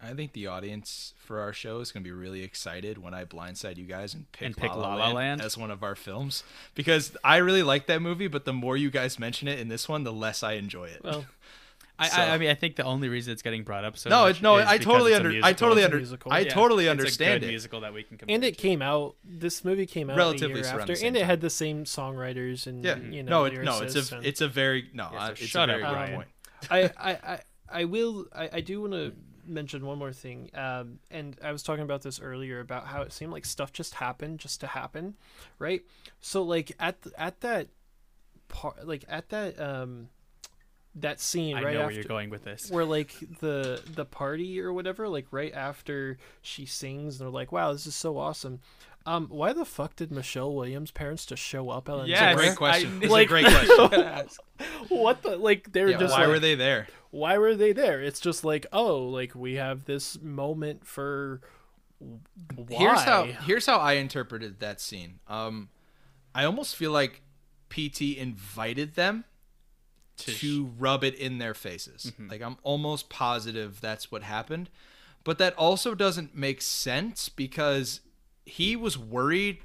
[0.00, 3.24] I think the audience for our show is going to be really excited when I
[3.24, 5.40] blindside you guys and pick, And pick La La, La La Land, Land?
[5.40, 6.44] as one of our films
[6.74, 9.88] because I really like that movie, but the more you guys mention it in this
[9.88, 11.00] one, the less I enjoy it.
[11.02, 11.24] well,
[11.98, 14.10] I, So- I, I mean, I think the only reason it's getting brought up so
[14.10, 16.18] no, much no, is I totally it's a under, I totally It's under.
[16.30, 17.50] I Yeah, totally it's understand a good it.
[17.50, 18.60] musical that we can compare and it to.
[18.60, 19.16] came out.
[19.24, 22.66] This movie came out Relatively a year after, same and it had the same songwriters
[22.66, 23.30] and Yeah, you know.
[23.30, 25.74] no, it, no, it's a, and- it's a very no, Yeah, so it's shut a
[25.74, 26.14] up, very good Ryan.
[26.16, 26.28] point.
[26.70, 27.40] I, I, I,
[27.80, 28.26] I will.
[28.34, 29.12] I, I do want to
[29.46, 30.50] mention one more thing.
[30.54, 33.94] Um, and I was talking about this earlier about how it seemed like stuff just
[33.94, 35.14] happened just to happen,
[35.58, 35.82] right?
[36.20, 37.68] So like at th- at that
[38.48, 40.08] part, like at that um,
[40.96, 42.70] that scene I right know where after you're going with this.
[42.70, 47.52] where like the the party or whatever, like right after she sings, and they're like,
[47.52, 48.60] "Wow, this is so awesome."
[49.04, 51.88] Um, why the fuck did Michelle Williams' parents just show up?
[51.88, 52.98] Ellen Yes, It's a great question.
[53.00, 54.28] I- It's like- a great question.
[54.88, 55.70] what the like?
[55.72, 56.88] They were Yeah, just why like, were they there?
[57.10, 58.02] why were they there?
[58.02, 61.40] It's just like, oh, like we have this moment for
[62.00, 62.76] why?
[62.78, 65.20] Here's how here's how I interpreted that scene.
[65.28, 65.68] Um,
[66.34, 67.22] I almost feel like
[67.70, 69.24] PT invited them
[70.18, 72.12] To to, rub it in their faces.
[72.12, 72.30] Mm-hmm.
[72.30, 74.70] Like I'm almost positive that's what happened.
[75.24, 78.00] But that also doesn't make sense because
[78.44, 79.58] he was worried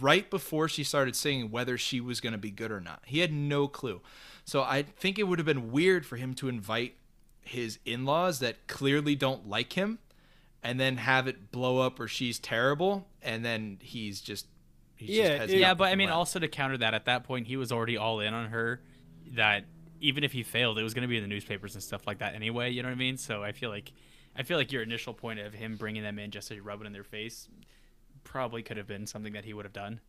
[0.00, 3.02] right before she started singing whether she was going to be good or not.
[3.06, 4.00] He had no clue.
[4.44, 6.94] So I think it would have been weird for him to invite
[7.42, 9.98] his in-laws that clearly don't like him
[10.62, 14.46] and then have it blow up or she's terrible and then he's just
[14.96, 16.16] He Yeah, has yeah, but I mean, left.
[16.16, 18.80] also to counter that, at that point, he was already all in on her.
[19.30, 19.64] That
[20.00, 22.18] even if he failed, it was going to be in the newspapers and stuff like
[22.18, 22.70] that anyway.
[22.70, 23.16] You know what I mean?
[23.16, 23.92] So I feel like,
[24.36, 26.86] I feel like your initial point of him bringing them in just to rub it
[26.86, 27.48] in their face,
[28.24, 30.00] probably could have been something that he would have done.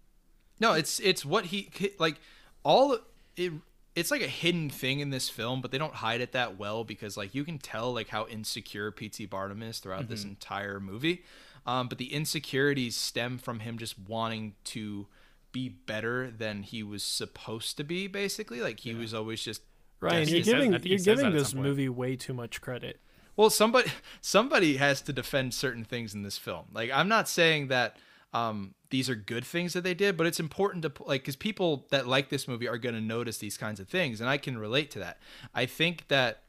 [0.60, 2.20] No, it's it's what he like
[2.64, 2.98] all
[3.36, 3.52] it
[3.96, 6.84] it's like a hidden thing in this film, but they don't hide it that well
[6.84, 9.26] because like you can tell like how insecure P.T.
[9.26, 11.24] Barnum is throughout this entire movie.
[11.66, 15.08] Um, but the insecurities stem from him just wanting to
[15.52, 18.08] be better than he was supposed to be.
[18.08, 19.62] Basically, like he was always just
[20.00, 22.34] Ryan, think you're he says- giving I think he you're giving this movie way too
[22.34, 23.00] much credit.
[23.36, 23.92] Well, somebody
[24.22, 26.66] somebody has to defend certain things in this film.
[26.74, 27.98] Like I'm not saying that
[28.34, 31.86] um, these are good things that they did, but it's important to like because people
[31.92, 34.58] that like this movie are going to notice these kinds of things, and I can
[34.58, 35.20] relate to that.
[35.54, 36.44] I think that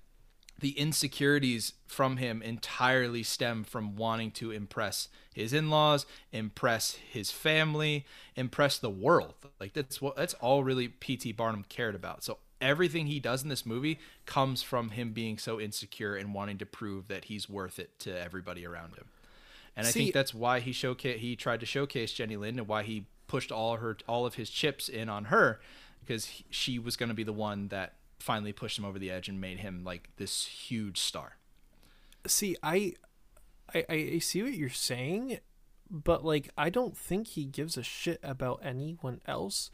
[0.61, 8.07] the insecurities from him entirely stem from wanting to impress his in-laws, impress his family,
[8.37, 9.35] impress the world.
[9.61, 12.23] Like that's what that's all really PT Barnum cared about.
[12.23, 16.59] So everything he does in this movie comes from him being so insecure and wanting
[16.59, 19.07] to prove that he's worth it to everybody around him.
[19.77, 22.83] And I think that's why he showcase he tried to showcase Jenny Lind and why
[22.83, 25.61] he pushed all her all of his chips in on her
[26.01, 29.11] because he, she was going to be the one that finally pushed him over the
[29.11, 31.37] edge and made him like this huge star.
[32.27, 32.95] See, I,
[33.75, 35.41] I, I see what you're saying,
[35.91, 39.71] but like, I don't think he gives a shit about anyone else.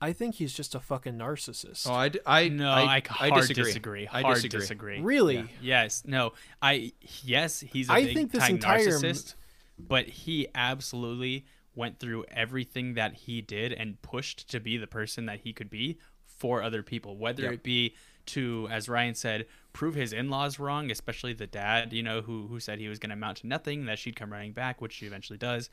[0.00, 1.88] I think he's just a fucking narcissist.
[1.90, 3.64] Oh, I, d- I No, I, I, I hard disagree.
[3.64, 4.08] disagree.
[4.10, 4.60] I disagree.
[4.60, 5.00] disagree.
[5.00, 5.48] really?
[5.60, 6.04] Yes.
[6.06, 6.32] No.
[6.62, 6.92] I.
[7.24, 9.34] Yes, he's a I big think this time entire m- narcissist,
[9.78, 15.26] but he absolutely went through everything that he did and pushed to be the person
[15.26, 15.98] that he could be
[16.38, 17.16] for other people.
[17.16, 17.52] Whether Yep.
[17.52, 17.94] it be
[18.26, 22.60] to, as Ryan said, prove his in-laws wrong, especially the dad, you know, who who
[22.60, 25.06] said he was going to amount to nothing, that she'd come running back, which she
[25.06, 25.70] eventually does,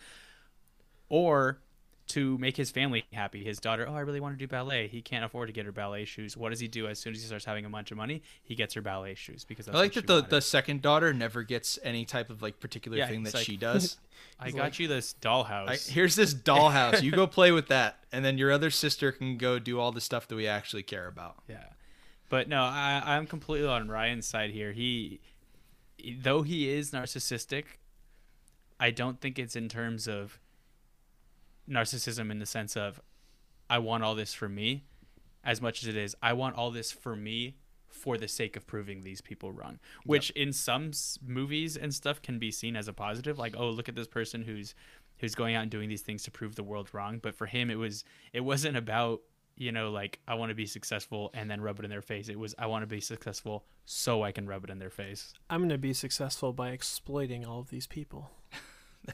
[1.09, 1.59] or
[2.07, 3.43] to make his family happy.
[3.43, 4.87] His daughter, oh, I really want to do ballet.
[4.87, 6.37] He can't afford to get her ballet shoes.
[6.37, 8.21] What does he do as soon as he starts having a bunch of money?
[8.43, 10.29] He gets her ballet shoes because I like that the, wanted.
[10.29, 13.57] the second daughter never gets any type of like particular Yeah, thing that like- she
[13.57, 13.97] does.
[14.39, 15.69] I got you this dollhouse.
[15.69, 17.01] I, here's this dollhouse.
[17.01, 20.01] You go play with that, and then your other sister can go do all the
[20.01, 21.37] stuff that we actually care about.
[21.47, 21.63] Yeah,
[22.29, 24.73] but no, I, I'm completely on Ryan's side here.
[24.73, 25.21] He,
[26.21, 27.63] though he is narcissistic,
[28.79, 30.39] I don't think it's in terms of
[31.69, 32.99] narcissism in the sense of
[33.69, 34.83] I want all this for me,
[35.43, 37.55] as much as it is I want all this for me
[37.87, 39.79] for the sake of proving these people wrong.
[40.05, 43.69] Which in some s- movies and stuff can be seen as a positive, like oh
[43.69, 44.75] look at this person who's
[45.19, 47.19] who's going out and doing these things to prove the world wrong.
[47.19, 49.21] But for him, it was it wasn't about
[49.55, 52.27] you know like I want to be successful and then rub it in their face.
[52.29, 55.33] It was I want to be successful so I can rub it in their face.
[55.49, 58.29] I'm gonna be successful by exploiting all of these people.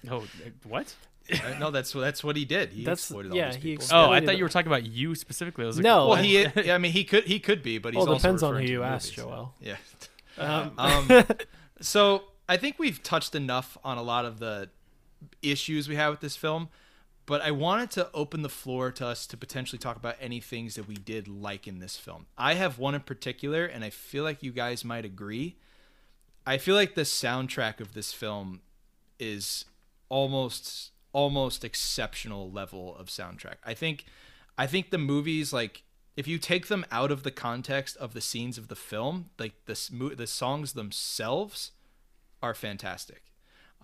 [0.10, 0.96] Oh, uh, what?
[1.32, 1.60] Right?
[1.60, 2.74] No, that's that's what he did.
[2.74, 3.86] He That's- exploited yeah, all these people.
[3.92, 5.64] Oh, I Exploited thought you were talking about you specifically.
[5.64, 6.48] I was like, No, well, I- he.
[6.72, 7.26] I mean, he could.
[7.26, 9.24] He could be, but he's Well, also depends on who you ask, movies.
[9.34, 9.54] Joel.
[9.62, 9.76] Yeah.
[10.38, 11.26] Um, Um,
[11.82, 14.70] so I think we've touched enough on a lot of the
[15.42, 16.70] issues we have with this film,
[17.26, 20.76] but I wanted to open the floor to us to potentially talk about any things
[20.76, 22.28] that we did like in this film.
[22.38, 25.58] I have one in particular, and I feel like you guys might agree.
[26.48, 28.62] I feel like the soundtrack of this film
[29.20, 29.66] is
[30.10, 33.56] almost almost exceptional level of soundtrack.
[33.64, 34.06] I think
[34.58, 35.84] I think the movies like
[36.18, 39.54] if you take them out of the context of the scenes of the film, like
[39.66, 41.72] the the songs themselves
[42.42, 43.24] are fantastic.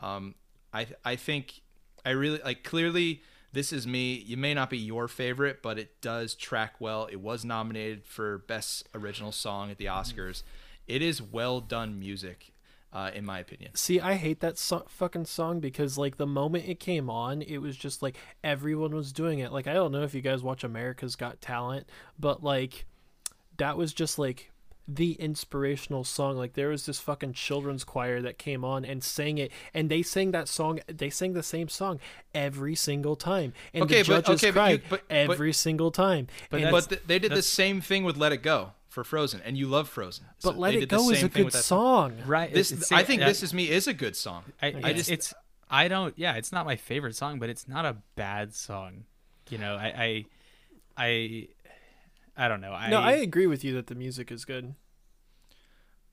[0.02, 0.36] Um,
[0.74, 1.62] I I think
[2.06, 3.22] I really like clearly
[3.54, 4.14] this is me.
[4.14, 7.08] You may not be your favorite, but it does track well.
[7.12, 10.44] It was nominated for best original song at the Oscars.
[10.86, 12.52] It is well done music,
[12.98, 13.76] uh, in my opinion.
[13.76, 17.60] See, I hate that so- fucking song because like the moment it came on, it
[17.60, 19.52] was just like everyone was doing it.
[19.52, 21.88] Like I don't know if you guys watch America's Got Talent,
[22.20, 22.86] but like
[23.58, 24.52] that was just like
[24.88, 26.38] the inspirational song.
[26.38, 30.02] Like there was this fucking children's choir that came on and sang it, and they
[30.02, 30.80] sang that song.
[30.88, 32.00] They sang the same song
[32.34, 35.92] every single time, and Okay, the but- judges okay, but you- but- but- every single
[35.92, 36.28] time.
[36.50, 39.56] But And- But they did the same thing with "Let It Go" for Frozen, and
[39.56, 40.26] you love Frozen.
[40.40, 42.16] So but Let they It Go is a good with song.
[42.26, 42.52] right.
[42.52, 44.44] This, it's- I think yeah, "This Is Me" is a good song.
[44.60, 45.34] I, I it's, just- it's
[45.70, 49.04] I don't yeah it's not my favorite song but it's not a bad song
[49.50, 50.26] you know I
[50.98, 51.48] I I,
[52.36, 54.74] I don't know I no, I agree with you that the music is good.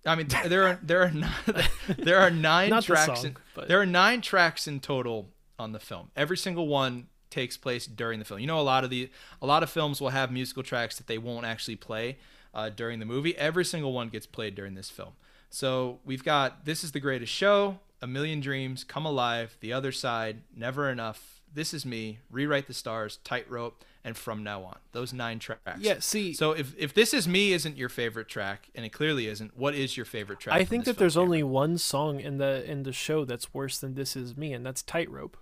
[0.07, 1.33] I mean, there are there are nine,
[1.99, 3.21] there are nine Not the tracks.
[3.21, 6.11] song, in, but- There are nine tracks in total on the film.
[6.15, 8.39] Every single one takes place during the film.
[8.41, 9.09] You know, a lot of the
[9.41, 12.19] a lot of films will have musical tracks that they won't actually play
[12.55, 13.37] uh, during the movie.
[13.37, 15.13] Every single one gets played during this film.
[15.51, 19.93] So we've got "This Is the Greatest Show," A Million Dreams, Come Alive, The Other
[19.93, 24.77] Side, Never Enough, This Is Me, Rewrite the Stars, Tightrope, and From Now On.
[24.93, 25.79] Those nine tracks.
[25.79, 29.27] Yeah, see, So if if This Is Me isn't your favorite track, and it clearly
[29.29, 30.55] isn't, what is your favorite track?
[30.57, 33.55] I think this that there's film, only one song in the in the show that's
[33.55, 35.37] worse than "This Is Me," and that's "Tightrope."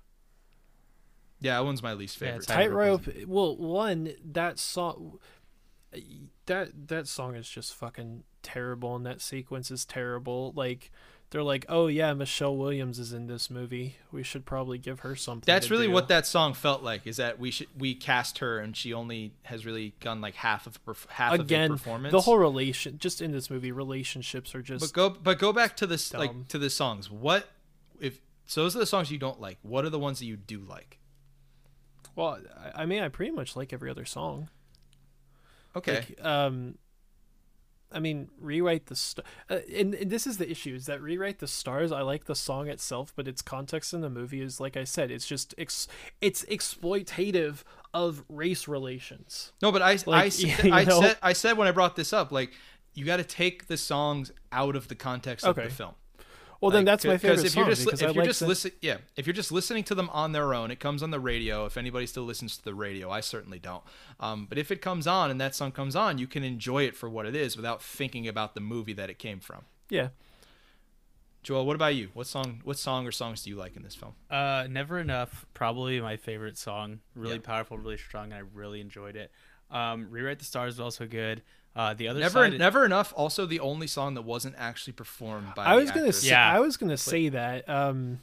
[1.40, 2.36] Yeah, that one's my least favorite.
[2.36, 3.26] it's Tightrope Tightrope.
[3.26, 5.18] Well, one that song,
[6.46, 10.52] that that song is just fucking terrible, and that sequence is terrible.
[10.56, 10.90] Like
[11.30, 13.96] they're like, oh yeah, Michelle Williams is in this movie.
[14.10, 15.44] We should probably give her something.
[15.46, 17.06] That's really do." what that song felt like.
[17.06, 20.66] Is that we should we cast her and she only has really done like half
[20.66, 22.12] of perf- half Again, of a performance.
[22.12, 24.84] the whole relation, just in this movie, relationships are just.
[24.84, 26.20] But go but go back to this Dumb.
[26.20, 27.10] like to the songs.
[27.10, 27.48] What
[28.00, 29.58] if so those are the songs you don't like.
[29.62, 30.98] What are the ones that you do like?
[32.14, 34.48] well, I- I mean, I pretty much like every other song.
[35.76, 36.04] Okay.
[36.16, 36.76] Like, um,
[37.94, 41.40] I mean, rewrite the st- uh, and, and this is the issue is that rewrite
[41.40, 41.92] the stars.
[41.92, 45.10] I like the song itself, but its context in the movie is like I said,
[45.10, 45.88] it's just ex-
[46.22, 49.52] it's exploitative of race relations.
[49.60, 52.12] no, but I I, like, s- you I said I said when I brought this
[52.14, 52.52] up like
[52.94, 55.94] you got to take the songs out of the context of the film.
[56.62, 58.40] Well, then that's my favorite if song you're just because if I you're like just
[58.40, 61.10] the- listen yeah if you're just listening to them on their own it comes on
[61.10, 63.82] the radio if anybody still listens to the radio I certainly don't
[64.20, 66.96] um, but if it comes on and that song comes on you can enjoy it
[66.96, 70.08] for what it is without thinking about the movie that it came from yeah.
[71.42, 73.96] Joel what about you what song what song or songs do you like in this
[73.96, 77.00] film Uh, Never Enough, probably my favorite song.
[77.16, 77.40] Really Yeah.
[77.42, 79.32] powerful, really strong, and I really enjoyed it.
[79.70, 81.42] Um, Rewrite the Stars was also good.
[81.74, 85.54] Uh, the other never side, never enough also the only song that wasn't actually performed
[85.54, 86.52] by I the was gonna say Yeah.
[86.52, 87.68] I was gonna say that.
[87.68, 88.20] Um,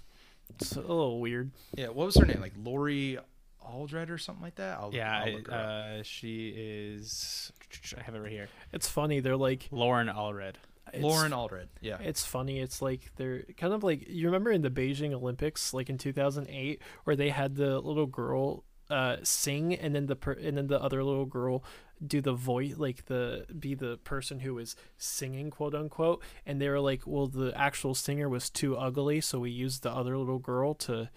[0.52, 1.52] it's a little weird.
[1.76, 3.18] yeah what was her name like Lori
[3.62, 6.00] Aldred or something like that I'll, yeah, I'll look her up.
[6.00, 7.52] uh, she is.
[7.98, 8.50] I have it right here.
[8.74, 9.20] It's funny.
[9.20, 10.56] They're like Lauren Allred.
[10.88, 12.60] it's- Lauren Aldred yeah It's funny.
[12.60, 16.82] It's like they're kind of like you remember in the Beijing Olympics, like in 2008,
[17.04, 20.82] where they had the little girl uh, sing, and then the per- and then the
[20.82, 21.64] other little girl
[22.06, 26.22] do the voice, like the be the person who is singing, quote unquote.
[26.46, 29.92] And they were like, well, the actual singer was too ugly, so we used the
[29.92, 31.10] other little girl to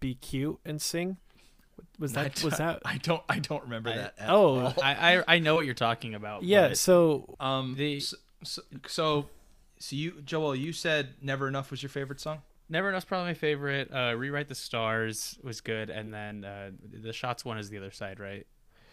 [0.00, 1.18] be cute and sing.
[1.98, 2.80] Was that was that?
[2.84, 4.72] I don't I don't remember I- that at Oh.
[4.82, 6.42] I, I I know what you're talking about.
[6.42, 6.68] Yeah.
[6.68, 8.16] but- So Um, The- so,
[8.86, 9.26] so,
[9.78, 12.42] so you, Joel, you said "Never Enough" was your favorite song.
[12.68, 13.90] Never Enough's probably my favorite.
[13.92, 17.90] Uh, Rewrite the Stars was good, and then uh, the shots one is the other
[17.90, 18.46] side, right?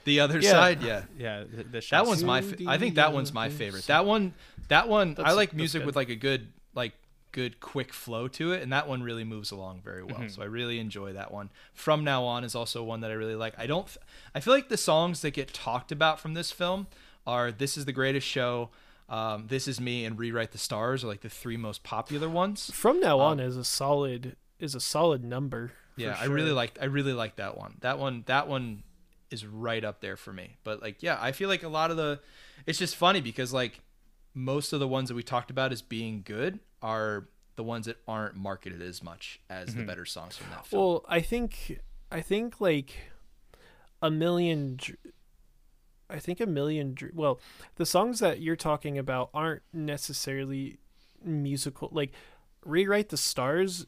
[0.03, 0.51] The other Yeah.
[0.51, 2.07] side, yeah, Yeah, the, the that shots.
[2.07, 2.41] one's my.
[2.41, 3.85] Fa- I think that one's my favorite.
[3.87, 4.33] That one,
[4.67, 5.15] that one.
[5.19, 6.93] I like music with like a good, like
[7.31, 10.15] good, quick flow to it, and that one really moves along very well.
[10.15, 10.27] Mm-hmm.
[10.29, 11.49] So I really enjoy that one.
[11.73, 13.53] From now on is also one that I really like.
[13.57, 13.85] I don't.
[13.85, 13.97] f-
[14.35, 16.87] I feel like the songs that get talked about from this film
[17.25, 18.69] are "This Is the Greatest Show."
[19.11, 22.71] Um, this is me and rewrite the stars are like the three most popular ones.
[22.73, 25.73] from now Um, on is a solid is a solid number.
[25.95, 26.55] for Yeah, I really sure.
[26.55, 27.75] like I really like that one.
[27.81, 28.83] That one that one
[29.29, 30.55] is right up there for me.
[30.63, 32.21] But like yeah, I feel like a lot of the
[32.65, 33.81] it's just funny because like
[34.33, 37.27] most of the ones that we talked about as being good are
[37.57, 40.81] the ones that aren't marketed as much as the better songs from that film.
[40.81, 42.93] Well, I think I think like
[44.01, 44.79] a million.
[46.11, 46.93] I think a million.
[46.93, 47.39] Dr- Well,
[47.75, 50.77] the songs that you're talking about aren't necessarily
[51.23, 51.89] musical.
[51.91, 52.11] Like,
[52.65, 53.85] rewrite the stars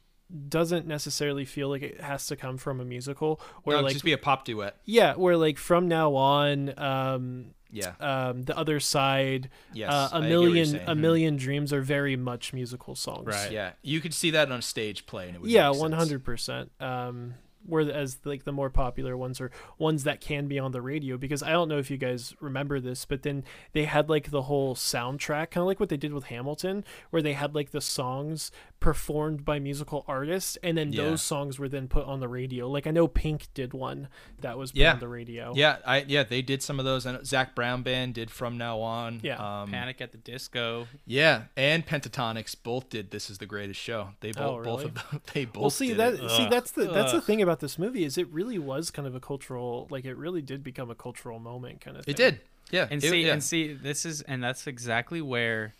[0.49, 3.39] doesn't necessarily feel like it has to come from a musical.
[3.63, 4.77] Where no, like just be a pop duet.
[4.85, 7.93] yeah, where like from now on, um, Yeah.
[7.99, 9.91] um, the other side, Yes.
[9.91, 13.27] uh, I a you're million, a million dreams are very much musical songs.
[13.27, 13.51] Right.
[13.51, 13.73] Yeah.
[13.83, 16.71] You could see that on a stage play and it would yeah one hundred percent.
[16.79, 17.35] Um,
[17.65, 21.43] whereas like the more popular ones are ones that can be on the radio because
[21.43, 24.75] I don't know if you guys remember this, but then they had like the whole
[24.75, 28.51] soundtrack, kind of like what they did with Hamilton, where they had like the songs
[28.83, 31.03] performed by musical artists, and then Yeah.
[31.05, 32.69] those songs were then put on the radio.
[32.69, 34.09] Like I know Pink did one
[34.41, 34.93] that was put Yeah.
[34.93, 35.53] on the radio.
[35.55, 37.05] Yeah, I yeah, they did some of those.
[37.05, 39.21] And Zac Brown band did from now on.
[39.23, 39.37] Yeah.
[39.61, 40.87] Um, Panic at the Disco.
[41.07, 44.93] Yeah, and Pentatonix both did "This Is the Greatest Show." They both Oh, both of
[44.95, 45.21] them.
[45.33, 45.61] They both.
[45.61, 46.29] Well, see did that it.
[46.29, 49.15] see that's the that's the thing about this movie is it really was kind of
[49.15, 52.13] a cultural like it really did become a cultural moment kind of thing.
[52.13, 52.41] It did.
[52.71, 52.87] Yeah.
[52.91, 53.33] and it- see yeah.
[53.33, 55.73] and see this is and that's exactly where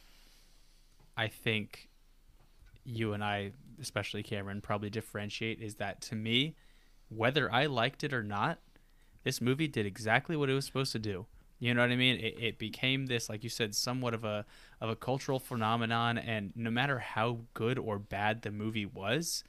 [1.18, 1.90] i think
[2.84, 3.52] you and i
[3.82, 6.56] especially cameron probably differentiate is that to me
[7.10, 8.60] whether i liked it or not
[9.24, 11.26] this movie did exactly what it was supposed to do
[11.60, 14.46] you know what i mean it, it became this like you said somewhat of a
[14.82, 19.44] of a cultural phenomenon and no matter how good or bad the movie was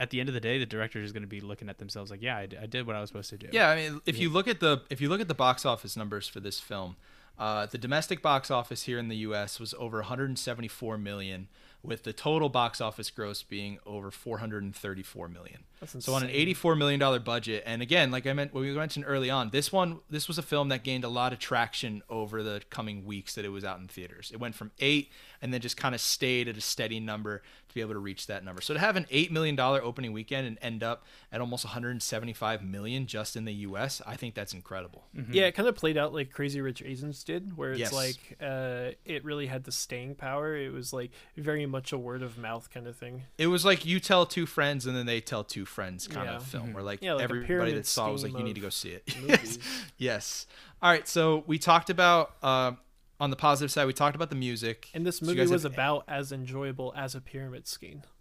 [0.00, 2.10] at the end of the day the director is going to be looking at themselves
[2.10, 4.30] like yeah I did what i was supposed to do Yeah, I mean, if you
[4.30, 6.96] look at the if you look at the box office numbers for this film,
[7.38, 9.60] uh, the domestic box office here in the U.S.
[9.60, 11.48] was over 174 million.
[11.82, 15.64] With the total box office gross being over 434 million.
[15.80, 18.72] That's So on an 84 million dollar budget, and again, like I meant, what we
[18.72, 22.02] mentioned early on, this one, this was a film that gained a lot of traction
[22.08, 24.30] over the coming weeks that it was out in theaters.
[24.32, 25.10] It went from eight,
[25.40, 28.26] and then just kind of stayed at a steady number to be able to reach
[28.28, 28.62] that number.
[28.62, 32.62] So to have an eight million dollar opening weekend and end up at almost 175
[32.64, 35.04] million just in the U.S., I think that's incredible.
[35.30, 37.92] Yeah, it kind of played out like Crazy Rich Asians did, where it's Yes.
[37.92, 40.56] like uh, it really had the staying power.
[40.56, 43.24] It was like very much a word of mouth kind of thing.
[43.36, 46.36] It was like you tell two friends and then they tell two friends kind Yeah.
[46.36, 48.60] of film, where like Yeah, like everybody that saw it was like, you need to
[48.60, 49.04] go see it.
[49.20, 49.58] movies.
[49.96, 50.46] yes.
[50.82, 51.06] All right.
[51.06, 52.72] So we talked about uh,
[53.20, 54.88] on the positive side, we talked about the music.
[54.94, 58.02] And this movie guys was have- about as enjoyable as a pyramid scheme.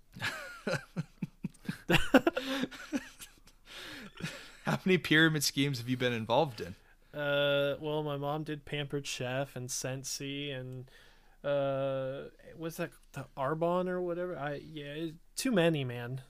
[4.65, 6.75] How many pyramid schemes have you been involved in?
[7.17, 10.91] Uh, well, my mom did Pampered Chef and Scentsy and
[11.43, 12.23] uh,
[12.57, 14.37] was that the Arbonne or whatever?
[14.37, 15.07] I yeah,
[15.37, 16.21] too many, man.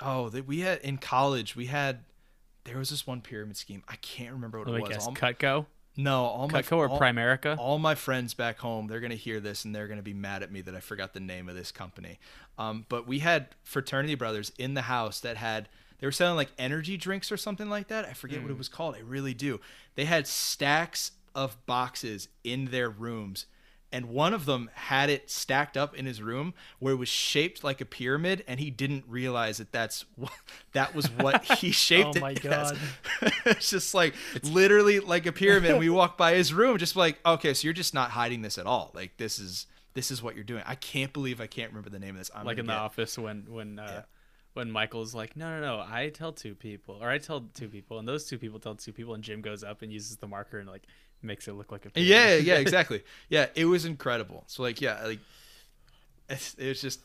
[0.00, 1.54] Oh, that we had in college.
[1.56, 2.00] We had
[2.64, 3.82] there was this one pyramid scheme.
[3.88, 4.88] I can't remember what Let it was.
[4.90, 5.06] guess.
[5.06, 5.66] All- Cutco,
[5.96, 7.56] no, all my Cutco or all, Primerica.
[7.58, 10.50] all my friends back home, they're gonna hear this and they're gonna be mad at
[10.50, 12.18] me that I forgot the name of this company.
[12.58, 15.68] Um, but we had fraternity brothers in the house that had
[15.98, 18.04] they were selling like energy drinks or something like that.
[18.04, 18.96] I forget what it was called.
[18.96, 19.60] I really do.
[19.94, 23.46] They had stacks of boxes in their rooms.
[23.94, 27.62] And one of them had it stacked up in his room where it was shaped
[27.62, 30.32] like a pyramid, and he didn't realize that that's what,
[30.72, 32.72] that was what he shaped Oh my it as.
[32.72, 32.78] God.
[33.46, 35.78] it's just like literally like a pyramid.
[35.78, 38.66] we walk by his room, just like, okay, so you're just not hiding this at
[38.66, 38.90] all.
[38.94, 40.64] Like this is this is what you're doing.
[40.66, 42.30] I can't believe I can't remember the name of this.
[42.34, 44.02] I'm like in gonna the office when when uh, Yeah.
[44.54, 48.00] when Michael's like, no, no, no, I tell two people, or I tell two people,
[48.00, 50.58] and those two people tell two people, and Jim goes up and uses the marker
[50.58, 50.82] and like
[51.24, 52.10] makes it look like a pyramid.
[52.10, 53.02] Yeah, yeah, exactly.
[53.28, 54.44] yeah, it was incredible.
[54.46, 55.20] So like, yeah, like
[56.28, 57.00] it's, it was just.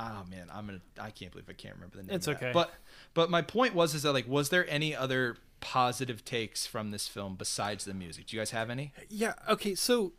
[0.00, 0.80] Oh man, I'm gonna.
[1.00, 2.16] I can't believe I can't remember the name.
[2.16, 2.46] It's of that.
[2.46, 2.52] okay.
[2.52, 2.72] But
[3.14, 7.06] but my point was is that like, was there any other positive takes from this
[7.06, 8.26] film besides the music?
[8.26, 8.92] Do you guys have any?
[9.08, 9.34] Yeah.
[9.48, 9.74] Okay.
[9.74, 10.12] So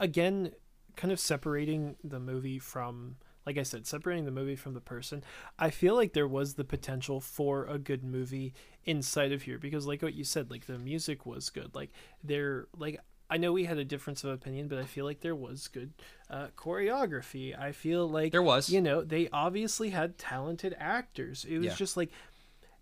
[0.00, 0.52] again,
[0.96, 5.22] kind of separating the movie from, like I said, separating the movie from the person.
[5.58, 8.52] I feel like there was the potential for a good movie
[8.84, 11.74] inside of here because, like what you said, like the music was good.
[11.74, 11.90] Like
[12.24, 13.00] there, like
[13.30, 15.92] I know we had a difference of opinion, but I feel like there was good
[16.28, 17.58] uh, choreography.
[17.58, 18.68] I feel like There was.
[18.68, 21.44] You know, they obviously had talented actors.
[21.48, 21.74] It was Yeah.
[21.74, 22.10] just like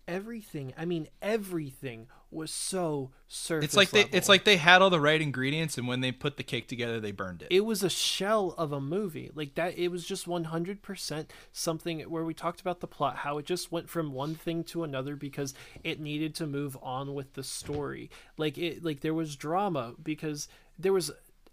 [0.07, 0.73] everything.
[0.77, 3.65] I mean, everything was so surface.
[3.65, 6.37] It's like they it's like they had all the right ingredients, and when they put
[6.37, 7.47] the cake together, they burned it.
[7.49, 12.23] it was a shell of a movie like that it was just 100% something where
[12.23, 15.53] we talked about the plot how it just went from one thing to another because
[15.83, 20.47] it needed to move on with the story like it like there was drama because
[20.77, 21.11] there was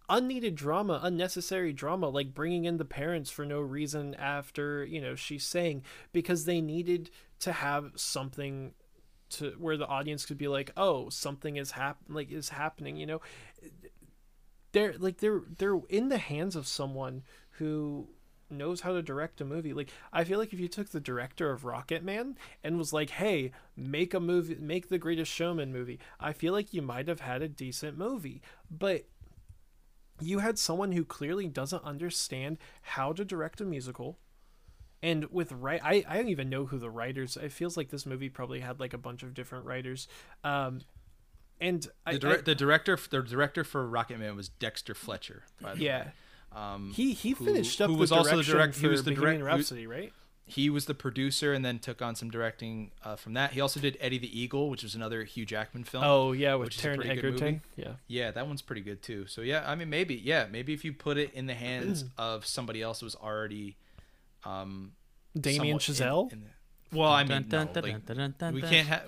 [0.08, 5.14] unneeded drama unnecessary drama like bringing in the parents for no reason after you know
[5.14, 5.82] she's saying
[6.12, 8.72] because they needed to have something
[9.32, 13.06] to where the audience could be like oh something is hap- like is happening you
[13.06, 13.20] know
[14.72, 17.22] they're like they're they're in the hands of someone
[17.56, 18.08] who
[18.52, 19.72] knows how to direct a movie.
[19.72, 23.52] Like I feel like if you took the director of Rocketman and was like, "Hey,
[23.76, 27.42] make a movie, make the Greatest Showman movie," I feel like you might have had
[27.42, 28.42] a decent movie.
[28.70, 29.06] But
[30.20, 34.18] you had someone who clearly doesn't understand how to direct a musical.
[35.02, 37.36] And with right, I, I don't even know who the writers.
[37.36, 40.06] It feels like this movie probably had like a bunch of different writers.
[40.44, 40.82] Um,
[41.60, 45.42] and I, The, I- dir- the director, the director for Rocketman was Dexter Fletcher.
[45.60, 46.10] By the yeah, way.
[46.60, 49.10] um, He he who- finished up who the was also the director he was the
[49.12, 50.12] Bohemian direct- Rhapsody, right?
[50.44, 53.52] he was the producer and then took on some directing uh, from that.
[53.52, 56.02] He also did Eddie the Eagle, which was another Hugh Jackman film.
[56.04, 57.30] Oh yeah, with which is a Taron Egerton.
[57.44, 57.60] movie.
[57.76, 59.26] Yeah, Yeah, that one's pretty good too.
[59.28, 62.44] So yeah, I mean maybe yeah, maybe if you put it in the hands of
[62.44, 63.76] somebody else who was already
[64.44, 64.92] um
[65.38, 66.32] Damien somewhat in- Chazelle.
[66.32, 69.04] in the- well, I mean, Dun, no, dun, like, dun, dun, dun, we can't have.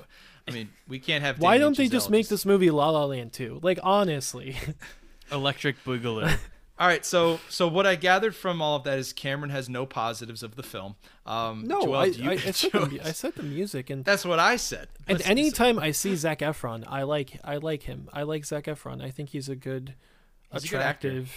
[0.48, 1.38] I mean, we can't have.
[1.38, 3.58] Why don't they just Chazelle make this movie La La Land too?
[3.62, 4.56] Like honestly,
[5.32, 6.38] Electric Boogaloo.
[6.78, 9.86] All right, so so what I gathered from all of that is Cameron has no
[9.86, 10.96] positives of the film.
[11.24, 14.24] Um, no, Joel, I, you- I, I, said the, I said the music and that's
[14.24, 14.88] what I said.
[15.06, 18.08] and Let's- anytime I see Zac Efron, I like I like him.
[18.12, 19.00] I like Zac Efron.
[19.04, 19.94] I think he's a good,
[20.52, 21.32] He's a good attractive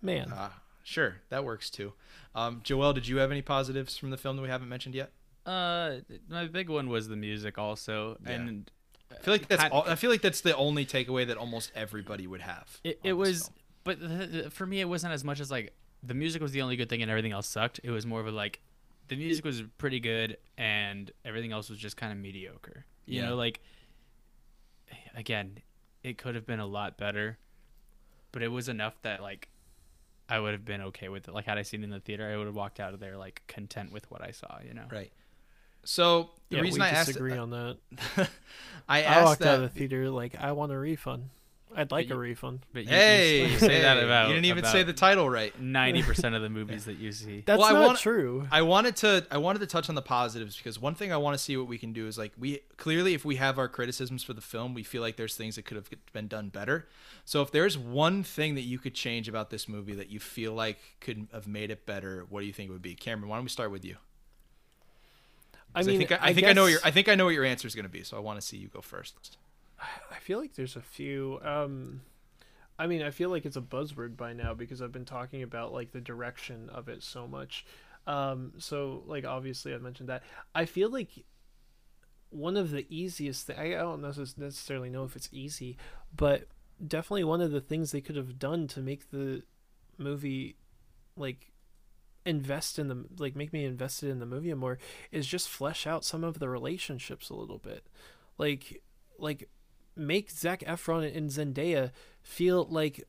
[0.00, 0.30] man.
[0.32, 0.50] Uh,
[0.84, 1.92] sure, that works too.
[2.34, 5.12] Um, Joel, did you have any positives from the film that we haven't mentioned yet?
[5.46, 5.96] uh,
[6.28, 8.32] my big one was the music also, Yeah.
[8.32, 8.70] and
[9.10, 11.70] I feel like that's Kind- all, I feel like that's the only takeaway that almost
[11.74, 12.80] everybody would have.
[12.82, 13.54] It, it was, film.
[13.84, 16.62] but th- th- for me, it wasn't as much as like the music was the
[16.62, 17.78] only good thing and everything else sucked.
[17.84, 18.60] It was more of a like
[19.08, 22.86] the music was pretty good and everything else was just kind of mediocre.
[23.06, 23.28] You Yeah.
[23.28, 23.60] know, like
[25.14, 25.58] again,
[26.02, 27.38] it could have been a lot better,
[28.32, 29.48] but it was enough that like
[30.28, 31.34] I would have been okay with it.
[31.34, 33.16] Like had I seen it in the theater, I would have walked out of there
[33.16, 34.58] like content with what I saw.
[34.66, 34.86] You know.
[34.90, 35.12] Right.
[35.84, 37.76] So the yeah, reason we I asked, disagree on that.
[38.88, 41.30] I I asked walked out of the theater like I want a refund.
[41.76, 42.60] I'd like you- a refund.
[42.72, 45.58] But you, Hey, you, you say that about you didn't even say the title right.
[45.60, 47.42] ninety percent of the movies that you see.
[47.44, 48.46] That's Well, I not want- true.
[48.52, 51.36] I wanted to I wanted to touch on the positives because one thing I want
[51.36, 54.22] to see what we can do is like we clearly if we have our criticisms
[54.22, 56.86] for the film, we feel like there's things that could have been done better.
[57.24, 60.52] So if there's one thing that you could change about this movie that you feel
[60.52, 62.94] like could have made it better, what do you think it would be?
[62.94, 63.96] Cameron, why don't we start with you?
[65.74, 67.24] I 'Cause mean, I think I, I think I know your I think I know
[67.24, 69.38] what your answer is going to be, so I want to see you go first.
[70.10, 71.40] I feel like there's a few.
[71.42, 72.02] Um,
[72.78, 75.72] I mean, I feel like it's a buzzword by now because I've been talking about
[75.72, 77.64] like the direction of it so much.
[78.06, 80.22] Um, so like obviously I mentioned that.
[80.54, 81.24] I feel like
[82.30, 83.46] one of the easiest.
[83.46, 85.76] Th- I I don't necessarily know if it's easy,
[86.14, 86.48] but
[86.84, 89.42] definitely one of the things they could have done to make the
[89.96, 90.56] movie
[91.16, 91.52] like
[92.26, 94.78] invest in the like make me invested in the movie more
[95.12, 97.86] is just flesh out some of the relationships a little bit
[98.38, 98.82] like
[99.18, 99.48] like
[99.96, 101.90] make Zac Efron and Zendaya
[102.22, 103.04] feel like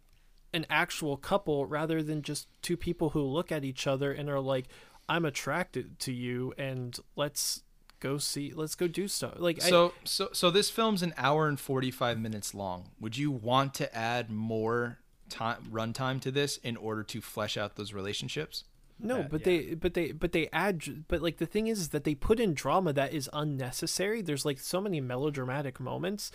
[0.53, 4.40] an actual couple rather than just two people who look at each other and are
[4.40, 4.68] like
[5.10, 7.64] I'm attracted to you and let's
[7.99, 11.48] go see let's go do stuff like I, So so so this film's an hour
[11.48, 12.91] and 45 minutes long.
[12.99, 14.99] Would you want to add more
[15.30, 18.64] time runtime to this in order to flesh out those relationships?
[18.98, 19.45] No, Uh, but yeah.
[19.45, 22.40] they but they but they add but like the thing is, is that they put
[22.40, 24.22] in drama that is unnecessary.
[24.22, 26.32] There's like so many melodramatic moments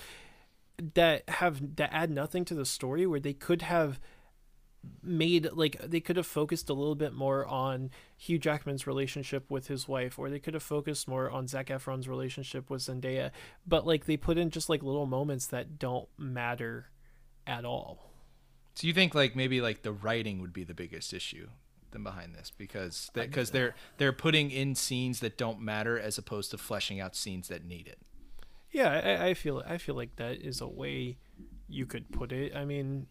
[0.95, 4.01] that have that add nothing to the story where they could have
[5.03, 9.67] made like they could have focused a little bit more on Hugh Jackman's relationship with
[9.67, 13.31] his wife or they could have focused more on Zac Efron's relationship with Zendaya
[13.67, 16.87] but like they put in just like little moments that don't matter
[17.47, 18.11] at all.
[18.75, 21.49] So you think like maybe like the writing would be the biggest issue
[21.91, 26.51] than behind this because because they're they're putting in scenes that don't matter as opposed
[26.53, 27.99] to fleshing out scenes that need it.
[28.73, 31.19] Yeah, I, I feel I feel like that is a way
[31.69, 32.55] you could put it.
[32.55, 33.07] I mean,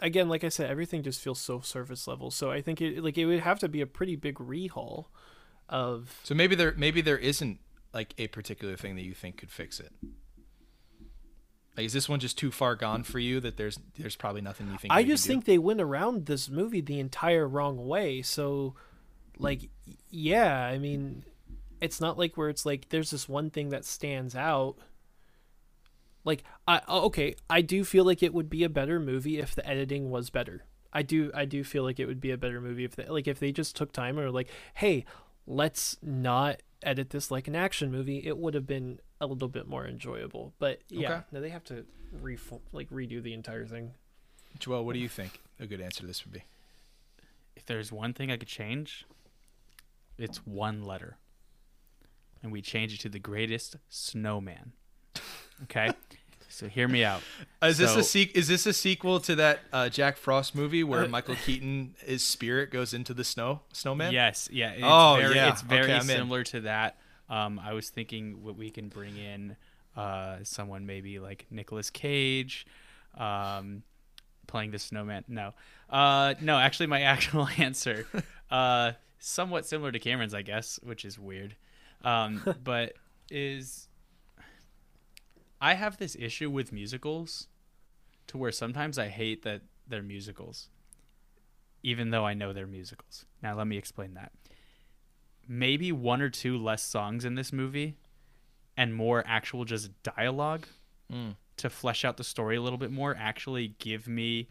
[0.00, 2.30] again, like I said, everything just feels so surface level.
[2.30, 5.06] So I think it like it would have to be a pretty big rehaul
[5.68, 6.20] of.
[6.24, 7.60] So maybe there maybe there isn't
[7.92, 9.92] like a particular thing that you think could fix it.
[11.76, 14.68] Like is this one just too far gone for you that there's there's probably nothing
[14.68, 18.22] you think I can just think they went around this movie the entire wrong way.
[18.22, 18.74] So,
[19.38, 19.68] like,
[20.08, 21.24] yeah, I mean,
[21.80, 24.78] it's not like where it's like there's this one thing that stands out.
[26.26, 29.54] Like, I oh, okay, I do feel like it would be a better movie if
[29.54, 30.64] the editing was better.
[30.92, 33.26] I do, I do feel like it would be a better movie if, they, like,
[33.28, 35.04] if they just took time or like, hey,
[35.46, 38.18] let's not edit this like an action movie.
[38.26, 40.52] It would have been a little bit more enjoyable.
[40.58, 41.22] But yeah, Okay.
[41.32, 41.84] no, they have to
[42.20, 42.36] re
[42.72, 43.94] like redo the entire thing.
[44.58, 46.42] Joel, what do you think a good answer to this would be?
[47.56, 49.06] if there's one thing I could change,
[50.18, 51.16] it's one letter.
[52.42, 54.72] And we change it to the greatest snowman.
[55.64, 55.90] Okay?
[56.48, 57.20] so hear me out.
[57.62, 61.06] Is this a se- is this a sequel to that uh, Jack Frost movie where
[61.06, 64.12] Michael Keaton his spirit goes into the snow snowman?
[64.12, 64.70] Yes, yeah.
[64.70, 65.50] It's Oh, very, yeah.
[65.50, 66.02] It's very Okay, in.
[66.02, 66.96] similar to that.
[67.28, 69.56] Um, I was thinking what we can bring in
[69.96, 72.66] uh, someone maybe like Nicolas Cage
[73.16, 73.82] um,
[74.46, 75.24] playing the snowman.
[75.28, 75.52] No.
[75.90, 78.06] Uh, no, actually, my actual answer,
[78.50, 81.56] uh, somewhat similar to Cameron's, I guess, which is weird.
[82.04, 82.94] Um, but
[83.30, 83.85] is
[85.60, 87.48] I have this issue with musicals
[88.28, 90.68] to where sometimes I hate that they're musicals
[91.82, 93.26] even though I know they're musicals.
[93.42, 94.32] Now, let me explain that.
[95.46, 97.94] Maybe one or two less songs in this movie
[98.76, 100.66] and more actual just dialogue
[101.12, 101.36] Mm.
[101.58, 104.48] to flesh out the story a little bit more, actually give me,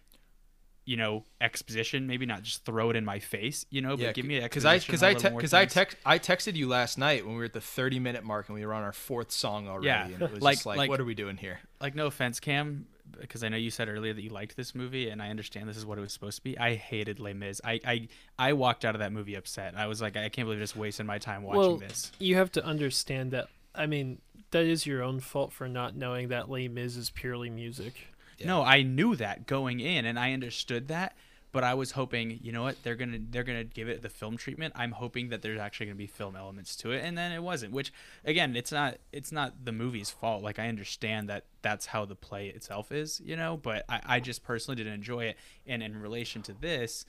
[0.86, 2.08] you know, exposition.
[2.08, 4.66] Maybe not just throw it in my face, you know, but Yeah, give me because
[4.66, 7.26] I because on a I little te- cause I text I texted you last night
[7.26, 9.68] when we were at the 30 minute mark and we were on our fourth song
[9.68, 11.60] already Yeah, and it was like- just like, like- what are we doing here?
[11.82, 12.88] like no offense cam
[13.20, 15.78] because i know you said earlier that you liked this movie and i understand this
[15.78, 18.08] is what it was supposed to be i hated les mis i i,
[18.40, 20.76] I walked out of that movie upset i was like i can't believe I'm just
[20.76, 23.48] wasted my time watching well, this you have to understand that.
[23.76, 24.22] I mean,
[24.52, 28.08] that is your own fault for not knowing that Les Mis is purely music.
[28.38, 28.48] Yeah.
[28.48, 31.16] no i knew that going in and i understood that
[31.52, 34.36] but i was hoping you know what they're gonna they're gonna give it the film
[34.36, 37.42] treatment i'm hoping that there's actually gonna be film elements to it and then it
[37.42, 37.94] wasn't which
[38.26, 42.16] again it's not it's not the movie's fault like i understand that that's how the
[42.16, 46.02] play itself is you know but i, I just personally didn't enjoy it and in
[46.02, 47.06] relation to this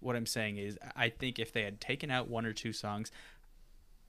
[0.00, 3.12] what i'm saying is i think if they had taken out one or two songs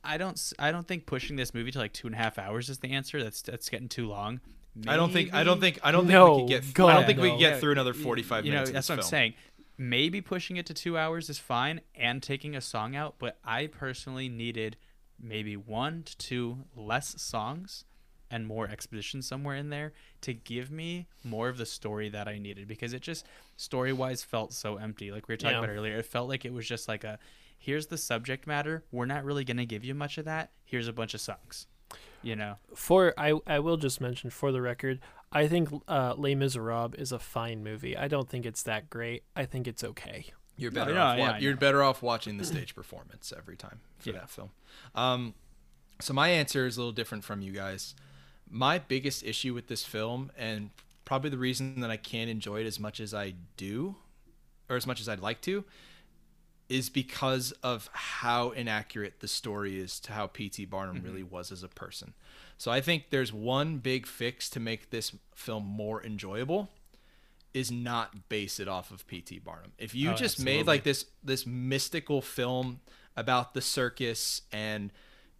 [0.07, 0.39] I don't.
[0.59, 2.91] I don't think pushing this movie to like two and a half hours is the
[2.91, 3.23] answer.
[3.23, 4.39] That's that's getting too long.
[4.87, 7.05] I don't think I don't think I don't think No, we could get I don't
[7.05, 7.33] think we no.
[7.33, 8.69] can get Yeah, through another 45 you know, minutes.
[8.69, 9.33] of that's this what I'm saying.
[9.77, 13.67] maybe pushing it to two hours is fine and taking a song out, but I
[13.67, 14.77] personally needed
[15.19, 17.85] maybe one to two less songs
[18.31, 22.37] and more exposition somewhere in there to give me more of the story that I
[22.39, 23.25] needed because it just
[23.55, 25.11] story wise felt so empty.
[25.11, 25.63] Like we were talking Yeah.
[25.63, 27.17] about earlier, it felt like it was just like a
[27.57, 28.83] here's the subject matter.
[28.91, 30.51] We're not really going to give you much of that.
[30.65, 31.67] Here's a bunch of songs.
[32.21, 34.99] You know, For I I will just mention for the record,
[35.31, 37.95] I think uh, Les Miserables is a fine movie.
[37.95, 39.23] I don't think it's that great.
[39.35, 40.27] I think it's okay.
[40.57, 41.17] You're better no, off.
[41.17, 44.15] yeah, wa- I you're better off watching the stage performance every time for Yeah.
[44.19, 44.49] that film.
[44.95, 45.33] Um,
[45.99, 47.93] so my answer is a little different from you guys.
[48.49, 50.69] My biggest issue with this film, and
[51.03, 53.95] probably the reason that I can't enjoy it as much as I do,
[54.69, 55.63] or as much as I'd like to,
[56.67, 60.65] is because of how inaccurate the story is to how P.T.
[60.65, 61.05] Barnum mm-hmm.
[61.05, 62.13] really was as a person.
[62.57, 66.69] So I think there's one big fix to make this film more enjoyable
[67.53, 69.39] is not base it off of P.T.
[69.39, 69.71] Barnum.
[69.77, 70.57] If you Oh, just absolutely.
[70.57, 72.81] made like this this mystical film
[73.15, 74.91] about the circus and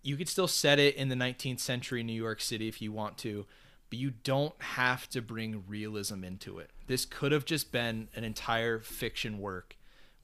[0.02, 3.18] you could still set it in the 19th century New York City if you want
[3.18, 3.46] to,
[3.90, 6.70] but you don't have to bring realism into it.
[6.88, 9.76] This could have just been an entire fiction work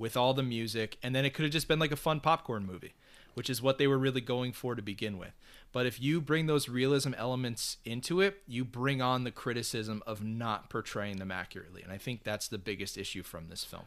[0.01, 2.65] with all the music and then it could have just been like a fun popcorn
[2.65, 2.93] movie,
[3.35, 5.31] which is what they were really going for to begin with.
[5.71, 10.21] But if you bring those realism elements into it, you bring on the criticism of
[10.21, 11.81] not portraying them accurately.
[11.83, 13.85] And I think that's the biggest issue from this film.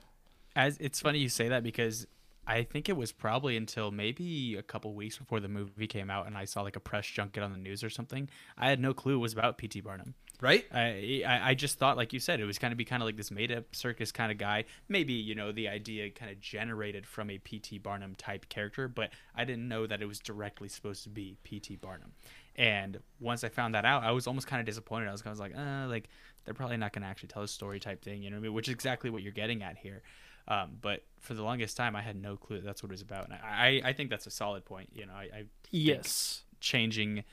[0.57, 2.07] as it's funny you say that because
[2.47, 6.27] I think it was probably until maybe a couple weeks before the movie came out
[6.27, 8.29] and I saw like a press junket on the news or something.
[8.57, 9.81] I had no clue it was about P.T.
[9.81, 10.15] Barnum.
[10.41, 10.67] Right?
[10.73, 13.07] I, I I just thought, like you said, it was kind of be kind of
[13.07, 14.65] like this made up circus kind of guy.
[14.89, 17.79] Maybe you know the idea kind of generated from a P.T.
[17.79, 21.77] Barnum type character, but I didn't know that it was directly supposed to be P.T.
[21.77, 22.13] Barnum.
[22.57, 25.09] And once I found that out, I was almost kind of disappointed.
[25.09, 26.09] I was kind of like, uh, like
[26.45, 28.43] they're probably not going to actually tell a story type thing, you know what I
[28.45, 28.53] mean?
[28.55, 30.03] Which is exactly what you're getting at here.
[30.47, 33.03] Um, but for the longest time, I had no clue that that's what it was
[33.03, 33.25] about.
[33.25, 34.91] And I, I, I think that's a solid point.
[34.93, 36.43] You know, I, I Yes.
[36.61, 37.25] changing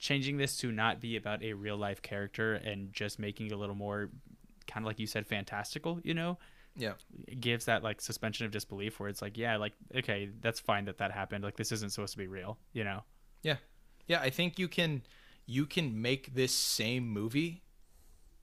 [0.00, 3.56] changing this to not be about a real life character and just making it a
[3.56, 4.10] little more
[4.66, 6.38] kind of like you said fantastical you know
[6.74, 6.94] Yeah.
[7.28, 10.86] it gives that like suspension of disbelief where it's like yeah like okay that's fine
[10.86, 13.02] that that happened like this isn't supposed to be real you know
[13.42, 13.56] Yeah.
[14.06, 15.02] Yeah, I think you can
[15.46, 17.62] you can make this same movie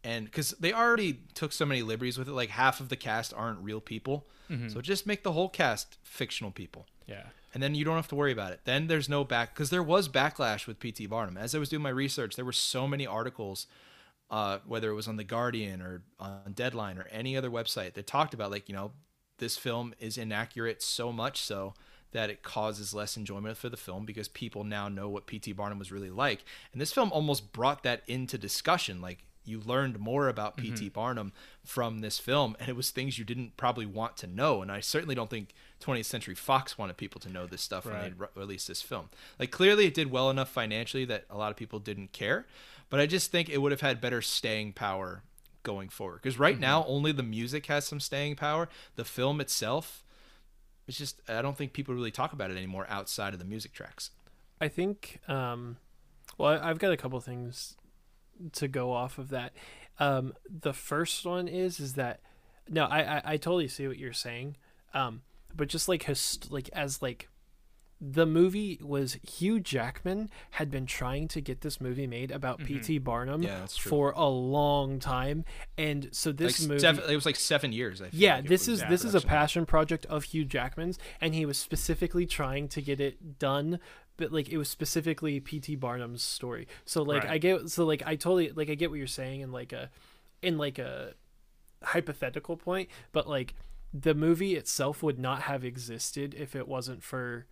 [0.03, 3.33] and cuz they already took so many liberties with it like half of the cast
[3.33, 4.27] aren't real people.
[4.49, 4.69] Mm-hmm.
[4.69, 6.85] So just make the whole cast fictional people.
[7.07, 7.23] Yeah
[7.53, 8.59] And then you don't have to worry about it.
[8.65, 11.37] Then there's no back cuz there was backlash with PT Barnum.
[11.37, 13.65] As I was doing my research, there were so many articles
[14.29, 18.07] uh, whether it was on the Guardian or on Deadline or any other website that
[18.07, 18.91] talked about like, you know,
[19.37, 21.73] this film is inaccurate so much so
[22.11, 25.51] that it causes less enjoyment for the film because people now know what P.T.
[25.53, 26.43] Barnum was really like.
[26.71, 29.01] And this film almost brought that into discussion.
[29.01, 30.89] Like you learned more about P.T.
[30.89, 31.31] Barnum
[31.63, 34.61] from this film, and it was things you didn't probably want to know.
[34.61, 38.01] And I certainly don't think 20th Century Fox wanted people to know this stuff when
[38.01, 39.09] they re- released this film.
[39.39, 42.45] Like clearly it did well enough financially that a lot of people didn't care,
[42.89, 45.23] but I just think it would have had better staying power
[45.63, 46.21] going forward.
[46.21, 48.69] Because right now only the music has some staying power.
[48.95, 50.03] The film itself,
[50.87, 53.73] it's just I don't think people really talk about it anymore outside of the music
[53.73, 54.11] tracks.
[54.59, 55.19] I think.
[55.27, 55.77] Um,
[56.37, 57.75] well, I've got a couple things
[58.53, 59.53] to go off of that.
[59.99, 62.19] Um, the first one is is that
[62.69, 64.57] no, I I, I totally see what you're saying.
[64.93, 65.21] Um,
[65.55, 67.29] but just like his like as like
[67.99, 72.99] the movie was Hugh Jackman had been trying to get this movie made about P.T.
[72.99, 75.45] Barnum Yeah, for a long time,
[75.79, 76.79] and so this like movie.
[76.79, 77.99] seven, it was like seven years.
[77.99, 81.33] I feel Yeah, like this is this is a passion project of Hugh Jackman's, and
[81.33, 83.79] he was specifically trying to get it done,
[84.17, 85.75] but like it was specifically P.T.
[85.77, 86.67] Barnum's story.
[86.85, 87.33] So like Right.
[87.33, 89.89] I get so like I totally like I get what you're saying in like a
[90.41, 91.13] in like a
[91.83, 93.53] hypothetical point, but like
[93.93, 97.45] the movie itself would not have existed if it wasn't for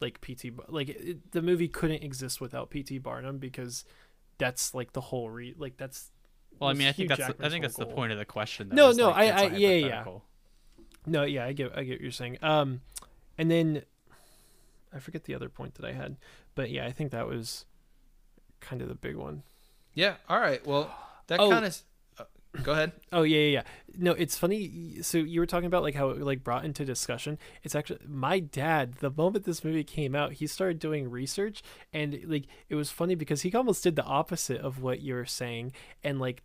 [0.00, 0.52] like P.T.
[0.68, 2.98] Like it, the movie couldn't exist without P.T.
[2.98, 3.84] Barnum because
[4.38, 6.10] that's like the whole re like that's
[6.58, 8.70] well i mean i think that's the, i think that's the point of the question
[8.70, 10.04] though, No, no, like, I- I- yeah, yeah.
[11.06, 12.38] No, yeah, I get I get what you're saying.
[12.42, 12.80] Um
[13.36, 13.82] and then
[14.92, 16.16] I forget the other point that I had.
[16.54, 17.64] But yeah, I think that was
[18.60, 19.42] kind of the big one.
[19.94, 20.14] Yeah.
[20.28, 20.64] All right.
[20.66, 20.92] Well,
[21.28, 21.50] that Oh.
[21.50, 21.78] kind of.
[22.18, 22.24] Uh,
[22.62, 22.92] go ahead.
[23.12, 23.62] Oh yeah, yeah, yeah.
[23.96, 25.00] No, it's funny.
[25.02, 27.38] So you were talking about like how it like brought into discussion.
[27.62, 28.94] It's actually my dad.
[28.96, 31.62] The moment this movie came out, he started doing research,
[31.92, 35.26] and like it was funny because he almost did the opposite of what you were
[35.26, 35.72] saying,
[36.04, 36.42] and like.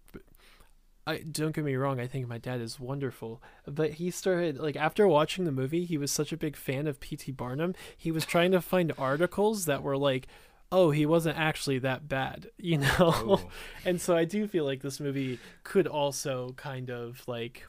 [1.07, 1.99] I don't get me wrong.
[1.99, 5.97] I think my dad is wonderful, but he started like after watching the movie, he
[5.97, 7.31] was such a big fan of P.T.
[7.33, 7.75] Barnum.
[7.95, 10.27] He was trying to find articles that were like,
[10.71, 12.89] "Oh, he wasn't actually that bad," you know.
[12.99, 13.49] Oh.
[13.85, 17.65] and so I do feel like this movie could also kind of like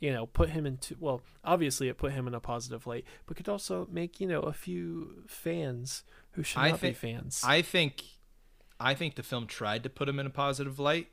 [0.00, 3.36] you know, put him into well, obviously it put him in a positive light, but
[3.36, 7.42] could also make, you know, a few fans who should I not think- be fans.
[7.44, 8.02] I think,
[8.78, 11.08] I think the film tried to put him in a positive light,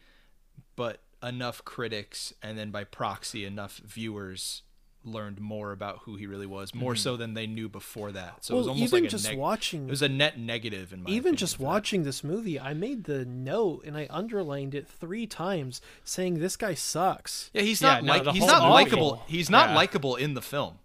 [0.76, 4.62] but enough critics and then by proxy enough viewers
[5.04, 6.98] learned more about who he really was, more mm-hmm.
[7.00, 8.44] so than they knew before that.
[8.44, 10.94] So it was almost even like a just neg- watching It was a net negative
[10.94, 11.66] in my even opinion just for that.
[11.68, 16.58] watching this movie, I made the note and I underlined it three times saying this
[16.58, 17.52] guy sucks.
[17.54, 19.22] Yeah, he's Yeah, not no, like the he's not likable.
[19.28, 19.76] He's not Yeah.
[19.76, 20.80] likable in the film.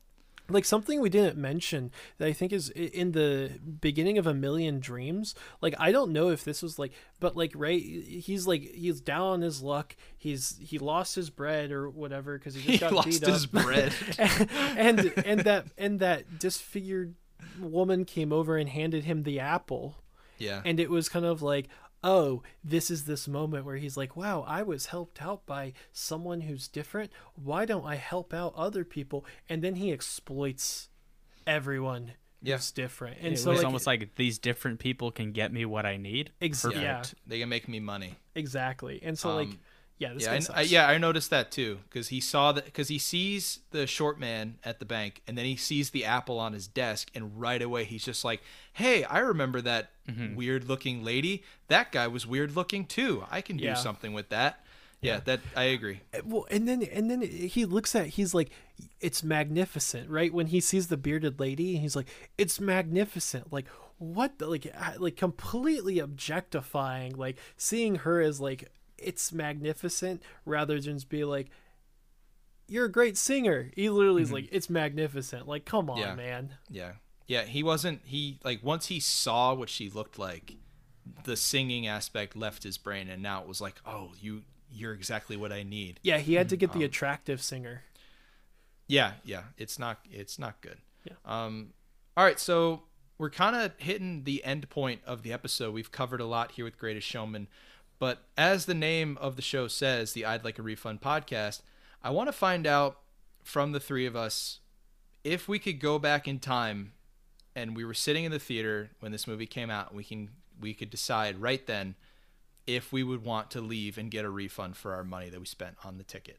[0.51, 4.81] Like something we didn't mention that I think is in the beginning of A Million
[4.81, 5.35] Dreams.
[5.60, 9.22] Like I don't know if this was like, but like right, he's like he's down
[9.22, 9.97] on his luck.
[10.16, 13.44] He's he lost his bread or whatever because he just He got lost beat his
[13.44, 13.51] up.
[13.51, 13.94] bread.
[14.77, 17.14] and and that and that disfigured
[17.59, 19.97] woman came over and handed him the apple.
[20.39, 20.62] Yeah.
[20.64, 21.68] and it was kind of like
[22.02, 26.40] oh this is this moment where he's like wow i was helped out by someone
[26.43, 30.89] who's different why don't i help out other people and then he exploits
[31.47, 32.12] everyone
[32.43, 32.56] Yeah.
[32.56, 35.64] who's different and it so was like, almost like these different people can get me
[35.64, 36.32] what I need.
[36.40, 36.82] Exactly.
[36.82, 37.02] Yeah.
[37.27, 38.14] They can make me money.
[38.35, 39.59] exactly and so like Um,
[40.01, 42.64] yeah this yeah, guy I, I, yeah, I noticed that too because he saw that
[42.64, 46.39] because he sees the short man at the bank and then he sees the apple
[46.40, 48.40] on his desk and right away he's just like,
[48.72, 50.35] "Hey, I remember that Mm-hmm.
[50.35, 51.44] weird-looking lady.
[51.68, 53.22] That guy was weird-looking too.
[53.31, 53.74] I can Yeah.
[53.74, 54.64] do something with that."
[55.02, 56.01] Yeah, that I agree.
[56.24, 58.51] well and then and then he looks at he's like
[59.01, 63.66] it's magnificent right when he sees the bearded lady he's like it's magnificent like
[63.97, 68.68] what the, like uh, like completely objectifying like seeing her as like
[69.01, 71.51] it's magnificent rather than just be like
[72.68, 76.14] you're a great singer he literally is like it's magnificent like come on Yeah.
[76.14, 76.93] man Yeah.
[77.27, 80.56] Yeah, he wasn't he like once he saw what she looked like,
[81.22, 85.36] the singing aspect left his brain and now it was like, "Oh, you you're exactly
[85.36, 87.82] what I need." yeah he had to get Um, the attractive singer
[88.89, 90.78] Yeah, yeah, it's not it's not good.
[91.05, 91.14] Yeah.
[91.24, 91.72] Um
[92.16, 92.82] all right, so
[93.16, 95.72] we're kind of hitting the end point of the episode.
[95.72, 97.47] We've covered a lot here with Greatest Showman,
[98.01, 101.60] but as the name of the show says, the I'd Like a Refund podcast,
[102.02, 102.98] I want to find out
[103.44, 104.59] from the three of us
[105.22, 106.93] if we could go back in time
[107.55, 110.74] and we were sitting in the theater when this movie came out, we can we
[110.74, 111.94] could decide right then
[112.66, 115.47] if we would want to leave and get a refund for our money that we
[115.47, 116.39] spent on the ticket.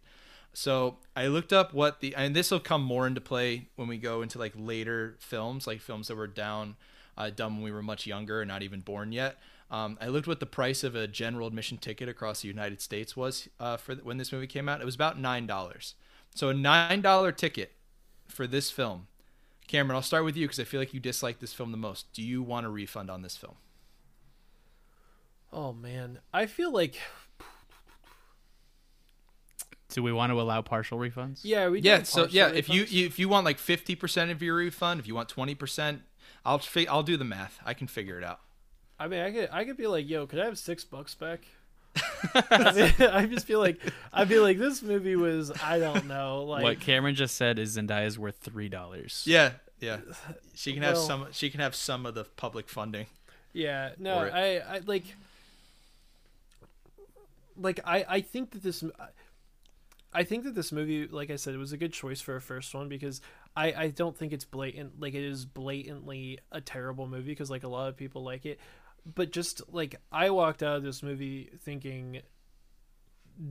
[0.53, 3.97] So I looked up what the and this will come more into play when we
[3.97, 6.75] go into like later films, like films that were down
[7.17, 9.37] uh, done when we were much younger and not even born yet.
[9.71, 13.15] Um, I looked what the price of a general admission ticket across the United States
[13.15, 14.81] was uh, for when this movie came out.
[14.81, 15.95] It was about nine dollars.
[16.35, 17.71] So a nine dollar ticket
[18.27, 19.07] for this film.
[19.67, 22.11] Cameron, I'll start with you because I feel like you dislike this film the most.
[22.11, 23.55] Do you want a refund on this film?
[25.53, 26.95] oh man i feel like
[29.89, 31.41] Do we want to allow partial refunds?
[31.43, 32.03] yeah we Yeah.
[32.03, 35.07] So partial yeah, if you if you want like fifty percent of your refund, if
[35.07, 36.03] you want twenty percent,
[36.45, 37.59] I'll fi- I'll do the math.
[37.65, 38.39] I can figure it out.
[39.01, 41.41] I mean, I could I could be like, yo, could I have six bucks back?
[42.35, 43.79] I, mean, I just feel like
[44.13, 47.77] I'd be like, this movie was I don't know, like what Cameron just said is
[47.77, 49.23] Zendaya is worth three dollars.
[49.25, 49.53] Yeah.
[49.79, 49.97] Yeah.
[50.53, 51.25] She can have some.
[51.31, 53.07] She can have some of the public funding.
[53.51, 55.05] yeah, no, I I like
[57.57, 58.83] like I I think that this
[60.13, 62.41] I think that this movie, like I said, it was a good choice for a
[62.41, 63.21] first one because
[63.55, 67.63] I I don't think it's blatant like it is blatantly a terrible movie because like
[67.63, 68.59] a lot of people like it,
[69.05, 72.21] but just like I walked out of this movie thinking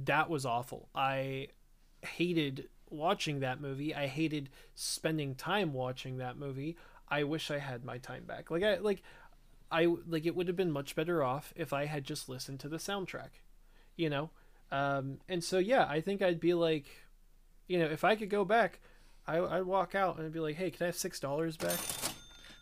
[0.05, 0.89] that was awful.
[0.94, 1.48] I
[2.02, 3.94] hated watching that movie.
[3.94, 6.77] I hated spending time watching that movie.
[7.09, 8.51] I wish I had my time back.
[8.51, 9.02] Like I like
[9.70, 12.68] I like it would have been much better off if I had just listened to
[12.68, 13.31] the soundtrack.
[13.97, 14.31] You know?
[14.70, 16.86] Um and so yeah, I think I'd be like
[17.66, 18.81] you know, if I could go back,
[19.27, 21.99] I I'd walk out and I'd be like, "Hey, can I have $6 back?"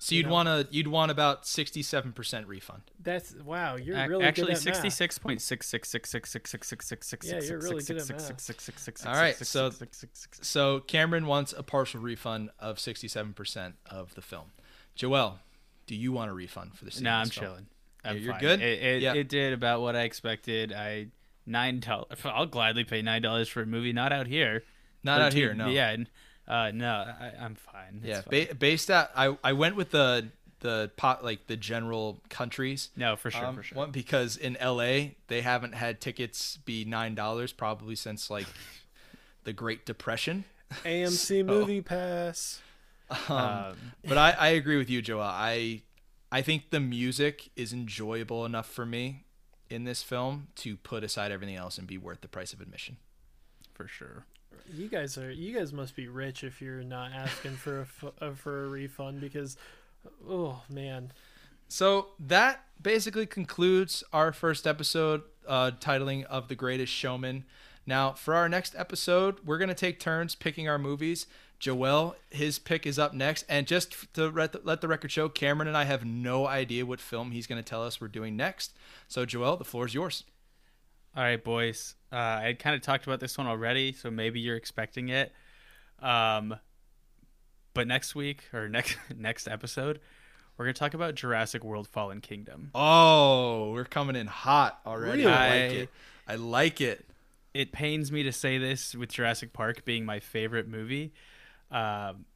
[0.01, 0.33] So you'd know?
[0.33, 2.83] want to you'd want about sixty seven percent refund.
[3.03, 4.75] That's wow, you're Ac- really Actually, good at math.
[4.75, 7.83] sixty six point six six six six six six six six six Yeah, you're really
[7.83, 8.21] good at math.
[8.21, 10.49] six six six six All six right, six so- six six six six.
[10.49, 14.53] So Cameron wants a partial refund of sixty seven percent of the film.
[14.95, 15.41] Joel,
[15.87, 17.01] do you want a refund for this?
[17.01, 17.67] No, I'm chilling.
[18.05, 18.41] I'm Yeah, you're fine.
[18.41, 18.61] good?
[18.63, 19.15] It, it, Yeah.
[19.15, 20.73] it did about what I expected.
[20.73, 21.09] I
[21.45, 22.07] nine dollars.
[22.25, 24.63] I'll gladly pay nine dollars for a movie not out here.
[25.03, 25.69] Not out here, no.
[25.69, 26.09] Yeah, and,
[26.49, 26.89] uh, no,
[27.21, 28.01] I, I'm fine.
[28.03, 28.47] It's Yeah, fine.
[28.49, 30.29] ba- based at I I went with the
[30.61, 32.91] the pot like the general countries.
[32.97, 33.77] no, for sure, um, for sure.
[33.79, 35.17] One because in L.A.
[35.29, 38.47] they haven't had tickets be nine dollars probably since like
[39.45, 40.45] the Great Depression.
[40.85, 42.61] AMC So- Movie Pass.
[43.11, 43.77] Um, Um,
[44.07, 45.23] but I, I agree with you, Joel.
[45.23, 45.83] I
[46.33, 49.25] I think the music is enjoyable enough for me
[49.71, 52.97] in this film to put aside everything else and be worth the price of admission.
[53.75, 54.27] for sure.
[54.75, 57.87] You guys are you guys must be rich if you're not asking for
[58.21, 59.57] a uh, for a refund because
[60.29, 61.13] oh man.
[61.69, 67.45] So that basically concludes our first episode uh, titling of The Greatest Showman.
[67.87, 71.27] Now, for our next episode, we're going to take turns picking our movies.
[71.59, 73.45] Joel, his pick is up next.
[73.49, 76.87] And just to let the, let the record show, Cameron and I have no idea
[76.87, 78.75] what film he's going to tell us we're doing next.
[79.09, 80.25] So, Joel, the floor is yours.
[81.17, 81.95] All right, boys.
[82.13, 85.33] Uh, I had kind of talked about this one already, so maybe you're expecting it.
[86.01, 86.55] Um,
[87.75, 90.01] but next week or next next episode,
[90.57, 92.71] we're gonna talk about Jurassic World: Fallen Kingdom.
[92.75, 95.23] Oh, we're coming in hot already.
[95.25, 95.33] Really?
[95.35, 95.89] I like it.
[96.29, 97.05] I like it.
[97.55, 101.13] It pains me to say this with Jurassic Park being my favorite movie,
[101.73, 102.27] um,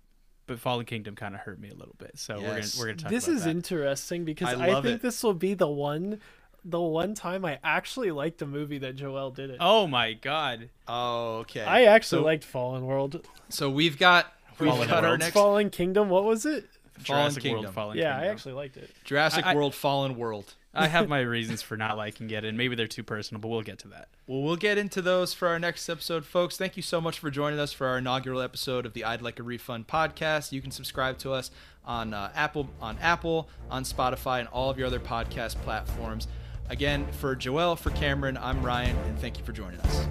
[0.47, 2.13] but Fallen Kingdom kind of hurt me a little bit.
[2.19, 2.45] So Yes.
[2.45, 3.51] we're gonna we're gonna talk about This about is that.
[3.51, 5.03] interesting because I I, think it.
[5.03, 6.19] this will be the one
[6.65, 9.57] the one time I actually liked a movie that Joel did it.
[9.61, 10.69] oh my god!
[10.87, 11.63] Oh, okay.
[11.63, 13.27] I actually so, liked Fallen World.
[13.49, 15.21] So we've got we've Fallen got our World.
[15.21, 16.65] next Fallen Kingdom, what was it?
[16.99, 17.63] Fallen Jurassic Kingdom.
[17.65, 18.09] World: Fallen Kingdom.
[18.11, 18.29] yeah, Kingdom.
[18.31, 18.91] I actually liked it.
[19.05, 20.55] Jurassic I- I- World Fallen World.
[20.75, 23.61] I have my reasons for not liking it, and maybe they're too personal, but we'll
[23.61, 24.09] get to that.
[24.27, 26.57] Well, we'll get into those for our next episode, folks.
[26.57, 29.39] Thank you so much for joining us for our inaugural episode of the I'd Like
[29.39, 30.51] a Refund podcast.
[30.51, 31.51] You can subscribe to us
[31.85, 36.27] on uh, Apple, on Apple, on Spotify, and all of your other podcast platforms.
[36.69, 40.07] Again, for Joel, for Cameron, I'm Ryan, and thank you for joining us.